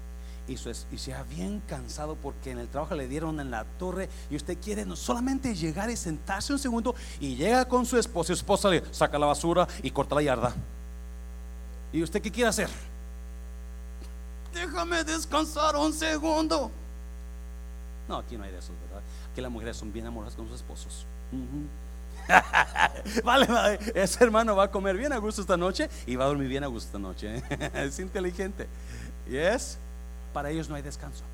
y, 0.49 0.55
y 0.55 0.99
sea 0.99 1.23
bien 1.25 1.63
cansado 1.67 2.17
porque 2.17 2.51
en 2.51 2.59
el 2.59 2.69
trabajo 2.69 2.95
le 2.95 3.09
dieron 3.09 3.41
en 3.41 3.51
la 3.51 3.65
torre 3.65 4.09
y 4.31 4.37
usted 4.37 4.59
quiere 4.59 4.85
no 4.85 4.97
solamente 4.97 5.55
llegar 5.55 5.91
y 5.91 5.97
sentarse 5.97 6.53
un 6.53 6.59
segundo 6.59 6.95
y 7.21 7.37
llega 7.37 7.67
con 7.67 7.87
su 7.87 7.99
esposa 7.99 8.33
y 8.33 8.37
su 8.37 8.41
esposa 8.41 8.71
le 8.71 8.83
saca 8.93 9.19
la 9.19 9.27
basura 9.27 9.69
y 9.83 9.91
corta 9.91 10.15
la 10.15 10.23
yarda. 10.23 10.55
¿Y 11.93 12.03
usted 12.03 12.23
qué 12.23 12.31
quiere 12.31 12.49
hacer? 12.49 12.71
Déjame 14.53 15.05
descansar 15.05 15.77
un 15.77 15.93
segundo. 15.93 16.71
No, 18.09 18.17
aquí 18.17 18.37
no 18.37 18.45
hay 18.45 18.51
de 18.51 18.59
eso, 18.59 18.73
¿verdad? 18.87 19.03
Aquí 19.31 19.41
las 19.41 19.51
mujeres 19.51 19.77
son 19.77 19.93
bien 19.93 20.07
amorosas 20.07 20.35
con 20.35 20.47
sus 20.47 20.57
esposos. 20.57 21.07
vale, 23.25 23.47
vale, 23.47 23.79
ese 23.95 24.25
hermano 24.25 24.57
va 24.57 24.65
a 24.65 24.71
comer 24.71 24.97
bien 24.97 25.13
a 25.13 25.19
gusto 25.19 25.41
esta 25.41 25.57
noche 25.57 25.89
y 26.07 26.17
va 26.17 26.25
a 26.25 26.29
dormir 26.29 26.49
bien 26.49 26.65
a 26.65 26.67
gusto 26.67 26.89
esta 26.89 26.99
noche. 26.99 27.39
¿eh? 27.39 27.71
es 27.75 27.99
inteligente. 27.99 28.67
¿Yes? 29.29 29.79
Para 30.33 30.51
ellos 30.51 30.69
no 30.69 30.75
hay 30.75 30.83
descanso. 30.83 31.25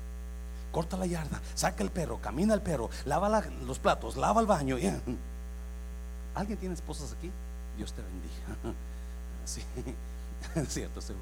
Corta 0.71 0.97
la 0.97 1.05
yarda, 1.05 1.41
saca 1.55 1.83
el 1.83 1.89
perro, 1.89 2.19
camina 2.21 2.53
el 2.53 2.61
perro, 2.61 2.89
lava 3.05 3.43
los 3.65 3.79
platos, 3.79 4.17
lava 4.17 4.41
el 4.41 4.47
baño. 4.47 4.77
¿Alguien 6.35 6.59
tiene 6.59 6.75
esposas 6.75 7.13
aquí? 7.13 7.31
Dios 7.77 7.93
te 7.93 8.01
bendiga. 8.01 8.75
Sí, 9.45 9.63
es 10.55 10.73
cierto, 10.73 10.99
estoy 10.99 11.15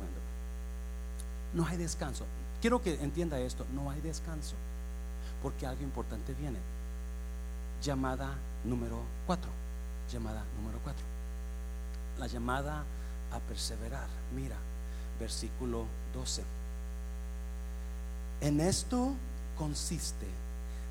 No 1.54 1.66
hay 1.66 1.78
descanso. 1.78 2.26
Quiero 2.60 2.82
que 2.82 2.96
entienda 2.96 3.40
esto, 3.40 3.66
no 3.74 3.92
hay 3.92 4.02
descanso. 4.02 4.56
Porque 5.44 5.68
algo 5.68 5.84
importante 5.84 6.34
viene. 6.34 6.58
Llamada 7.82 8.34
número 8.64 9.02
4 9.28 9.65
llamada 10.12 10.44
número 10.58 10.80
4. 10.84 11.02
La 12.20 12.28
llamada 12.28 12.84
a 13.32 13.40
perseverar. 13.40 14.08
Mira, 14.36 14.56
versículo 15.20 15.86
12. 16.14 16.44
En 18.42 18.60
esto 18.60 19.14
consiste 19.58 20.28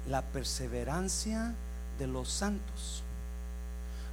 la 0.09 0.23
perseverancia 0.23 1.55
de 1.99 2.07
los 2.07 2.29
santos, 2.29 3.03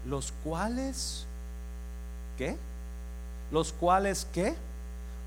los 0.05 0.33
cuales, 0.43 1.25
¿qué? 2.37 2.57
Los 3.51 3.73
cuales, 3.73 4.27
¿qué? 4.31 4.55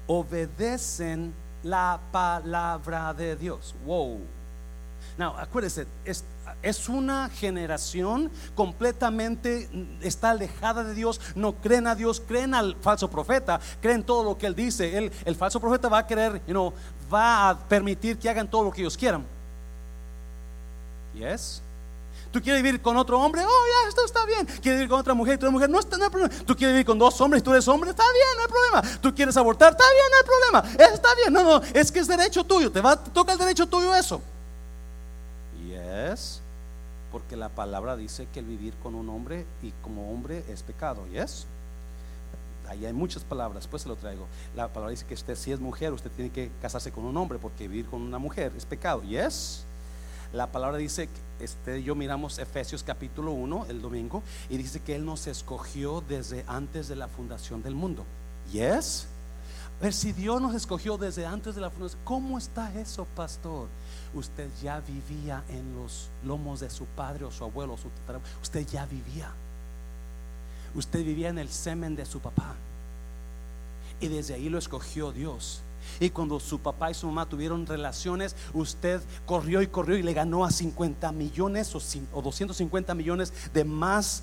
Obedecen 0.07 1.33
la 1.63 1.99
palabra 2.13 3.13
de 3.15 3.37
Dios. 3.37 3.75
Wow. 3.85 4.21
Now, 5.19 5.37
acuérdese, 5.37 5.87
es, 6.05 6.25
es 6.63 6.89
una 6.89 7.29
generación 7.29 8.31
completamente 8.55 9.69
está 10.01 10.31
alejada 10.31 10.85
de 10.85 10.95
Dios, 10.95 11.21
no 11.35 11.55
creen 11.55 11.87
a 11.87 11.95
Dios, 11.95 12.23
creen 12.27 12.55
al 12.55 12.77
falso 12.77 13.11
profeta, 13.11 13.61
creen 13.81 14.03
todo 14.03 14.25
lo 14.25 14.39
que 14.39 14.47
él 14.47 14.55
dice. 14.55 15.11
El, 15.25 15.37
falso 15.37 15.61
profeta 15.61 15.89
va 15.89 15.99
a 15.99 16.07
querer, 16.07 16.43
you 16.47 16.53
know, 16.53 16.73
va 17.13 17.51
a 17.51 17.59
permitir 17.59 18.19
que 18.19 18.29
hagan 18.29 18.49
todo 18.49 18.65
lo 18.65 18.71
que 18.71 18.81
ellos 18.81 18.97
quieran. 18.97 19.25
Yes. 21.15 21.63
¿Tú 22.33 22.43
quieres 22.43 22.63
vivir 22.63 22.83
con 22.83 22.97
otro 22.97 23.21
hombre? 23.21 23.43
Oh, 23.45 23.49
ya, 23.49 23.89
esto 23.89 24.05
está 24.05 24.27
bien. 24.27 24.45
¿Quieres 24.45 24.79
vivir 24.79 24.89
con 24.89 24.99
otra 24.99 25.15
mujer? 25.15 25.39
¿Tú 25.39 25.49
mujer? 25.53 25.71
No, 25.71 25.79
está, 25.79 25.97
no 25.97 26.05
hay 26.05 26.11
problema. 26.11 26.35
¿Tú 26.45 26.57
quieres 26.57 26.75
vivir 26.75 26.87
con 26.87 26.99
dos 26.99 27.21
hombres 27.21 27.41
y 27.41 27.45
tú 27.45 27.53
eres 27.53 27.69
hombre? 27.69 27.91
Está 27.91 28.03
bien, 28.03 28.27
no 28.37 28.43
hay 28.43 28.49
problema. 28.49 29.01
¿Tú 29.01 29.15
quieres 29.15 29.37
abortar? 29.37 29.73
Está 29.73 29.85
bien, 29.93 30.07
no 30.11 30.17
hay 30.17 30.71
problema. 30.73 30.95
Está 30.95 31.15
bien. 31.15 31.33
No, 31.33 31.45
no, 31.45 31.63
es 31.73 31.93
que 31.93 32.01
es 32.01 32.09
derecho 32.09 32.43
tuyo. 32.43 32.73
Te 32.73 32.81
va, 32.81 32.97
toca 32.97 33.35
el 33.35 33.39
derecho 33.39 33.67
tuyo 33.67 33.95
eso. 33.95 34.21
Yes. 35.95 36.41
Porque 37.13 37.37
la 37.37 37.49
palabra 37.49 37.97
dice 37.97 38.27
que 38.33 38.41
el 38.41 38.47
vivir 38.47 38.75
con 38.83 38.95
un 38.95 39.09
hombre 39.09 39.47
y 39.63 39.71
como 39.83 40.13
hombre 40.13 40.45
es 40.49 40.63
pecado. 40.63 41.07
Yes. 41.13 41.47
Ahí 42.69 42.87
hay 42.87 42.93
muchas 42.93 43.23
palabras, 43.23 43.63
después 43.63 43.83
se 43.83 43.89
lo 43.89 43.97
traigo. 43.97 44.27
La 44.57 44.69
palabra 44.69 44.91
dice 44.91 45.05
que 45.07 45.15
usted 45.15 45.37
si 45.37 45.53
es 45.53 45.61
mujer, 45.61 45.93
usted 45.93 46.11
tiene 46.11 46.31
que 46.31 46.51
casarse 46.63 46.91
con 46.91 47.05
un 47.05 47.17
hombre 47.17 47.39
porque 47.39 47.69
vivir 47.69 47.87
con 47.87 48.01
una 48.03 48.19
mujer 48.19 48.53
es 48.57 48.65
pecado. 48.65 49.03
Yes. 49.03 49.65
La 50.33 50.51
palabra 50.51 50.79
dice 50.79 51.09
este, 51.39 51.83
yo 51.83 51.95
miramos 51.95 52.39
Efesios 52.39 52.83
capítulo 52.83 53.33
1 53.33 53.67
el 53.69 53.83
domingo 53.83 54.23
y 54.49 54.57
dice 54.57 54.81
que 54.81 54.97
Él 54.97 55.05
nos 55.05 55.27
escogió 55.27 56.03
desde 56.09 56.45
antes 56.49 56.89
de 56.89 56.97
la 56.97 57.07
fundación 57.07 57.63
del 57.63 57.75
mundo. 57.75 58.05
Yes. 58.51 59.07
ver 59.81 59.93
si 59.93 60.13
Dios 60.13 60.41
nos 60.41 60.55
escogió 60.55 60.97
desde 60.97 61.27
antes 61.27 61.55
de 61.55 61.61
la 61.61 61.71
fundación, 61.71 62.01
¿cómo 62.05 62.39
está 62.39 62.73
eso, 62.75 63.07
pastor? 63.15 63.69
Usted 64.15 64.49
ya 64.63 64.81
vivía 64.81 65.43
en 65.49 65.75
los 65.75 66.09
lomos 66.25 66.61
de 66.61 66.71
su 66.71 66.87
padre 66.87 67.25
o 67.25 67.31
su 67.31 67.45
abuelo, 67.45 67.77
su 67.77 67.89
usted 68.43 68.67
ya 68.67 68.87
vivía. 68.87 69.31
Usted 70.75 71.05
vivía 71.05 71.29
en 71.29 71.39
el 71.39 71.49
semen 71.49 71.95
de 71.95 72.05
su 72.05 72.21
papá. 72.21 72.55
Y 74.01 74.09
desde 74.09 74.35
ahí 74.35 74.49
lo 74.49 74.59
escogió 74.59 75.13
Dios. 75.13 75.63
Y 76.01 76.11
cuando 76.11 76.41
su 76.41 76.59
papá 76.61 76.91
y 76.91 76.95
su 76.95 77.07
mamá 77.07 77.27
tuvieron 77.27 77.67
relaciones, 77.67 78.35
usted 78.53 79.01
corrió 79.27 79.63
y 79.63 79.67
corrió 79.67 79.97
y 79.97 80.03
le 80.03 80.15
ganó 80.15 80.45
a 80.45 80.51
50 80.51 81.13
millones 81.13 81.75
o, 81.75 82.23
250 82.23 82.95
millones 82.95 83.33
de 83.53 83.65
más 83.65 84.23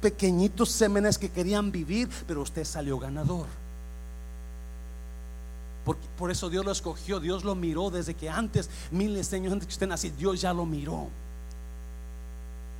pequeñitos 0.00 0.70
semenes 0.70 1.18
que 1.18 1.30
querían 1.30 1.72
vivir, 1.72 2.08
pero 2.26 2.42
usted 2.42 2.64
salió 2.64 2.98
ganador. 2.98 3.46
Por, 5.86 5.96
por, 5.96 6.30
eso 6.32 6.50
Dios 6.50 6.64
lo 6.64 6.72
escogió, 6.72 7.20
Dios 7.20 7.44
lo 7.44 7.54
miró 7.54 7.90
desde 7.90 8.14
que 8.14 8.28
antes, 8.28 8.68
miles 8.90 9.30
de 9.30 9.36
años 9.36 9.52
antes 9.52 9.68
que 9.68 9.72
usted 9.72 9.86
nació, 9.86 10.10
Dios 10.10 10.40
ya 10.40 10.52
lo 10.52 10.66
miró. 10.66 11.08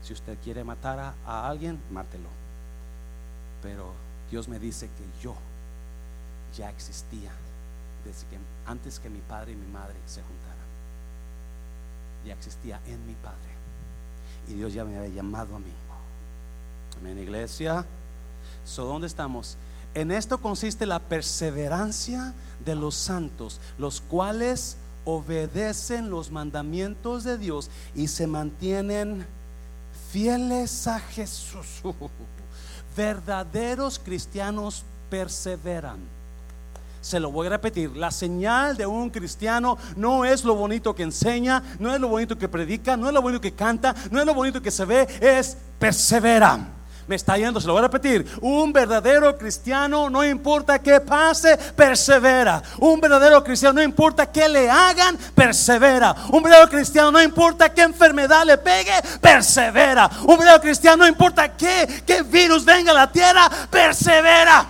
Si 0.03 0.13
usted 0.13 0.37
quiere 0.43 0.65
matar 0.65 0.99
a, 0.99 1.15
a 1.25 1.49
alguien, 1.49 1.81
mátelo. 1.91 2.29
Pero 3.63 3.93
Dios 4.31 4.49
me 4.49 4.59
dice 4.59 4.87
que 4.89 5.23
yo 5.23 5.35
ya 6.57 6.69
existía 6.69 7.31
desde 8.05 8.27
que 8.27 8.39
antes 8.67 8.99
que 8.99 9.09
mi 9.09 9.21
padre 9.21 9.53
y 9.53 9.57
mi 9.57 9.67
madre 9.67 9.95
se 10.07 10.21
juntaran. 10.23 10.67
Ya 12.27 12.35
existía 12.35 12.81
en 12.87 13.07
mi 13.07 13.15
padre. 13.15 13.37
Y 14.49 14.55
Dios 14.55 14.73
ya 14.73 14.85
me 14.85 14.97
había 14.99 15.15
llamado 15.15 15.57
a 15.57 15.59
mí. 15.59 15.73
Amén, 16.99 17.19
iglesia. 17.19 17.85
So, 18.65 18.85
¿dónde 18.85 19.07
estamos? 19.07 19.57
En 19.97 20.13
esto 20.13 20.37
consiste 20.37 20.85
la 20.85 20.99
perseverancia 20.99 22.35
de 22.67 22.75
los 22.75 22.95
santos, 22.95 23.63
los 23.79 24.03
cuales 24.03 24.77
obedecen 25.07 26.11
los 26.11 26.31
mandamientos 26.31 27.25
de 27.25 27.39
Dios 27.39 27.71
y 27.95 28.09
se 28.09 28.27
mantienen 28.27 29.27
fieles 30.13 30.87
a 30.87 31.01
Jesús. 31.01 31.81
Verdaderos 32.97 33.99
cristianos 33.99 34.85
perseveran. 35.09 35.97
Se 37.01 37.19
lo 37.19 37.31
voy 37.31 37.47
a 37.47 37.51
repetir, 37.51 37.97
la 37.97 38.11
señal 38.11 38.77
de 38.77 38.85
un 38.85 39.09
cristiano 39.09 39.79
no 39.97 40.27
es 40.27 40.45
lo 40.45 40.57
bonito 40.57 40.95
que 40.95 41.05
enseña, 41.05 41.63
no 41.79 41.95
es 41.95 41.99
lo 41.99 42.09
bonito 42.09 42.37
que 42.37 42.51
predica, 42.51 42.99
no 42.99 43.09
es 43.09 43.15
lo 43.15 43.23
bonito 43.23 43.41
que 43.41 43.53
canta, 43.53 43.95
no 44.11 44.21
es 44.21 44.27
lo 44.27 44.35
bonito 44.35 44.61
que 44.61 44.71
se 44.71 44.85
ve, 44.85 45.09
es 45.23 45.57
persevera. 45.79 46.75
Me 47.07 47.15
está 47.15 47.37
yendo, 47.37 47.61
se 47.61 47.67
lo 47.69 47.73
voy 47.75 47.81
a 47.81 47.87
repetir. 47.87 48.27
Un 48.41 48.73
verdadero 48.73 49.39
cristiano, 49.39 50.11
no 50.11 50.25
importa 50.25 50.81
qué 50.81 51.01
pase, 51.01 51.57
persevera. 51.57 52.63
Un 52.79 53.01
verdadero 53.01 53.45
cristiano, 53.45 53.75
no 53.75 53.83
importa 53.83 54.27
qué 54.27 54.49
le 54.49 54.69
hagan, 54.69 55.17
persevera. 55.35 56.15
Un 56.31 56.43
verdadero 56.43 56.69
cristiano, 56.69 57.13
no 57.13 57.23
importa 57.23 57.73
qué 57.73 57.83
enfermedad 57.83 58.45
le 58.45 58.59
pegue, 58.59 58.95
persevera. 59.21 60.11
Un 60.23 60.37
verdadero 60.37 60.61
cristiano, 60.61 61.05
no 61.05 61.07
importa 61.07 61.57
qué, 61.57 62.03
qué 62.05 62.23
virus 62.23 62.65
venga 62.65 62.91
a 62.91 62.95
la 62.95 63.13
tierra, 63.13 63.49
persevera. 63.71 64.67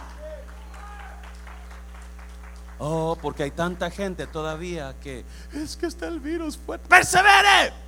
Oh, 2.79 3.17
porque 3.21 3.45
hay 3.45 3.51
tanta 3.51 3.91
gente 3.91 4.27
todavía 4.27 4.95
que 5.01 5.25
es 5.55 5.77
que 5.77 5.87
está 5.87 6.07
el 6.09 6.21
virus 6.21 6.59
fuerte. 6.59 6.87
Persevere. 6.87 7.86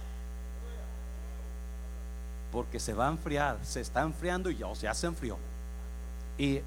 Porque 2.53 2.81
se 2.81 2.95
va 2.95 3.09
a 3.09 3.11
enfriar, 3.11 3.59
se 3.63 3.81
está 3.81 4.03
enfriando 4.03 4.51
y 4.51 4.57
ya, 4.57 4.67
o 4.67 4.75
sea, 4.75 4.95
se 4.95 5.07
enfrió. 5.07 5.39
Y 6.39 6.61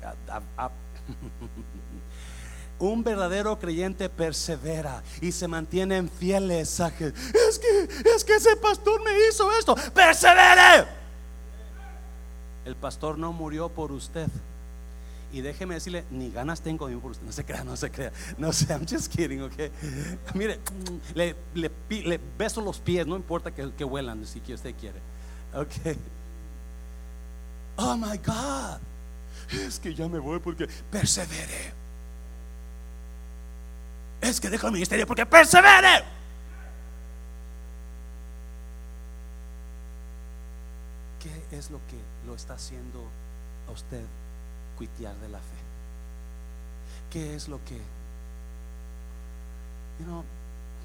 un 2.80 3.04
verdadero 3.04 3.58
creyente 3.60 4.10
persevera 4.10 5.04
y 5.22 5.32
se 5.32 5.48
mantiene 5.48 6.08
fieles. 6.08 6.80
Es 6.80 7.60
que, 7.60 7.84
es 8.16 8.24
que 8.24 8.36
ese 8.36 8.56
pastor 8.58 9.04
me 9.04 9.12
hizo 9.28 9.52
esto. 9.58 9.76
Persevere. 9.94 10.88
El 12.66 12.76
pastor 12.76 13.18
no 13.18 13.34
murió 13.34 13.70
por 13.70 13.92
usted. 13.92 14.28
Y 15.34 15.40
déjeme 15.40 15.76
decirle, 15.76 16.04
ni 16.12 16.30
ganas 16.30 16.62
tengo 16.62 16.88
de 16.88 16.98
por 16.98 17.12
usted. 17.12 17.26
No 17.26 17.32
se 17.32 17.46
crea, 17.46 17.64
no 17.64 17.78
se 17.78 17.90
crea. 17.90 18.12
No 18.38 18.52
sé, 18.52 18.74
I'm 18.74 18.86
just 18.86 19.12
kidding, 19.12 19.42
ok. 19.44 19.54
Mire, 20.34 20.60
le, 21.16 21.36
le, 21.54 22.20
beso 22.38 22.62
los 22.62 22.80
pies, 22.80 23.08
no 23.08 23.16
importa 23.16 23.52
que, 23.52 23.72
que 23.72 23.86
huelan, 23.86 24.26
si 24.26 24.42
usted 24.54 24.76
quiere. 24.76 25.00
Ok. 25.54 25.98
Oh 27.78 27.96
my 27.98 28.18
God. 28.18 28.80
Es 29.52 29.80
que 29.80 29.94
ya 29.94 30.08
me 30.08 30.20
voy 30.20 30.40
porque 30.40 30.68
persevere. 30.90 31.74
Es 34.22 34.40
que 34.40 34.50
dejo 34.50 34.68
el 34.68 34.74
ministerio 34.74 35.06
porque 35.06 35.26
persevere. 35.26 36.04
¿Qué 41.20 41.58
es 41.58 41.70
lo 41.70 41.80
que 41.88 41.98
lo 42.26 42.36
está 42.36 42.54
haciendo 42.54 43.08
a 43.68 43.72
usted 43.72 44.04
de 45.22 45.30
la 45.30 45.38
fe? 45.40 45.62
¿Qué 47.10 47.36
es 47.36 47.48
lo 47.48 47.64
que... 47.66 47.76
You 50.00 50.24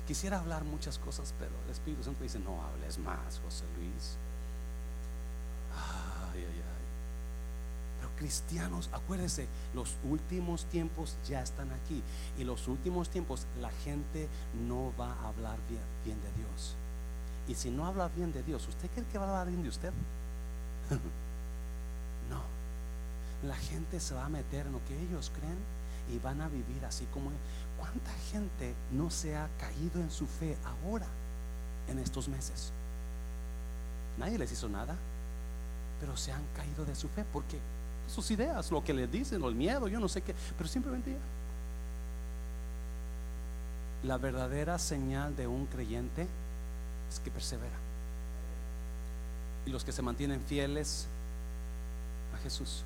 quisiera 0.06 0.38
hablar 0.38 0.64
muchas 0.64 0.98
cosas, 0.98 1.32
pero 1.38 1.52
el 1.64 1.70
Espíritu 1.70 2.04
Santo 2.04 2.22
dice, 2.22 2.38
no 2.38 2.62
hables 2.62 2.98
más, 2.98 3.40
José 3.44 3.64
Luis. 3.78 4.16
Ay, 5.76 6.40
ay, 6.40 6.44
ay. 6.44 6.86
Pero 7.98 8.10
cristianos, 8.16 8.88
acuérdense, 8.92 9.46
los 9.74 9.96
últimos 10.08 10.64
tiempos 10.66 11.16
ya 11.28 11.42
están 11.42 11.70
aquí. 11.72 12.02
Y 12.38 12.44
los 12.44 12.68
últimos 12.68 13.08
tiempos 13.10 13.46
la 13.60 13.70
gente 13.70 14.28
no 14.66 14.92
va 14.98 15.12
a 15.12 15.28
hablar 15.28 15.58
bien, 15.68 15.82
bien 16.04 16.18
de 16.22 16.32
Dios. 16.42 16.74
Y 17.48 17.54
si 17.54 17.70
no 17.70 17.86
habla 17.86 18.08
bien 18.08 18.32
de 18.32 18.42
Dios, 18.42 18.66
¿usted 18.66 18.90
cree 18.90 19.06
que 19.06 19.18
va 19.18 19.26
a 19.26 19.28
hablar 19.28 19.48
bien 19.48 19.62
de 19.62 19.68
usted? 19.68 19.92
no 22.30 22.56
la 23.46 23.54
gente 23.54 24.00
se 24.00 24.14
va 24.14 24.24
a 24.24 24.28
meter 24.30 24.66
en 24.66 24.72
lo 24.72 24.84
que 24.86 24.98
ellos 24.98 25.30
creen 25.38 25.58
y 26.10 26.18
van 26.18 26.40
a 26.40 26.48
vivir 26.48 26.84
así 26.84 27.04
como 27.12 27.30
¿Cuánta 27.78 28.10
gente 28.32 28.74
no 28.92 29.10
se 29.10 29.36
ha 29.36 29.48
caído 29.58 30.00
en 30.00 30.10
su 30.10 30.26
fe 30.26 30.56
ahora 30.64 31.06
en 31.88 31.98
estos 31.98 32.28
meses? 32.28 32.72
Nadie 34.18 34.38
les 34.38 34.50
hizo 34.50 34.68
nada, 34.68 34.96
pero 36.01 36.16
se 36.16 36.32
han 36.32 36.42
caído 36.55 36.84
de 36.84 36.94
su 36.94 37.09
fe 37.09 37.24
porque 37.32 37.59
sus 38.09 38.30
ideas, 38.30 38.70
lo 38.70 38.84
que 38.84 38.94
les 38.94 39.11
dicen, 39.11 39.42
el 39.42 39.55
miedo, 39.55 39.88
yo 39.88 39.99
no 39.99 40.09
sé 40.09 40.22
qué, 40.22 40.34
pero 40.57 40.68
simplemente 40.68 41.12
ya. 41.12 41.18
La 44.07 44.18
verdadera 44.18 44.78
señal 44.78 45.34
de 45.34 45.47
un 45.47 45.66
creyente 45.66 46.26
es 47.11 47.18
que 47.20 47.30
persevera. 47.30 47.76
Y 49.64 49.70
los 49.70 49.84
que 49.84 49.90
se 49.90 50.03
mantienen 50.03 50.40
fieles 50.42 51.07
a 52.34 52.38
Jesús. 52.38 52.84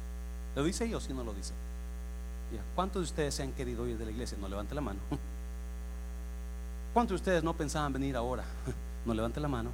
¿Lo 0.57 0.65
dice 0.65 0.89
yo 0.89 1.01
si 1.01 1.13
no 1.13 1.23
lo 1.23 1.35
dice? 1.35 1.53
¿Cuántos 2.75 3.03
de 3.03 3.05
ustedes 3.05 3.35
se 3.35 3.43
han 3.43 3.53
querido 3.53 3.87
ir 3.87 3.99
de 3.99 4.07
la 4.07 4.11
iglesia? 4.11 4.39
No 4.41 4.49
levante 4.49 4.75
la 4.75 4.81
mano. 4.81 5.01
¿Cuántos 6.95 7.11
de 7.11 7.17
ustedes 7.17 7.45
no 7.45 7.55
pensaban 7.55 7.93
venir 7.93 8.17
ahora? 8.17 8.45
No 9.03 9.15
levante 9.15 9.41
la 9.41 9.49
mano. 9.49 9.71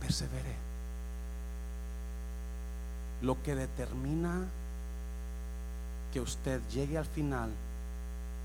Persevere. 0.00 0.65
Lo 3.22 3.42
que 3.42 3.54
determina 3.54 4.46
que 6.12 6.20
usted 6.20 6.60
llegue 6.72 6.98
al 6.98 7.06
final, 7.06 7.50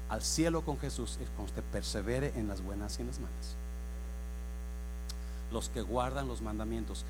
al 0.09 0.21
cielo 0.21 0.61
con 0.63 0.77
Jesús, 0.79 1.17
es 1.21 1.29
cuando 1.29 1.51
usted 1.51 1.63
persevere 1.71 2.33
en 2.35 2.47
las 2.47 2.61
buenas 2.61 2.97
y 2.97 3.01
en 3.01 3.07
las 3.07 3.19
malas. 3.19 3.55
Los 5.51 5.69
que 5.69 5.81
guardan 5.81 6.27
los 6.27 6.41
mandamientos, 6.41 7.05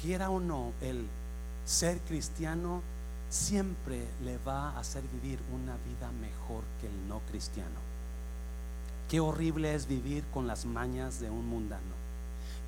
quiera 0.00 0.30
o 0.30 0.40
no, 0.40 0.72
el 0.80 1.06
ser 1.64 1.98
cristiano 2.00 2.82
siempre 3.28 4.06
le 4.24 4.38
va 4.38 4.70
a 4.70 4.78
hacer 4.78 5.02
vivir 5.20 5.38
una 5.52 5.76
vida 5.88 6.10
mejor 6.20 6.62
que 6.80 6.86
el 6.86 7.08
no 7.08 7.20
cristiano. 7.30 7.80
Qué 9.08 9.20
horrible 9.20 9.74
es 9.74 9.86
vivir 9.86 10.24
con 10.32 10.46
las 10.46 10.64
mañas 10.64 11.20
de 11.20 11.30
un 11.30 11.48
mundano. 11.48 11.95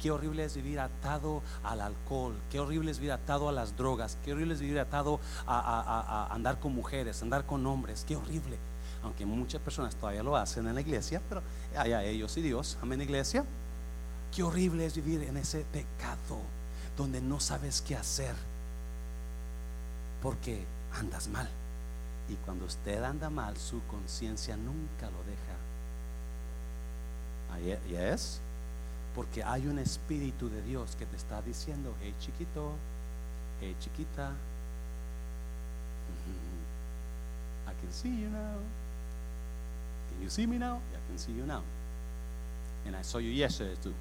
Qué 0.01 0.11
horrible 0.11 0.45
es 0.45 0.55
vivir 0.55 0.81
atado 0.81 1.43
al 1.65 1.81
alcohol. 1.81 2.35
Qué 2.51 2.61
horrible 2.61 2.91
es 2.91 2.99
vivir 2.99 3.13
atado 3.13 3.49
a 3.49 3.53
las 3.53 3.77
drogas. 3.77 4.17
Qué 4.25 4.33
horrible 4.33 4.55
es 4.55 4.61
vivir 4.61 4.79
atado 4.79 5.21
a, 5.47 6.29
andar 6.31 6.61
con 6.61 6.75
mujeres, 6.75 7.23
andar 7.23 7.45
con 7.47 7.67
hombres. 7.67 8.05
Qué 8.07 8.17
horrible. 8.17 8.59
Aunque 9.03 9.27
muchas 9.27 9.61
personas 9.61 9.95
todavía 9.97 10.23
lo 10.23 10.37
hacen 10.37 10.67
en 10.67 10.75
la 10.75 10.81
iglesia, 10.81 11.21
pero 11.29 11.43
allá 11.77 12.05
ellos 12.05 12.37
y 12.37 12.43
Dios. 12.43 12.79
Amén, 12.83 13.01
iglesia. 13.01 13.45
Qué 14.35 14.43
horrible 14.43 14.87
es 14.87 14.95
vivir 14.95 15.23
en 15.23 15.37
ese 15.37 15.65
pecado 15.73 16.41
donde 16.97 17.21
no 17.21 17.41
sabes 17.41 17.81
qué 17.81 17.97
hacer 17.97 18.35
porque 20.23 20.65
andas 20.95 21.29
mal. 21.29 21.49
Y 22.29 22.35
cuando 22.45 22.67
usted 22.67 23.03
anda 23.03 23.31
mal, 23.31 23.57
su 23.57 23.83
conciencia 23.87 24.57
nunca 24.57 25.11
lo 25.11 25.25
deja. 25.25 25.57
¿Y 27.89 27.95
es? 27.95 28.41
Porque 29.15 29.43
hay 29.43 29.67
un 29.67 29.79
espíritu 29.79 30.49
de 30.49 30.63
Dios 30.63 30.97
que 30.97 31.07
te 31.07 31.17
está 31.17 31.43
diciendo, 31.43 31.95
hey 32.03 32.15
chiquito, 32.21 32.73
hey 33.61 33.75
chiquita, 33.81 34.33
I 37.67 37.73
can 37.81 37.93
see 37.93 38.09
you 38.09 38.29
now. 38.29 38.59
Can 40.11 40.23
you 40.23 40.31
see 40.31 40.47
me 40.47 40.59
now? 40.59 40.77
I 40.77 41.01
can 41.09 41.19
see 41.19 41.33
you 41.33 41.45
now. 41.45 41.63
And 42.87 42.97
I 42.97 43.03
saw 43.03 43.19
you 43.19 43.31
yesterday 43.31 43.77
too. 43.83 43.95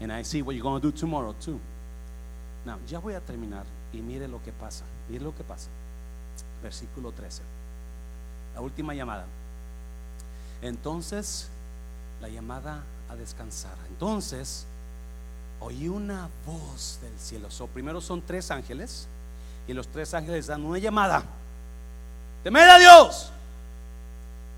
And 0.00 0.12
I 0.12 0.22
see 0.22 0.42
what 0.42 0.54
you're 0.54 0.62
going 0.62 0.80
to 0.80 0.90
do 0.90 0.96
tomorrow 0.96 1.34
too. 1.40 1.60
Now, 2.64 2.78
ya 2.88 3.00
voy 3.00 3.14
a 3.14 3.20
terminar 3.20 3.64
y 3.92 4.00
mire 4.00 4.28
lo 4.28 4.40
que 4.42 4.52
pasa. 4.52 4.84
Mire 5.08 5.24
lo 5.24 5.34
que 5.34 5.44
pasa. 5.44 5.68
Versículo 6.62 7.12
13. 7.12 7.42
La 8.54 8.60
última 8.60 8.94
llamada. 8.94 9.26
Entonces, 10.62 11.48
la 12.20 12.28
llamada 12.28 12.82
a 13.10 13.16
descansar. 13.16 13.74
Entonces, 13.88 14.64
oí 15.60 15.88
una 15.88 16.28
voz 16.46 16.98
del 17.02 17.18
cielo. 17.18 17.50
So, 17.50 17.66
primero 17.66 18.00
son 18.00 18.22
tres 18.22 18.50
ángeles 18.50 19.06
Y 19.66 19.72
los 19.72 19.88
tres 19.88 20.14
ángeles 20.14 20.46
dan 20.46 20.64
una 20.64 20.78
llamada. 20.78 21.22
Temed 22.42 22.68
a 22.68 22.78
Dios. 22.78 23.30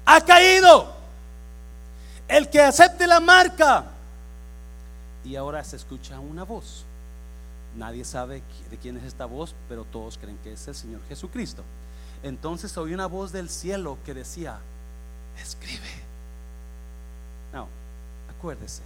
Ha 0.07 0.21
caído. 0.21 0.95
El 2.29 2.49
que 2.49 2.61
acepte 2.61 3.07
la 3.07 3.21
marca. 3.21 3.85
Y 5.25 5.37
ahora 5.37 5.63
se 5.65 5.77
escucha 5.77 6.19
una 6.19 6.45
voz. 6.45 6.85
Nadie 7.77 8.05
sabe 8.05 8.43
de 8.71 8.77
quién 8.77 8.97
es 8.97 9.05
esta 9.05 9.27
voz, 9.27 9.55
pero 9.69 9.85
todos 9.85 10.19
creen 10.19 10.39
que 10.39 10.53
es 10.53 10.69
el 10.69 10.75
Señor 10.75 11.01
Jesucristo. 11.09 11.63
Entonces 12.23 12.77
oí 12.77 12.95
una 12.95 13.07
voz 13.07 13.33
del 13.33 13.49
cielo 13.49 13.99
que 14.05 14.15
decía, 14.15 14.59
escribe. 15.43 16.12
Acuérdese. 18.43 18.83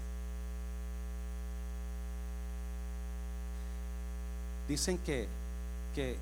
Dicen 4.68 4.98
que, 4.98 5.26
que 5.94 6.18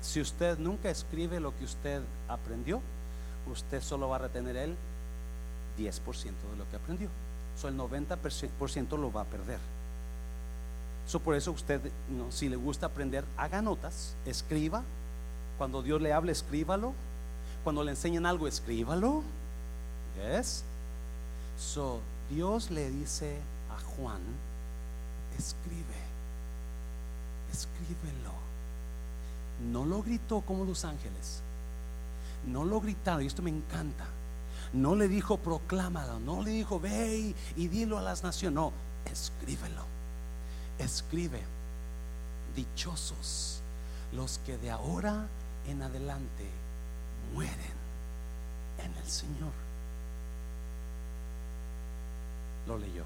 si 0.00 0.20
usted 0.20 0.56
nunca 0.56 0.90
escribe 0.90 1.40
lo 1.40 1.56
que 1.58 1.64
usted 1.64 2.00
aprendió, 2.28 2.80
usted 3.50 3.82
solo 3.82 4.08
va 4.08 4.14
a 4.14 4.18
retener 4.20 4.56
el 4.56 4.76
10% 5.76 6.22
de 6.22 6.56
lo 6.56 6.70
que 6.70 6.76
aprendió. 6.76 7.08
So, 7.60 7.66
el 7.66 7.76
90% 7.76 8.96
lo 8.96 9.10
va 9.10 9.22
a 9.22 9.24
perder. 9.24 9.58
Por 11.24 11.34
eso 11.34 11.50
usted, 11.50 11.80
si 12.30 12.48
le 12.48 12.54
gusta 12.54 12.86
aprender, 12.86 13.24
haga 13.38 13.60
notas, 13.60 14.14
escriba. 14.24 14.84
Cuando 15.58 15.82
Dios 15.82 16.00
le 16.00 16.12
hable, 16.12 16.30
escríbalo. 16.30 16.92
Cuando 17.64 17.82
le 17.82 17.90
enseñen 17.90 18.24
algo, 18.24 18.46
escríbalo. 18.46 19.24
Yes. 20.14 20.62
So, 21.58 22.00
Dios 22.30 22.70
le 22.70 22.90
dice 22.90 23.38
a 23.70 23.80
Juan, 23.96 24.20
escribe, 25.36 26.00
escríbelo. 27.52 28.32
No 29.72 29.84
lo 29.84 30.02
gritó 30.02 30.40
como 30.40 30.64
los 30.64 30.84
ángeles. 30.84 31.42
No 32.46 32.64
lo 32.64 32.80
gritaron, 32.80 33.22
y 33.22 33.26
esto 33.26 33.42
me 33.42 33.50
encanta. 33.50 34.06
No 34.72 34.94
le 34.94 35.08
dijo 35.08 35.36
proclámalo, 35.36 36.20
no 36.20 36.42
le 36.42 36.52
dijo 36.52 36.78
ve 36.78 37.34
y, 37.56 37.68
dilo 37.68 37.98
a 37.98 38.02
las 38.02 38.22
naciones. 38.22 38.54
No, 38.54 38.72
escríbelo. 39.04 39.84
Escribe. 40.78 41.42
Dichosos 42.54 43.60
los 44.12 44.38
que 44.44 44.58
de 44.58 44.70
ahora 44.70 45.26
en 45.68 45.82
adelante 45.82 46.48
mueren 47.32 47.54
en 48.78 48.94
el 48.96 49.08
Señor. 49.08 49.69
Lo 52.66 52.78
leyó. 52.78 53.04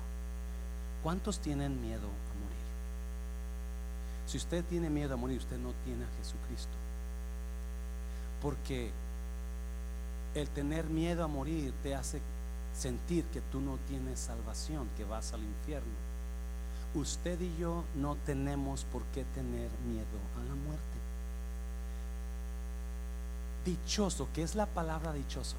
¿Cuántos 1.02 1.38
tienen 1.38 1.80
miedo 1.80 2.06
a 2.06 2.34
morir? 2.42 2.64
Si 4.26 4.38
usted 4.38 4.64
tiene 4.64 4.90
miedo 4.90 5.14
a 5.14 5.16
morir, 5.16 5.38
usted 5.38 5.58
no 5.58 5.72
tiene 5.84 6.04
a 6.04 6.08
Jesucristo. 6.18 6.72
Porque 8.40 8.90
el 10.34 10.48
tener 10.48 10.86
miedo 10.86 11.24
a 11.24 11.28
morir 11.28 11.72
te 11.82 11.94
hace 11.94 12.20
sentir 12.76 13.24
que 13.26 13.40
tú 13.40 13.60
no 13.60 13.78
tienes 13.88 14.18
salvación, 14.18 14.88
que 14.96 15.04
vas 15.04 15.32
al 15.32 15.42
infierno. 15.42 15.92
Usted 16.94 17.40
y 17.40 17.56
yo 17.56 17.84
no 17.96 18.16
tenemos 18.24 18.84
por 18.84 19.02
qué 19.14 19.24
tener 19.34 19.70
miedo 19.86 20.18
a 20.36 20.44
la 20.48 20.54
muerte. 20.54 20.82
Dichoso, 23.64 24.28
¿qué 24.34 24.42
es 24.42 24.54
la 24.54 24.66
palabra 24.66 25.12
dichoso? 25.12 25.56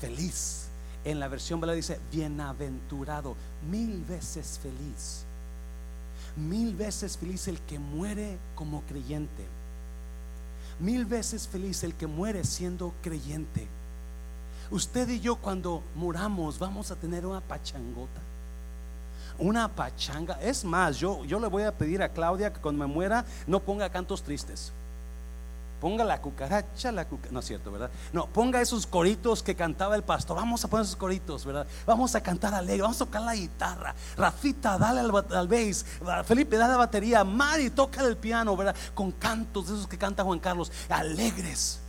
Feliz. 0.00 0.71
En 1.04 1.18
la 1.18 1.28
versión 1.28 1.60
Bala 1.60 1.72
dice 1.72 1.98
bienaventurado, 2.10 3.36
mil 3.70 4.04
veces 4.04 4.58
feliz. 4.62 5.24
Mil 6.36 6.74
veces 6.74 7.18
feliz 7.18 7.48
el 7.48 7.60
que 7.60 7.78
muere 7.78 8.38
como 8.54 8.80
creyente 8.82 9.46
Mil 10.82 11.04
veces 11.04 11.46
feliz 11.46 11.84
el 11.84 11.94
que 11.94 12.08
muere 12.08 12.44
siendo 12.44 12.92
creyente. 13.02 13.68
Usted 14.70 15.08
y 15.08 15.20
yo 15.20 15.36
cuando 15.36 15.82
muramos 15.94 16.58
vamos 16.58 16.90
a 16.90 16.96
tener 16.96 17.24
una 17.24 17.40
pachangota. 17.40 18.20
Una 19.38 19.68
pachanga. 19.68 20.40
Es 20.40 20.64
más, 20.64 20.98
yo, 20.98 21.24
yo 21.24 21.38
le 21.38 21.46
voy 21.46 21.62
a 21.62 21.76
pedir 21.76 22.02
a 22.02 22.08
Claudia 22.08 22.52
que 22.52 22.60
cuando 22.60 22.86
me 22.86 22.92
muera 22.92 23.24
no 23.46 23.60
ponga 23.60 23.90
cantos 23.90 24.22
tristes. 24.22 24.72
Ponga 25.82 26.04
la 26.04 26.20
cucaracha, 26.20 26.92
la 26.92 27.08
cucaracha. 27.08 27.32
No 27.32 27.40
es 27.40 27.46
cierto, 27.46 27.72
¿verdad? 27.72 27.90
No, 28.12 28.28
ponga 28.28 28.60
esos 28.60 28.86
coritos 28.86 29.42
que 29.42 29.56
cantaba 29.56 29.96
el 29.96 30.04
pastor. 30.04 30.36
Vamos 30.36 30.64
a 30.64 30.68
poner 30.68 30.84
esos 30.84 30.94
coritos, 30.94 31.44
¿verdad? 31.44 31.66
Vamos 31.84 32.14
a 32.14 32.20
cantar 32.20 32.54
alegre. 32.54 32.82
Vamos 32.82 33.02
a 33.02 33.04
tocar 33.04 33.22
la 33.22 33.34
guitarra. 33.34 33.92
Rafita, 34.16 34.78
dale 34.78 35.00
al, 35.00 35.10
al 35.10 35.48
bass. 35.48 35.84
Felipe, 36.24 36.56
dale 36.56 36.74
la 36.74 36.78
batería. 36.78 37.24
Mari, 37.24 37.70
toca 37.70 38.00
el 38.02 38.16
piano, 38.16 38.56
¿verdad? 38.56 38.76
Con 38.94 39.10
cantos 39.10 39.66
de 39.66 39.74
esos 39.74 39.88
que 39.88 39.98
canta 39.98 40.22
Juan 40.22 40.38
Carlos. 40.38 40.70
Alegres. 40.88 41.80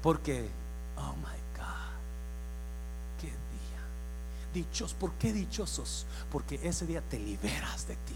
Porque, 0.00 0.48
oh 0.96 1.16
my 1.16 1.58
God, 1.58 3.20
qué 3.20 3.26
día. 3.26 4.54
Dichos, 4.54 4.94
¿por 4.94 5.14
qué 5.14 5.32
dichosos? 5.32 6.06
Porque 6.30 6.60
ese 6.62 6.86
día 6.86 7.00
te 7.00 7.18
liberas 7.18 7.88
de 7.88 7.96
ti 7.96 8.14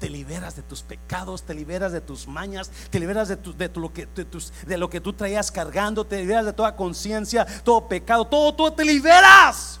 te 0.00 0.08
liberas 0.08 0.56
de 0.56 0.62
tus 0.62 0.82
pecados, 0.82 1.42
te 1.42 1.52
liberas 1.52 1.92
de 1.92 2.00
tus 2.00 2.26
mañas, 2.26 2.70
te 2.88 2.98
liberas 2.98 3.28
de, 3.28 4.78
lo 4.78 4.90
que 4.90 5.00
tú 5.00 5.12
traías 5.12 5.52
cargando, 5.52 6.04
te 6.06 6.16
liberas 6.16 6.46
de 6.46 6.54
toda 6.54 6.74
conciencia, 6.74 7.46
todo 7.62 7.86
pecado, 7.86 8.24
todo, 8.24 8.54
todo 8.54 8.72
te 8.72 8.84
liberas. 8.84 9.78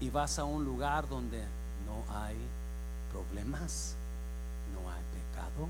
Y 0.00 0.10
vas 0.10 0.38
a 0.38 0.44
un 0.44 0.64
lugar 0.64 1.08
donde 1.08 1.38
no 1.86 2.04
hay 2.14 2.36
problemas, 3.10 3.94
no 4.74 4.90
hay 4.90 5.02
pecado. 5.14 5.68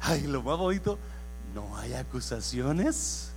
Ay, 0.00 0.26
lo 0.26 0.42
más 0.42 0.58
bonito, 0.58 0.98
no 1.54 1.76
hay 1.76 1.94
acusaciones, 1.94 3.30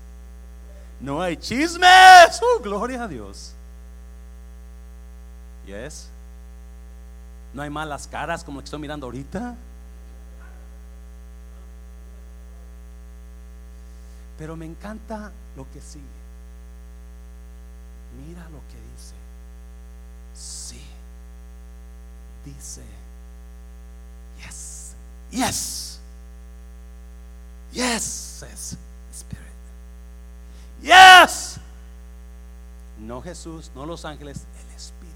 no 1.00 1.22
hay 1.22 1.38
chismes. 1.38 2.42
Oh, 2.42 2.60
gloria 2.60 3.04
a 3.04 3.08
Dios. 3.08 3.54
Yes. 5.68 6.10
No 7.54 7.62
hay 7.62 7.70
malas 7.70 8.08
caras 8.08 8.44
como 8.44 8.60
que 8.60 8.66
estoy 8.66 8.80
mirando 8.80 9.06
ahorita. 9.06 9.56
Pero 14.38 14.56
me 14.56 14.66
encanta 14.66 15.32
lo 15.56 15.70
que 15.72 15.80
sigue. 15.80 16.04
Mira 18.28 18.44
lo 18.50 18.60
que 18.68 18.80
dice. 18.92 19.16
Sí. 20.34 20.82
Dice. 22.44 22.84
Yes. 24.40 24.96
Yes. 25.32 26.00
Yes, 27.72 28.04
says 28.04 28.78
Spirit. 29.12 29.48
Yes. 30.82 31.58
No 33.00 33.22
Jesús, 33.22 33.72
no 33.74 33.86
los 33.86 34.06
ángeles, 34.06 34.46
el 34.62 34.76
Espíritu. 34.76 35.13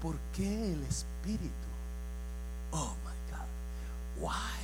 ¿Por 0.00 0.16
qué 0.32 0.72
el 0.72 0.82
Espíritu? 0.84 1.68
Oh 2.72 2.94
my 3.04 3.12
God. 3.30 3.48
Why 4.20 4.58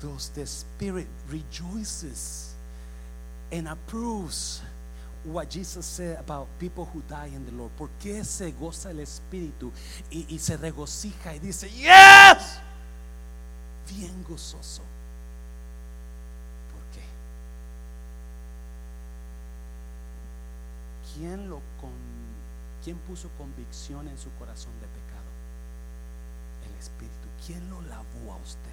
does 0.00 0.30
the 0.30 0.46
Spirit 0.46 1.06
rejoices 1.30 2.54
and 3.52 3.68
approves 3.68 4.60
what 5.24 5.48
Jesus 5.48 5.86
said 5.86 6.18
about 6.18 6.48
people 6.58 6.86
who 6.86 7.02
die 7.08 7.30
in 7.32 7.44
the 7.46 7.52
Lord? 7.52 7.70
¿Por 7.76 7.88
qué 8.00 8.24
se 8.24 8.50
goza 8.52 8.90
el 8.90 8.98
Espíritu 8.98 9.70
y, 10.10 10.26
y 10.28 10.38
se 10.38 10.56
regocija 10.56 11.34
y 11.34 11.38
dice, 11.38 11.70
yes? 11.70 12.58
Bien 13.88 14.24
gozoso. 14.28 14.82
¿Por 16.72 16.82
qué? 16.92 17.04
¿Quién 21.14 21.48
lo 21.48 21.60
con 21.80 22.11
¿Quién 22.82 22.96
puso 22.98 23.28
convicción 23.38 24.08
en 24.08 24.18
su 24.18 24.30
corazón 24.34 24.72
de 24.80 24.86
pecado? 24.88 25.30
El 26.68 26.74
Espíritu. 26.78 27.28
¿Quién 27.46 27.68
lo 27.70 27.80
lavó 27.82 28.32
a 28.32 28.36
usted? 28.36 28.70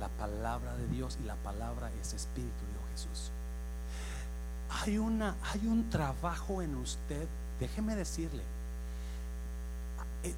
La 0.00 0.08
palabra 0.08 0.76
de 0.76 0.86
Dios 0.88 1.18
y 1.22 1.24
la 1.24 1.36
palabra 1.36 1.90
es 2.00 2.14
Espíritu, 2.14 2.64
dijo 2.72 2.84
Jesús. 2.92 3.30
Hay, 4.70 4.98
una, 4.98 5.36
hay 5.52 5.66
un 5.66 5.88
trabajo 5.90 6.62
en 6.62 6.74
usted, 6.76 7.28
déjeme 7.60 7.94
decirle, 7.94 8.42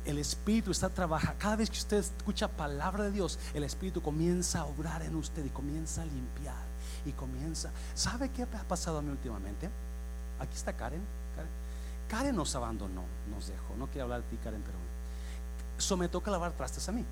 el 0.04 0.18
Espíritu 0.18 0.72
está 0.72 0.88
trabajando. 0.88 1.38
Cada 1.38 1.56
vez 1.56 1.70
que 1.70 1.78
usted 1.78 1.98
escucha 1.98 2.48
palabra 2.48 3.04
de 3.04 3.12
Dios, 3.12 3.38
el 3.54 3.62
Espíritu 3.64 4.02
comienza 4.02 4.60
a 4.60 4.64
obrar 4.64 5.02
en 5.02 5.14
usted 5.14 5.44
y 5.44 5.50
comienza 5.50 6.02
a 6.02 6.06
limpiar. 6.06 6.66
Y 7.04 7.12
comienza. 7.12 7.70
¿Sabe 7.94 8.30
qué 8.30 8.42
ha 8.42 8.46
pasado 8.46 8.98
a 8.98 9.02
mí 9.02 9.10
últimamente? 9.10 9.70
Aquí 10.40 10.54
está 10.56 10.72
Karen. 10.72 11.02
Karen 12.08 12.36
nos 12.36 12.54
abandonó, 12.54 13.04
nos 13.30 13.48
dejó. 13.48 13.74
No 13.76 13.86
quiero 13.88 14.04
hablar 14.04 14.22
de 14.22 14.28
ti, 14.28 14.36
Karen, 14.42 14.62
pero 14.62 14.78
eso 15.78 15.96
me 15.96 16.08
toca 16.08 16.30
lavar 16.30 16.52
trastes 16.52 16.88
a 16.88 16.92
mí. 16.92 17.04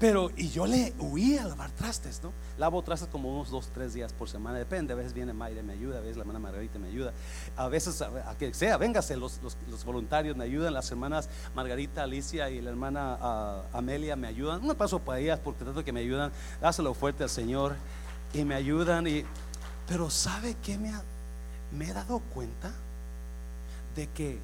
Pero, 0.01 0.31
y 0.35 0.49
yo 0.49 0.65
le 0.65 0.95
huí 0.97 1.37
a 1.37 1.45
lavar 1.45 1.69
trastes, 1.69 2.23
¿no? 2.23 2.33
Lavo 2.57 2.81
trastes 2.81 3.07
como 3.07 3.31
unos 3.31 3.51
dos, 3.51 3.69
tres 3.71 3.93
días 3.93 4.11
por 4.11 4.27
semana, 4.27 4.57
depende. 4.57 4.93
A 4.93 4.95
veces 4.95 5.13
viene 5.13 5.31
Mayre, 5.31 5.61
me 5.61 5.73
ayuda, 5.73 5.99
a 5.99 6.01
veces 6.01 6.17
la 6.17 6.21
hermana 6.21 6.39
Margarita 6.39 6.79
me 6.79 6.87
ayuda. 6.87 7.13
A 7.55 7.67
veces, 7.67 8.01
a, 8.01 8.35
que 8.39 8.51
sea, 8.55 8.77
véngase, 8.77 9.15
los, 9.15 9.39
los, 9.43 9.85
voluntarios 9.85 10.35
me 10.35 10.43
ayudan, 10.43 10.73
las 10.73 10.89
hermanas 10.89 11.29
Margarita, 11.53 12.01
Alicia 12.01 12.49
y 12.49 12.61
la 12.61 12.71
hermana 12.71 13.61
Amelia 13.73 14.15
me 14.15 14.25
ayudan. 14.25 14.65
No 14.65 14.73
paso 14.73 14.97
para 14.97 15.19
ellas 15.19 15.39
porque 15.43 15.63
tanto 15.65 15.85
que 15.85 15.91
me 15.91 15.99
ayudan, 15.99 16.31
dáselo 16.59 16.95
fuerte 16.95 17.21
al 17.21 17.29
Señor 17.29 17.75
y 18.33 18.43
me 18.43 18.55
ayudan. 18.55 19.05
Y, 19.05 19.23
pero 19.87 20.09
¿sabe 20.09 20.57
qué 20.63 20.79
me, 20.79 20.91
me 21.71 21.89
he 21.89 21.93
dado 21.93 22.19
cuenta? 22.33 22.71
De 23.95 24.07
que 24.07 24.39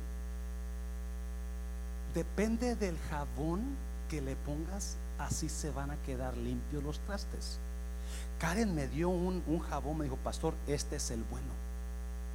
depende 2.14 2.76
del 2.76 2.98
jabón 3.10 3.62
que 4.10 4.22
le 4.22 4.36
pongas 4.36 4.98
así 5.20 5.50
se 5.50 5.72
van 5.72 5.92
a 5.92 5.98
quedar 6.04 6.38
limpios 6.38 6.84
los 6.84 7.00
trastes. 7.00 7.60
Karen 8.40 8.74
me 8.74 8.88
dio 8.88 9.10
un, 9.10 9.60
jabón, 9.60 9.98
me 9.98 10.04
dijo, 10.06 10.18
pastor, 10.18 10.54
este 10.68 10.98
es 10.98 11.12
el 11.12 11.24
bueno. 11.24 11.48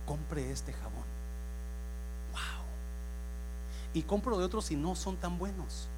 Compre 0.06 0.50
este 0.50 0.72
jabón. 0.72 1.04
Wow. 2.32 2.64
Y 3.94 4.02
compro 4.02 4.38
de 4.38 4.44
otros 4.44 4.70
y 4.70 4.76
no 4.76 4.96
son 4.96 5.16
tan 5.16 5.38
buenos. 5.38 5.88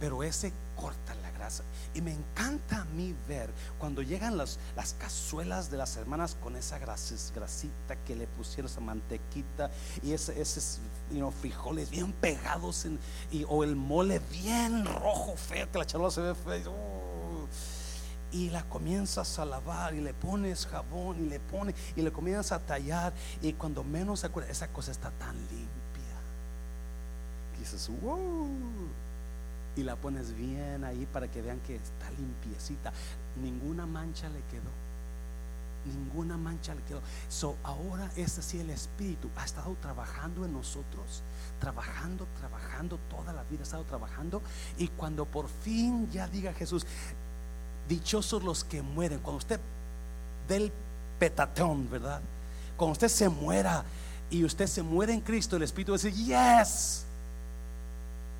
Pero 0.00 0.22
ese 0.22 0.52
corta 0.76 1.14
la 1.16 1.30
grasa. 1.32 1.64
Y 1.94 2.00
me 2.00 2.12
encanta 2.12 2.82
a 2.82 2.84
mí 2.84 3.14
ver 3.26 3.50
cuando 3.78 4.02
llegan 4.02 4.36
las, 4.36 4.58
las 4.76 4.94
cazuelas 4.94 5.70
de 5.70 5.76
las 5.76 5.96
hermanas 5.96 6.36
con 6.40 6.56
esa 6.56 6.78
grasita 6.78 7.96
que 8.06 8.14
le 8.14 8.26
pusieron, 8.26 8.70
esa 8.70 8.80
mantequita 8.80 9.70
y 10.02 10.12
ese, 10.12 10.40
ese 10.40 10.60
frijoles 11.40 11.90
bien 11.90 12.12
pegados 12.12 12.84
en, 12.84 12.98
y, 13.30 13.44
o 13.48 13.64
el 13.64 13.74
mole 13.74 14.20
bien 14.30 14.84
rojo, 14.84 15.36
feo, 15.36 15.70
que 15.70 15.78
la 15.78 15.86
charola 15.86 16.10
se 16.10 16.20
ve 16.20 16.34
feo. 16.34 16.70
Uh, 16.70 17.48
y 18.30 18.50
la 18.50 18.62
comienzas 18.68 19.38
a 19.38 19.46
lavar 19.46 19.94
y 19.94 20.02
le 20.02 20.12
pones 20.12 20.66
jabón 20.66 21.24
y 21.24 21.28
le 21.30 21.40
pones 21.40 21.74
y 21.96 22.02
le 22.02 22.12
comienzas 22.12 22.52
a 22.52 22.58
tallar 22.60 23.14
y 23.40 23.54
cuando 23.54 23.82
menos 23.82 24.20
se 24.20 24.26
acuerda, 24.26 24.50
esa 24.50 24.68
cosa 24.68 24.90
está 24.90 25.10
tan 25.12 25.34
limpia. 25.34 25.68
Y 27.56 27.60
dices, 27.60 27.90
wow 28.02 28.48
y 29.78 29.84
la 29.84 29.94
pones 29.94 30.34
bien 30.34 30.82
ahí 30.82 31.06
para 31.12 31.30
que 31.30 31.40
vean 31.40 31.60
que 31.60 31.76
está 31.76 32.10
limpiecita. 32.10 32.92
Ninguna 33.40 33.86
mancha 33.86 34.28
le 34.28 34.40
quedó. 34.50 34.72
Ninguna 35.86 36.36
mancha 36.36 36.74
le 36.74 36.82
quedó. 36.82 37.00
So, 37.28 37.56
ahora 37.62 38.10
es 38.16 38.36
así 38.40 38.58
el 38.58 38.70
Espíritu 38.70 39.30
ha 39.36 39.44
estado 39.44 39.76
trabajando 39.80 40.44
en 40.44 40.52
nosotros, 40.52 41.22
trabajando, 41.60 42.26
trabajando, 42.40 42.98
toda 43.08 43.32
la 43.32 43.44
vida 43.44 43.60
ha 43.60 43.62
estado 43.62 43.84
trabajando. 43.84 44.42
Y 44.78 44.88
cuando 44.88 45.24
por 45.24 45.48
fin 45.48 46.10
ya 46.10 46.26
diga 46.26 46.52
Jesús, 46.54 46.84
dichosos 47.88 48.42
los 48.42 48.64
que 48.64 48.82
mueren, 48.82 49.20
cuando 49.20 49.38
usted 49.38 49.60
del 50.48 50.72
petateón, 51.20 51.88
¿verdad? 51.88 52.20
Cuando 52.76 52.92
usted 52.92 53.08
se 53.08 53.28
muera 53.28 53.84
y 54.28 54.42
usted 54.42 54.66
se 54.66 54.82
muere 54.82 55.12
en 55.12 55.20
Cristo, 55.20 55.54
el 55.54 55.62
Espíritu 55.62 55.92
va 55.92 55.98
a 55.98 56.00
decir, 56.00 56.14
yes 56.14 57.04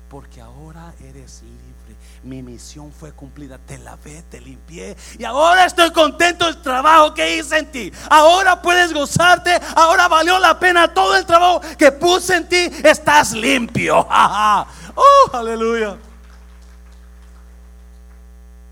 porque 0.09 0.41
ahora 0.41 0.93
eres 0.99 1.43
libre. 1.43 1.95
Mi 2.23 2.41
misión 2.41 2.91
fue 2.91 3.11
cumplida, 3.11 3.57
te 3.59 3.77
lavé, 3.77 4.23
te 4.23 4.41
limpié 4.41 4.97
y 5.17 5.23
ahora 5.23 5.65
estoy 5.65 5.91
contento 5.91 6.45
del 6.45 6.61
trabajo 6.61 7.13
que 7.13 7.37
hice 7.37 7.59
en 7.59 7.71
ti. 7.71 7.93
Ahora 8.09 8.61
puedes 8.61 8.91
gozarte, 8.93 9.51
ahora 9.75 10.07
valió 10.07 10.39
la 10.39 10.59
pena 10.59 10.91
todo 10.93 11.15
el 11.15 11.25
trabajo 11.25 11.61
que 11.77 11.91
puse 11.91 12.35
en 12.35 12.49
ti, 12.49 12.69
estás 12.83 13.33
limpio. 13.33 13.99
oh, 14.95 15.29
aleluya. 15.31 15.95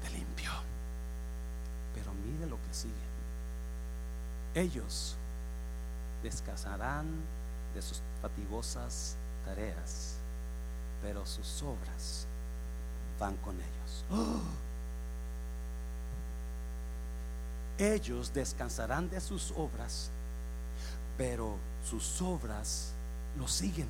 Te 0.01 0.09
limpio. 0.09 0.51
Pero 1.93 2.11
mire 2.25 2.47
lo 2.47 2.57
que 2.57 2.73
sigue. 2.73 2.93
Ellos 4.55 5.15
descansarán 6.23 7.05
de 7.75 7.81
sus 7.81 8.01
fatigosas 8.21 9.15
tareas 9.45 10.07
pero 11.08 11.26
sus 11.26 11.64
obras 11.64 12.28
van 13.18 13.38
con 13.38 13.55
ellos. 13.55 14.03
Ellos 17.78 18.34
descansarán 18.34 19.10
de 19.10 19.22
sus 19.22 19.51
obras, 19.51 20.10
pero 21.18 21.55
sus 21.89 22.22
obras 22.22 22.91
lo 23.39 23.47
siguen. 23.47 23.88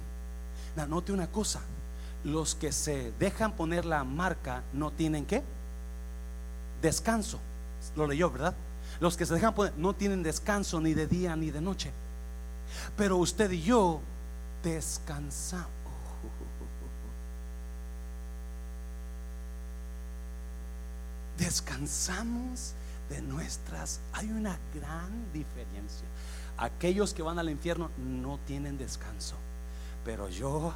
note 0.87 1.11
una 1.11 1.25
cosa, 1.25 1.61
los 2.23 2.53
que 2.53 2.71
se 2.71 3.11
dejan 3.13 3.53
poner 3.53 3.85
la 3.85 4.03
marca 4.03 4.61
no 4.71 4.91
tienen 4.91 5.25
qué? 5.25 5.41
Descanso. 6.83 7.39
Lo 7.95 8.05
leyó, 8.05 8.29
¿verdad? 8.29 8.53
Los 8.99 9.17
que 9.17 9.25
se 9.25 9.33
dejan 9.33 9.55
poner 9.55 9.73
no 9.75 9.95
tienen 9.95 10.21
descanso 10.21 10.79
ni 10.79 10.93
de 10.93 11.07
día 11.07 11.35
ni 11.35 11.49
de 11.49 11.61
noche. 11.61 11.91
Pero 12.95 13.17
usted 13.17 13.49
y 13.49 13.63
yo 13.63 14.01
descansamos. 14.61 15.76
Descansamos 21.37 22.73
de 23.09 23.21
nuestras... 23.21 23.99
Hay 24.13 24.29
una 24.29 24.57
gran 24.73 25.31
diferencia. 25.31 26.07
Aquellos 26.57 27.13
que 27.13 27.21
van 27.21 27.39
al 27.39 27.49
infierno 27.49 27.91
no 27.97 28.39
tienen 28.45 28.77
descanso, 28.77 29.35
pero 30.03 30.27
yo 30.29 30.73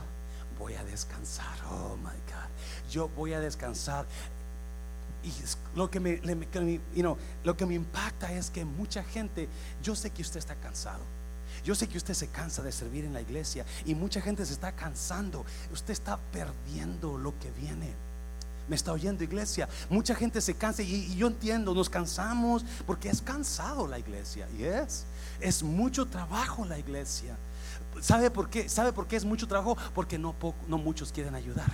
voy 0.60 0.76
a 0.76 0.84
descansar. 0.84 1.58
Oh 1.72 1.98
my 1.98 2.04
God, 2.04 2.90
yo 2.92 3.10
voy 3.10 3.34
a 3.34 3.40
descansar. 3.40 4.06
Y 5.24 5.32
lo 5.76 5.90
que 5.90 6.00
me, 6.00 6.20
lo 7.44 7.58
que 7.58 7.66
me 7.66 7.74
impacta 7.74 8.32
es 8.34 8.50
que 8.50 8.66
mucha 8.66 9.04
gente, 9.04 9.50
yo 9.82 9.96
sé 9.96 10.12
que 10.12 10.22
usted 10.22 10.38
está 10.38 10.56
cansado. 10.56 11.04
Yo 11.64 11.76
sé 11.76 11.88
que 11.88 11.98
usted 11.98 12.14
se 12.14 12.28
cansa 12.28 12.64
de 12.64 12.72
servir 12.72 13.06
en 13.06 13.14
la 13.14 13.22
iglesia 13.22 13.66
y 13.86 13.94
mucha 13.94 14.22
gente 14.22 14.46
se 14.46 14.54
está 14.54 14.72
cansando. 14.72 15.46
Usted 15.72 15.94
está 15.94 16.18
perdiendo 16.32 17.18
lo 17.18 17.38
que 17.40 17.52
viene. 17.52 17.94
Me 18.72 18.78
está 18.78 18.94
oyendo 18.94 19.22
iglesia. 19.22 19.68
Mucha 19.90 20.16
gente 20.16 20.40
se 20.40 20.54
cansa 20.54 20.82
y, 20.82 21.14
yo 21.14 21.28
entiendo, 21.28 21.74
nos 21.74 21.90
cansamos 21.90 22.64
porque 22.88 23.10
es 23.10 23.22
cansado 23.22 23.86
la 23.86 24.00
iglesia. 24.00 24.48
Y 24.58 24.64
es, 24.64 25.04
es 25.42 25.62
mucho 25.62 26.06
trabajo 26.06 26.64
la 26.64 26.80
iglesia. 26.80 27.36
¿Sabe 28.00 28.32
por 28.32 28.50
qué? 28.50 28.70
¿Sabe 28.70 28.94
por 28.94 29.08
qué 29.08 29.18
es 29.18 29.26
mucho 29.26 29.46
trabajo? 29.46 29.78
Porque 29.94 30.18
no, 30.18 30.34
no 30.70 30.78
muchos 30.78 31.12
quieren 31.12 31.36
ayudar. 31.36 31.70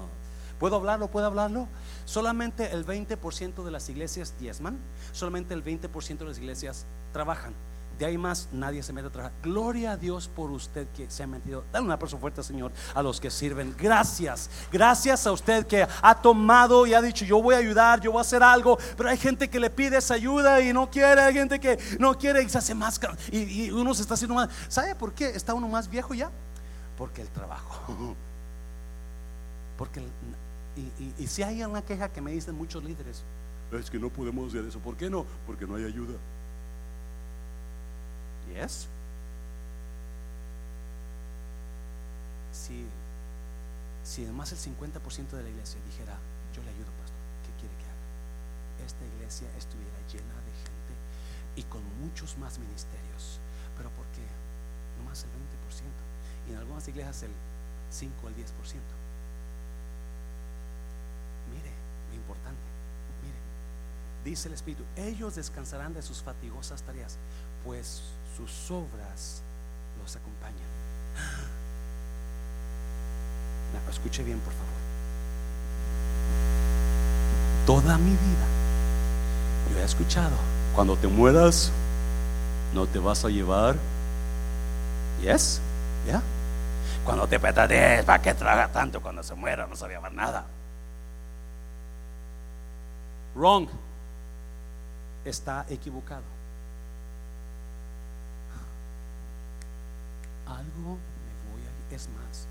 ¿Puedo 0.60 0.76
hablarlo? 0.76 1.10
¿Puedo 1.10 1.26
hablarlo? 1.26 1.66
Solamente 2.04 2.70
el 2.70 2.86
20% 2.86 3.64
de 3.64 3.70
las 3.72 3.88
iglesias 3.88 4.34
diezman, 4.38 4.78
solamente 5.10 5.52
el 5.52 5.64
20% 5.64 6.18
de 6.18 6.24
las 6.26 6.38
iglesias 6.38 6.86
trabajan. 7.12 7.54
De 7.98 8.04
ahí 8.04 8.18
más 8.18 8.48
nadie 8.52 8.82
se 8.82 8.92
mete 8.92 9.08
a 9.08 9.10
trabajar. 9.10 9.38
Gloria 9.42 9.92
a 9.92 9.96
Dios 9.96 10.28
por 10.28 10.50
usted 10.50 10.86
que 10.88 11.10
se 11.10 11.22
ha 11.22 11.26
metido. 11.26 11.64
Dale 11.72 11.86
un 11.86 11.92
aplauso 11.92 12.18
fuerte, 12.18 12.42
Señor, 12.42 12.70
a 12.94 13.02
los 13.02 13.20
que 13.20 13.30
sirven. 13.30 13.74
Gracias. 13.78 14.50
Gracias 14.70 15.26
a 15.26 15.32
usted 15.32 15.66
que 15.66 15.86
ha 16.02 16.14
tomado 16.14 16.86
y 16.86 16.92
ha 16.92 17.00
dicho, 17.00 17.24
yo 17.24 17.40
voy 17.40 17.54
a 17.54 17.58
ayudar, 17.58 18.00
yo 18.00 18.12
voy 18.12 18.18
a 18.18 18.22
hacer 18.22 18.42
algo. 18.42 18.78
Pero 18.96 19.08
hay 19.08 19.16
gente 19.16 19.48
que 19.48 19.58
le 19.58 19.70
pide 19.70 19.96
esa 19.96 20.14
ayuda 20.14 20.60
y 20.60 20.74
no 20.74 20.90
quiere. 20.90 21.22
Hay 21.22 21.32
gente 21.32 21.58
que 21.58 21.78
no 21.98 22.18
quiere 22.18 22.42
y 22.42 22.48
se 22.50 22.58
hace 22.58 22.74
más. 22.74 23.00
Y, 23.32 23.70
uno 23.70 23.94
se 23.94 24.02
está 24.02 24.14
haciendo 24.14 24.34
más. 24.34 24.50
¿Sabe 24.68 24.94
por 24.94 25.14
qué 25.14 25.30
está 25.30 25.54
uno 25.54 25.68
más 25.68 25.88
viejo 25.88 26.12
ya? 26.12 26.30
Porque 26.98 27.22
el 27.22 27.28
trabajo. 27.28 28.14
Porque, 29.78 30.00
y, 30.74 31.22
y 31.22 31.26
si 31.26 31.42
hay 31.42 31.62
una 31.62 31.82
queja 31.82 32.08
que 32.08 32.22
me 32.22 32.30
dicen 32.30 32.54
muchos 32.54 32.82
líderes, 32.82 33.22
es 33.72 33.90
que 33.90 33.98
no 33.98 34.08
podemos 34.08 34.48
hacer 34.48 34.64
eso. 34.64 34.78
¿Por 34.78 34.96
qué 34.96 35.10
no? 35.10 35.26
Porque 35.46 35.66
no 35.66 35.74
hay 35.74 35.84
ayuda. 35.84 36.14
Si, 42.52 42.86
si 44.02 44.24
además 44.24 44.50
el 44.52 44.58
50% 44.58 45.28
de 45.30 45.42
la 45.42 45.48
iglesia 45.50 45.78
dijera, 45.84 46.16
yo 46.54 46.62
le 46.62 46.70
ayudo, 46.70 46.90
pastor, 46.98 47.20
¿qué 47.44 47.52
quiere 47.60 47.76
que 47.76 47.84
haga? 47.84 48.86
Esta 48.86 49.04
iglesia 49.04 49.48
estuviera 49.58 49.98
llena 50.08 50.34
de 50.40 50.52
gente 50.64 50.92
y 51.56 51.62
con 51.64 51.82
muchos 52.00 52.38
más 52.38 52.58
ministerios. 52.58 53.40
Pero 53.76 53.90
¿por 53.90 54.06
qué? 54.06 54.24
Nomás 54.98 55.22
el 55.24 55.30
20%. 55.30 55.34
Y 56.48 56.52
en 56.52 56.58
algunas 56.58 56.88
iglesias 56.88 57.22
el 57.24 57.32
5 57.90 58.14
o 58.24 58.28
el 58.28 58.36
10%. 58.36 58.40
Mire, 61.52 61.72
lo 62.08 62.14
importante. 62.16 62.62
Mire, 63.22 63.36
dice 64.24 64.48
el 64.48 64.54
Espíritu, 64.54 64.84
ellos 64.96 65.34
descansarán 65.34 65.92
de 65.92 66.02
sus 66.02 66.22
fatigosas 66.22 66.82
tareas, 66.82 67.18
pues 67.64 68.15
sus 68.36 68.70
obras 68.70 69.42
los 70.02 70.16
acompañan. 70.16 70.56
escuche 73.90 74.22
bien, 74.22 74.38
por 74.40 74.52
favor. 74.52 74.66
Toda 77.66 77.98
mi 77.98 78.10
vida 78.10 78.56
yo 79.72 79.78
he 79.78 79.84
escuchado, 79.84 80.36
cuando 80.74 80.96
te 80.96 81.08
mueras, 81.08 81.72
no 82.74 82.86
te 82.86 82.98
vas 82.98 83.24
a 83.24 83.28
llevar. 83.28 83.76
Yes, 85.20 85.60
ya. 86.06 86.22
Cuando 87.04 87.26
te 87.26 87.40
petates, 87.40 88.04
¿para 88.04 88.22
qué 88.22 88.34
traga 88.34 88.68
tanto? 88.68 89.00
Cuando 89.00 89.22
se 89.22 89.34
muera, 89.34 89.66
no 89.66 89.74
se 89.74 89.82
va 89.82 89.88
a 89.88 89.92
llevar 89.92 90.12
nada. 90.12 90.44
Wrong. 93.34 93.68
Está 95.24 95.66
equivocado. 95.68 96.35
Algo 100.46 100.96
me 100.96 101.52
voy 101.52 101.62
a... 101.62 101.94
Es 101.94 102.08
más, 102.08 102.46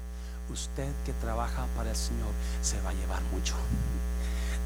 usted 0.52 0.92
que 1.06 1.14
trabaja 1.14 1.66
para 1.76 1.92
el 1.92 1.96
Señor 1.96 2.32
se 2.62 2.80
va 2.82 2.90
a 2.92 2.94
llevar 2.94 3.22
mucho. 3.34 3.56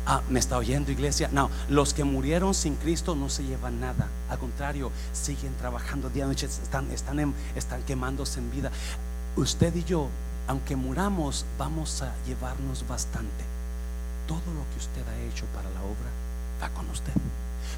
Ah, 0.05 0.21
¿me 0.29 0.39
está 0.39 0.57
oyendo 0.57 0.91
iglesia? 0.91 1.29
No, 1.31 1.49
los 1.67 1.93
que 1.93 2.03
murieron 2.03 2.53
sin 2.53 2.75
Cristo 2.75 3.15
no 3.15 3.29
se 3.29 3.43
llevan 3.43 3.79
nada. 3.79 4.07
Al 4.29 4.39
contrario, 4.39 4.91
siguen 5.13 5.53
trabajando 5.57 6.09
día 6.09 6.25
y 6.25 6.27
noche, 6.27 6.47
están, 6.47 6.89
están, 6.91 7.33
están 7.55 7.83
quemándose 7.83 8.39
en 8.39 8.51
vida. 8.51 8.71
Usted 9.35 9.75
y 9.75 9.83
yo, 9.83 10.07
aunque 10.47 10.75
muramos, 10.75 11.45
vamos 11.57 12.01
a 12.01 12.13
llevarnos 12.25 12.87
bastante. 12.87 13.43
Todo 14.27 14.37
lo 14.37 14.63
que 14.71 14.79
usted 14.79 15.07
ha 15.07 15.19
hecho 15.31 15.45
para 15.53 15.69
la 15.69 15.81
obra 15.81 16.09
va 16.61 16.69
con 16.69 16.89
usted 16.89 17.13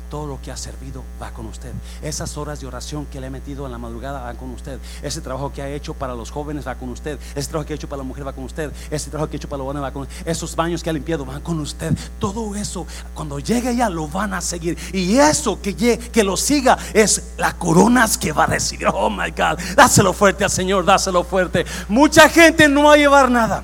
todo 0.10 0.28
lo 0.28 0.42
que 0.42 0.52
ha 0.52 0.58
servido 0.58 1.04
va 1.22 1.32
con 1.32 1.46
usted. 1.46 1.72
Esas 2.02 2.38
horas 2.38 2.60
de 2.60 2.68
oración 2.68 3.06
que 3.06 3.20
le 3.20 3.28
he 3.28 3.30
metido 3.30 3.66
en 3.66 3.72
la 3.72 3.78
madrugada 3.78 4.22
van 4.22 4.36
con 4.36 4.52
usted. 4.52 4.80
Ese 5.02 5.22
trabajo 5.22 5.52
que 5.54 5.62
ha 5.62 5.70
hecho 5.70 5.94
para 5.94 6.16
los 6.16 6.32
jóvenes 6.32 6.68
va 6.68 6.76
con 6.76 6.90
usted. 6.90 7.20
Ese 7.36 7.50
trabajo 7.50 7.68
que 7.68 7.74
ha 7.74 7.76
hecho 7.76 7.90
para 7.90 8.00
la 8.00 8.04
mujer 8.04 8.26
va 8.26 8.34
con 8.34 8.44
usted. 8.44 8.72
Ese 8.90 9.10
trabajo 9.10 9.30
que 9.30 9.36
ha 9.36 9.40
hecho 9.40 9.50
para 9.50 9.60
los 9.60 9.66
jóvenes 9.68 9.84
va 9.84 9.92
con 9.92 10.02
usted. 10.04 10.28
Esos 10.28 10.56
baños 10.56 10.84
que 10.84 10.90
ha 10.90 10.94
limpiado 10.94 11.26
van 11.26 11.42
con 11.42 11.60
usted. 11.60 11.98
Todo 12.20 12.56
eso, 12.56 12.86
cuando 13.14 13.40
llegue 13.40 13.76
ya, 13.76 13.90
lo 13.90 14.08
van 14.08 14.34
a 14.34 14.42
seguir. 14.42 14.78
Y 14.94 15.18
eso 15.18 15.62
que, 15.62 15.76
que 15.76 16.24
lo 16.24 16.38
siga 16.38 16.78
es 16.94 17.34
la 17.38 17.54
coronas 17.54 18.18
que 18.18 18.32
va 18.32 18.44
a 18.44 18.48
recibir. 18.48 18.88
Oh 18.94 19.10
my 19.10 19.30
God, 19.32 19.60
dáselo 19.76 20.14
fuerte 20.14 20.44
al 20.44 20.50
Señor, 20.50 20.86
dáselo 20.86 21.24
fuerte. 21.24 21.66
Mucha 21.88 22.30
gente 22.30 22.68
no 22.68 22.84
va 22.84 22.94
a 22.94 22.98
llevar 22.98 23.30
nada. 23.30 23.64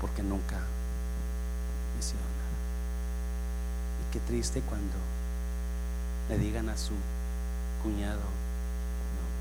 Porque 0.00 0.22
nunca 0.22 0.56
hicieron 1.98 2.24
nada. 2.38 2.50
Y 4.00 4.12
qué 4.12 4.19
triste 4.30 4.60
cuando 4.60 4.94
le 6.28 6.38
digan 6.38 6.68
a 6.68 6.76
su 6.76 6.92
cuñado, 7.82 8.20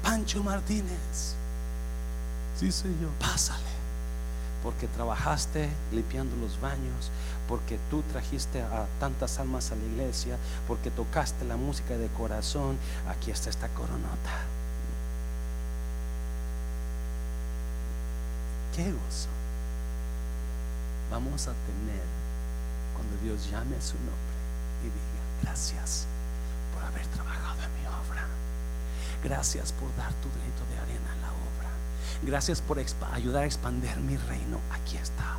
Pancho 0.01 0.43
Martínez, 0.43 1.35
sí 2.59 2.71
señor, 2.71 3.11
pásale, 3.19 3.69
porque 4.63 4.87
trabajaste 4.87 5.69
limpiando 5.91 6.35
los 6.37 6.59
baños, 6.59 7.11
porque 7.47 7.77
tú 7.91 8.01
trajiste 8.11 8.63
a 8.63 8.87
tantas 8.99 9.37
almas 9.37 9.71
a 9.71 9.75
la 9.75 9.83
iglesia, 9.83 10.37
porque 10.67 10.89
tocaste 10.89 11.45
la 11.45 11.55
música 11.55 11.95
de 11.95 12.07
corazón, 12.07 12.75
aquí 13.07 13.29
está 13.29 13.51
esta 13.51 13.67
coronota. 13.67 14.33
Qué 18.75 18.85
gozo. 18.85 19.27
Vamos 21.11 21.43
a 21.43 21.51
tener 21.51 22.03
cuando 22.95 23.15
Dios 23.23 23.51
llame 23.51 23.75
a 23.75 23.81
su 23.81 23.93
nombre 23.97 24.28
gracias 25.41 26.07
haber 26.89 27.05
trabajado 27.07 27.61
en 27.63 27.81
mi 27.81 27.87
obra. 27.87 28.25
Gracias 29.23 29.71
por 29.71 29.95
dar 29.95 30.13
tu 30.13 30.29
granito 30.29 30.63
de 30.71 30.77
arena 30.79 31.13
en 31.15 31.21
la 31.21 31.29
obra. 31.29 31.69
Gracias 32.23 32.61
por 32.61 32.79
ayudar 33.13 33.43
a 33.43 33.45
expandir 33.45 33.95
mi 33.97 34.17
reino. 34.17 34.59
Aquí 34.71 34.97
está. 34.97 35.37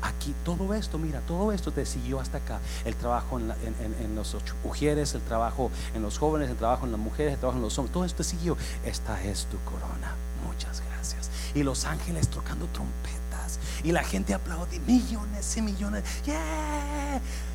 Aquí 0.00 0.32
todo 0.44 0.74
esto, 0.74 0.96
mira, 0.96 1.20
todo 1.22 1.52
esto 1.52 1.72
te 1.72 1.84
siguió 1.84 2.20
hasta 2.20 2.38
acá. 2.38 2.60
El 2.84 2.94
trabajo 2.94 3.38
en, 3.38 4.14
los 4.14 4.36
mujeres, 4.64 5.14
el 5.14 5.22
trabajo 5.22 5.70
en 5.94 6.02
los 6.02 6.18
jóvenes, 6.18 6.50
el 6.50 6.56
trabajo 6.56 6.86
en 6.86 6.92
las 6.92 7.00
mujeres, 7.00 7.34
el 7.34 7.40
trabajo 7.40 7.58
en 7.58 7.64
los 7.64 7.76
hombres, 7.78 7.92
todo 7.92 8.04
esto 8.04 8.18
te 8.18 8.24
siguió. 8.24 8.56
Esta 8.84 9.22
es 9.24 9.46
tu 9.46 9.58
corona. 9.64 10.14
Muchas 10.46 10.82
gracias. 10.88 11.30
Y 11.54 11.64
los 11.64 11.84
ángeles 11.84 12.28
tocando 12.28 12.66
trompetas. 12.66 13.58
Y 13.82 13.90
la 13.90 14.04
gente 14.04 14.34
aplaude 14.34 14.78
millones 14.80 15.56
y 15.56 15.62
millones. 15.62 16.04
Yeah 16.24 17.20
por 17.20 17.47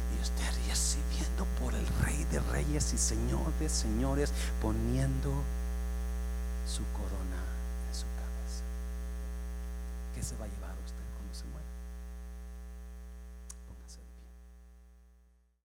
el 1.84 2.06
Rey 2.06 2.26
de 2.32 2.40
Reyes 2.52 2.94
y 2.94 2.98
Señor 2.98 3.52
de 3.60 3.70
Señores, 3.70 4.32
poniendo 4.62 5.32
su 6.68 6.82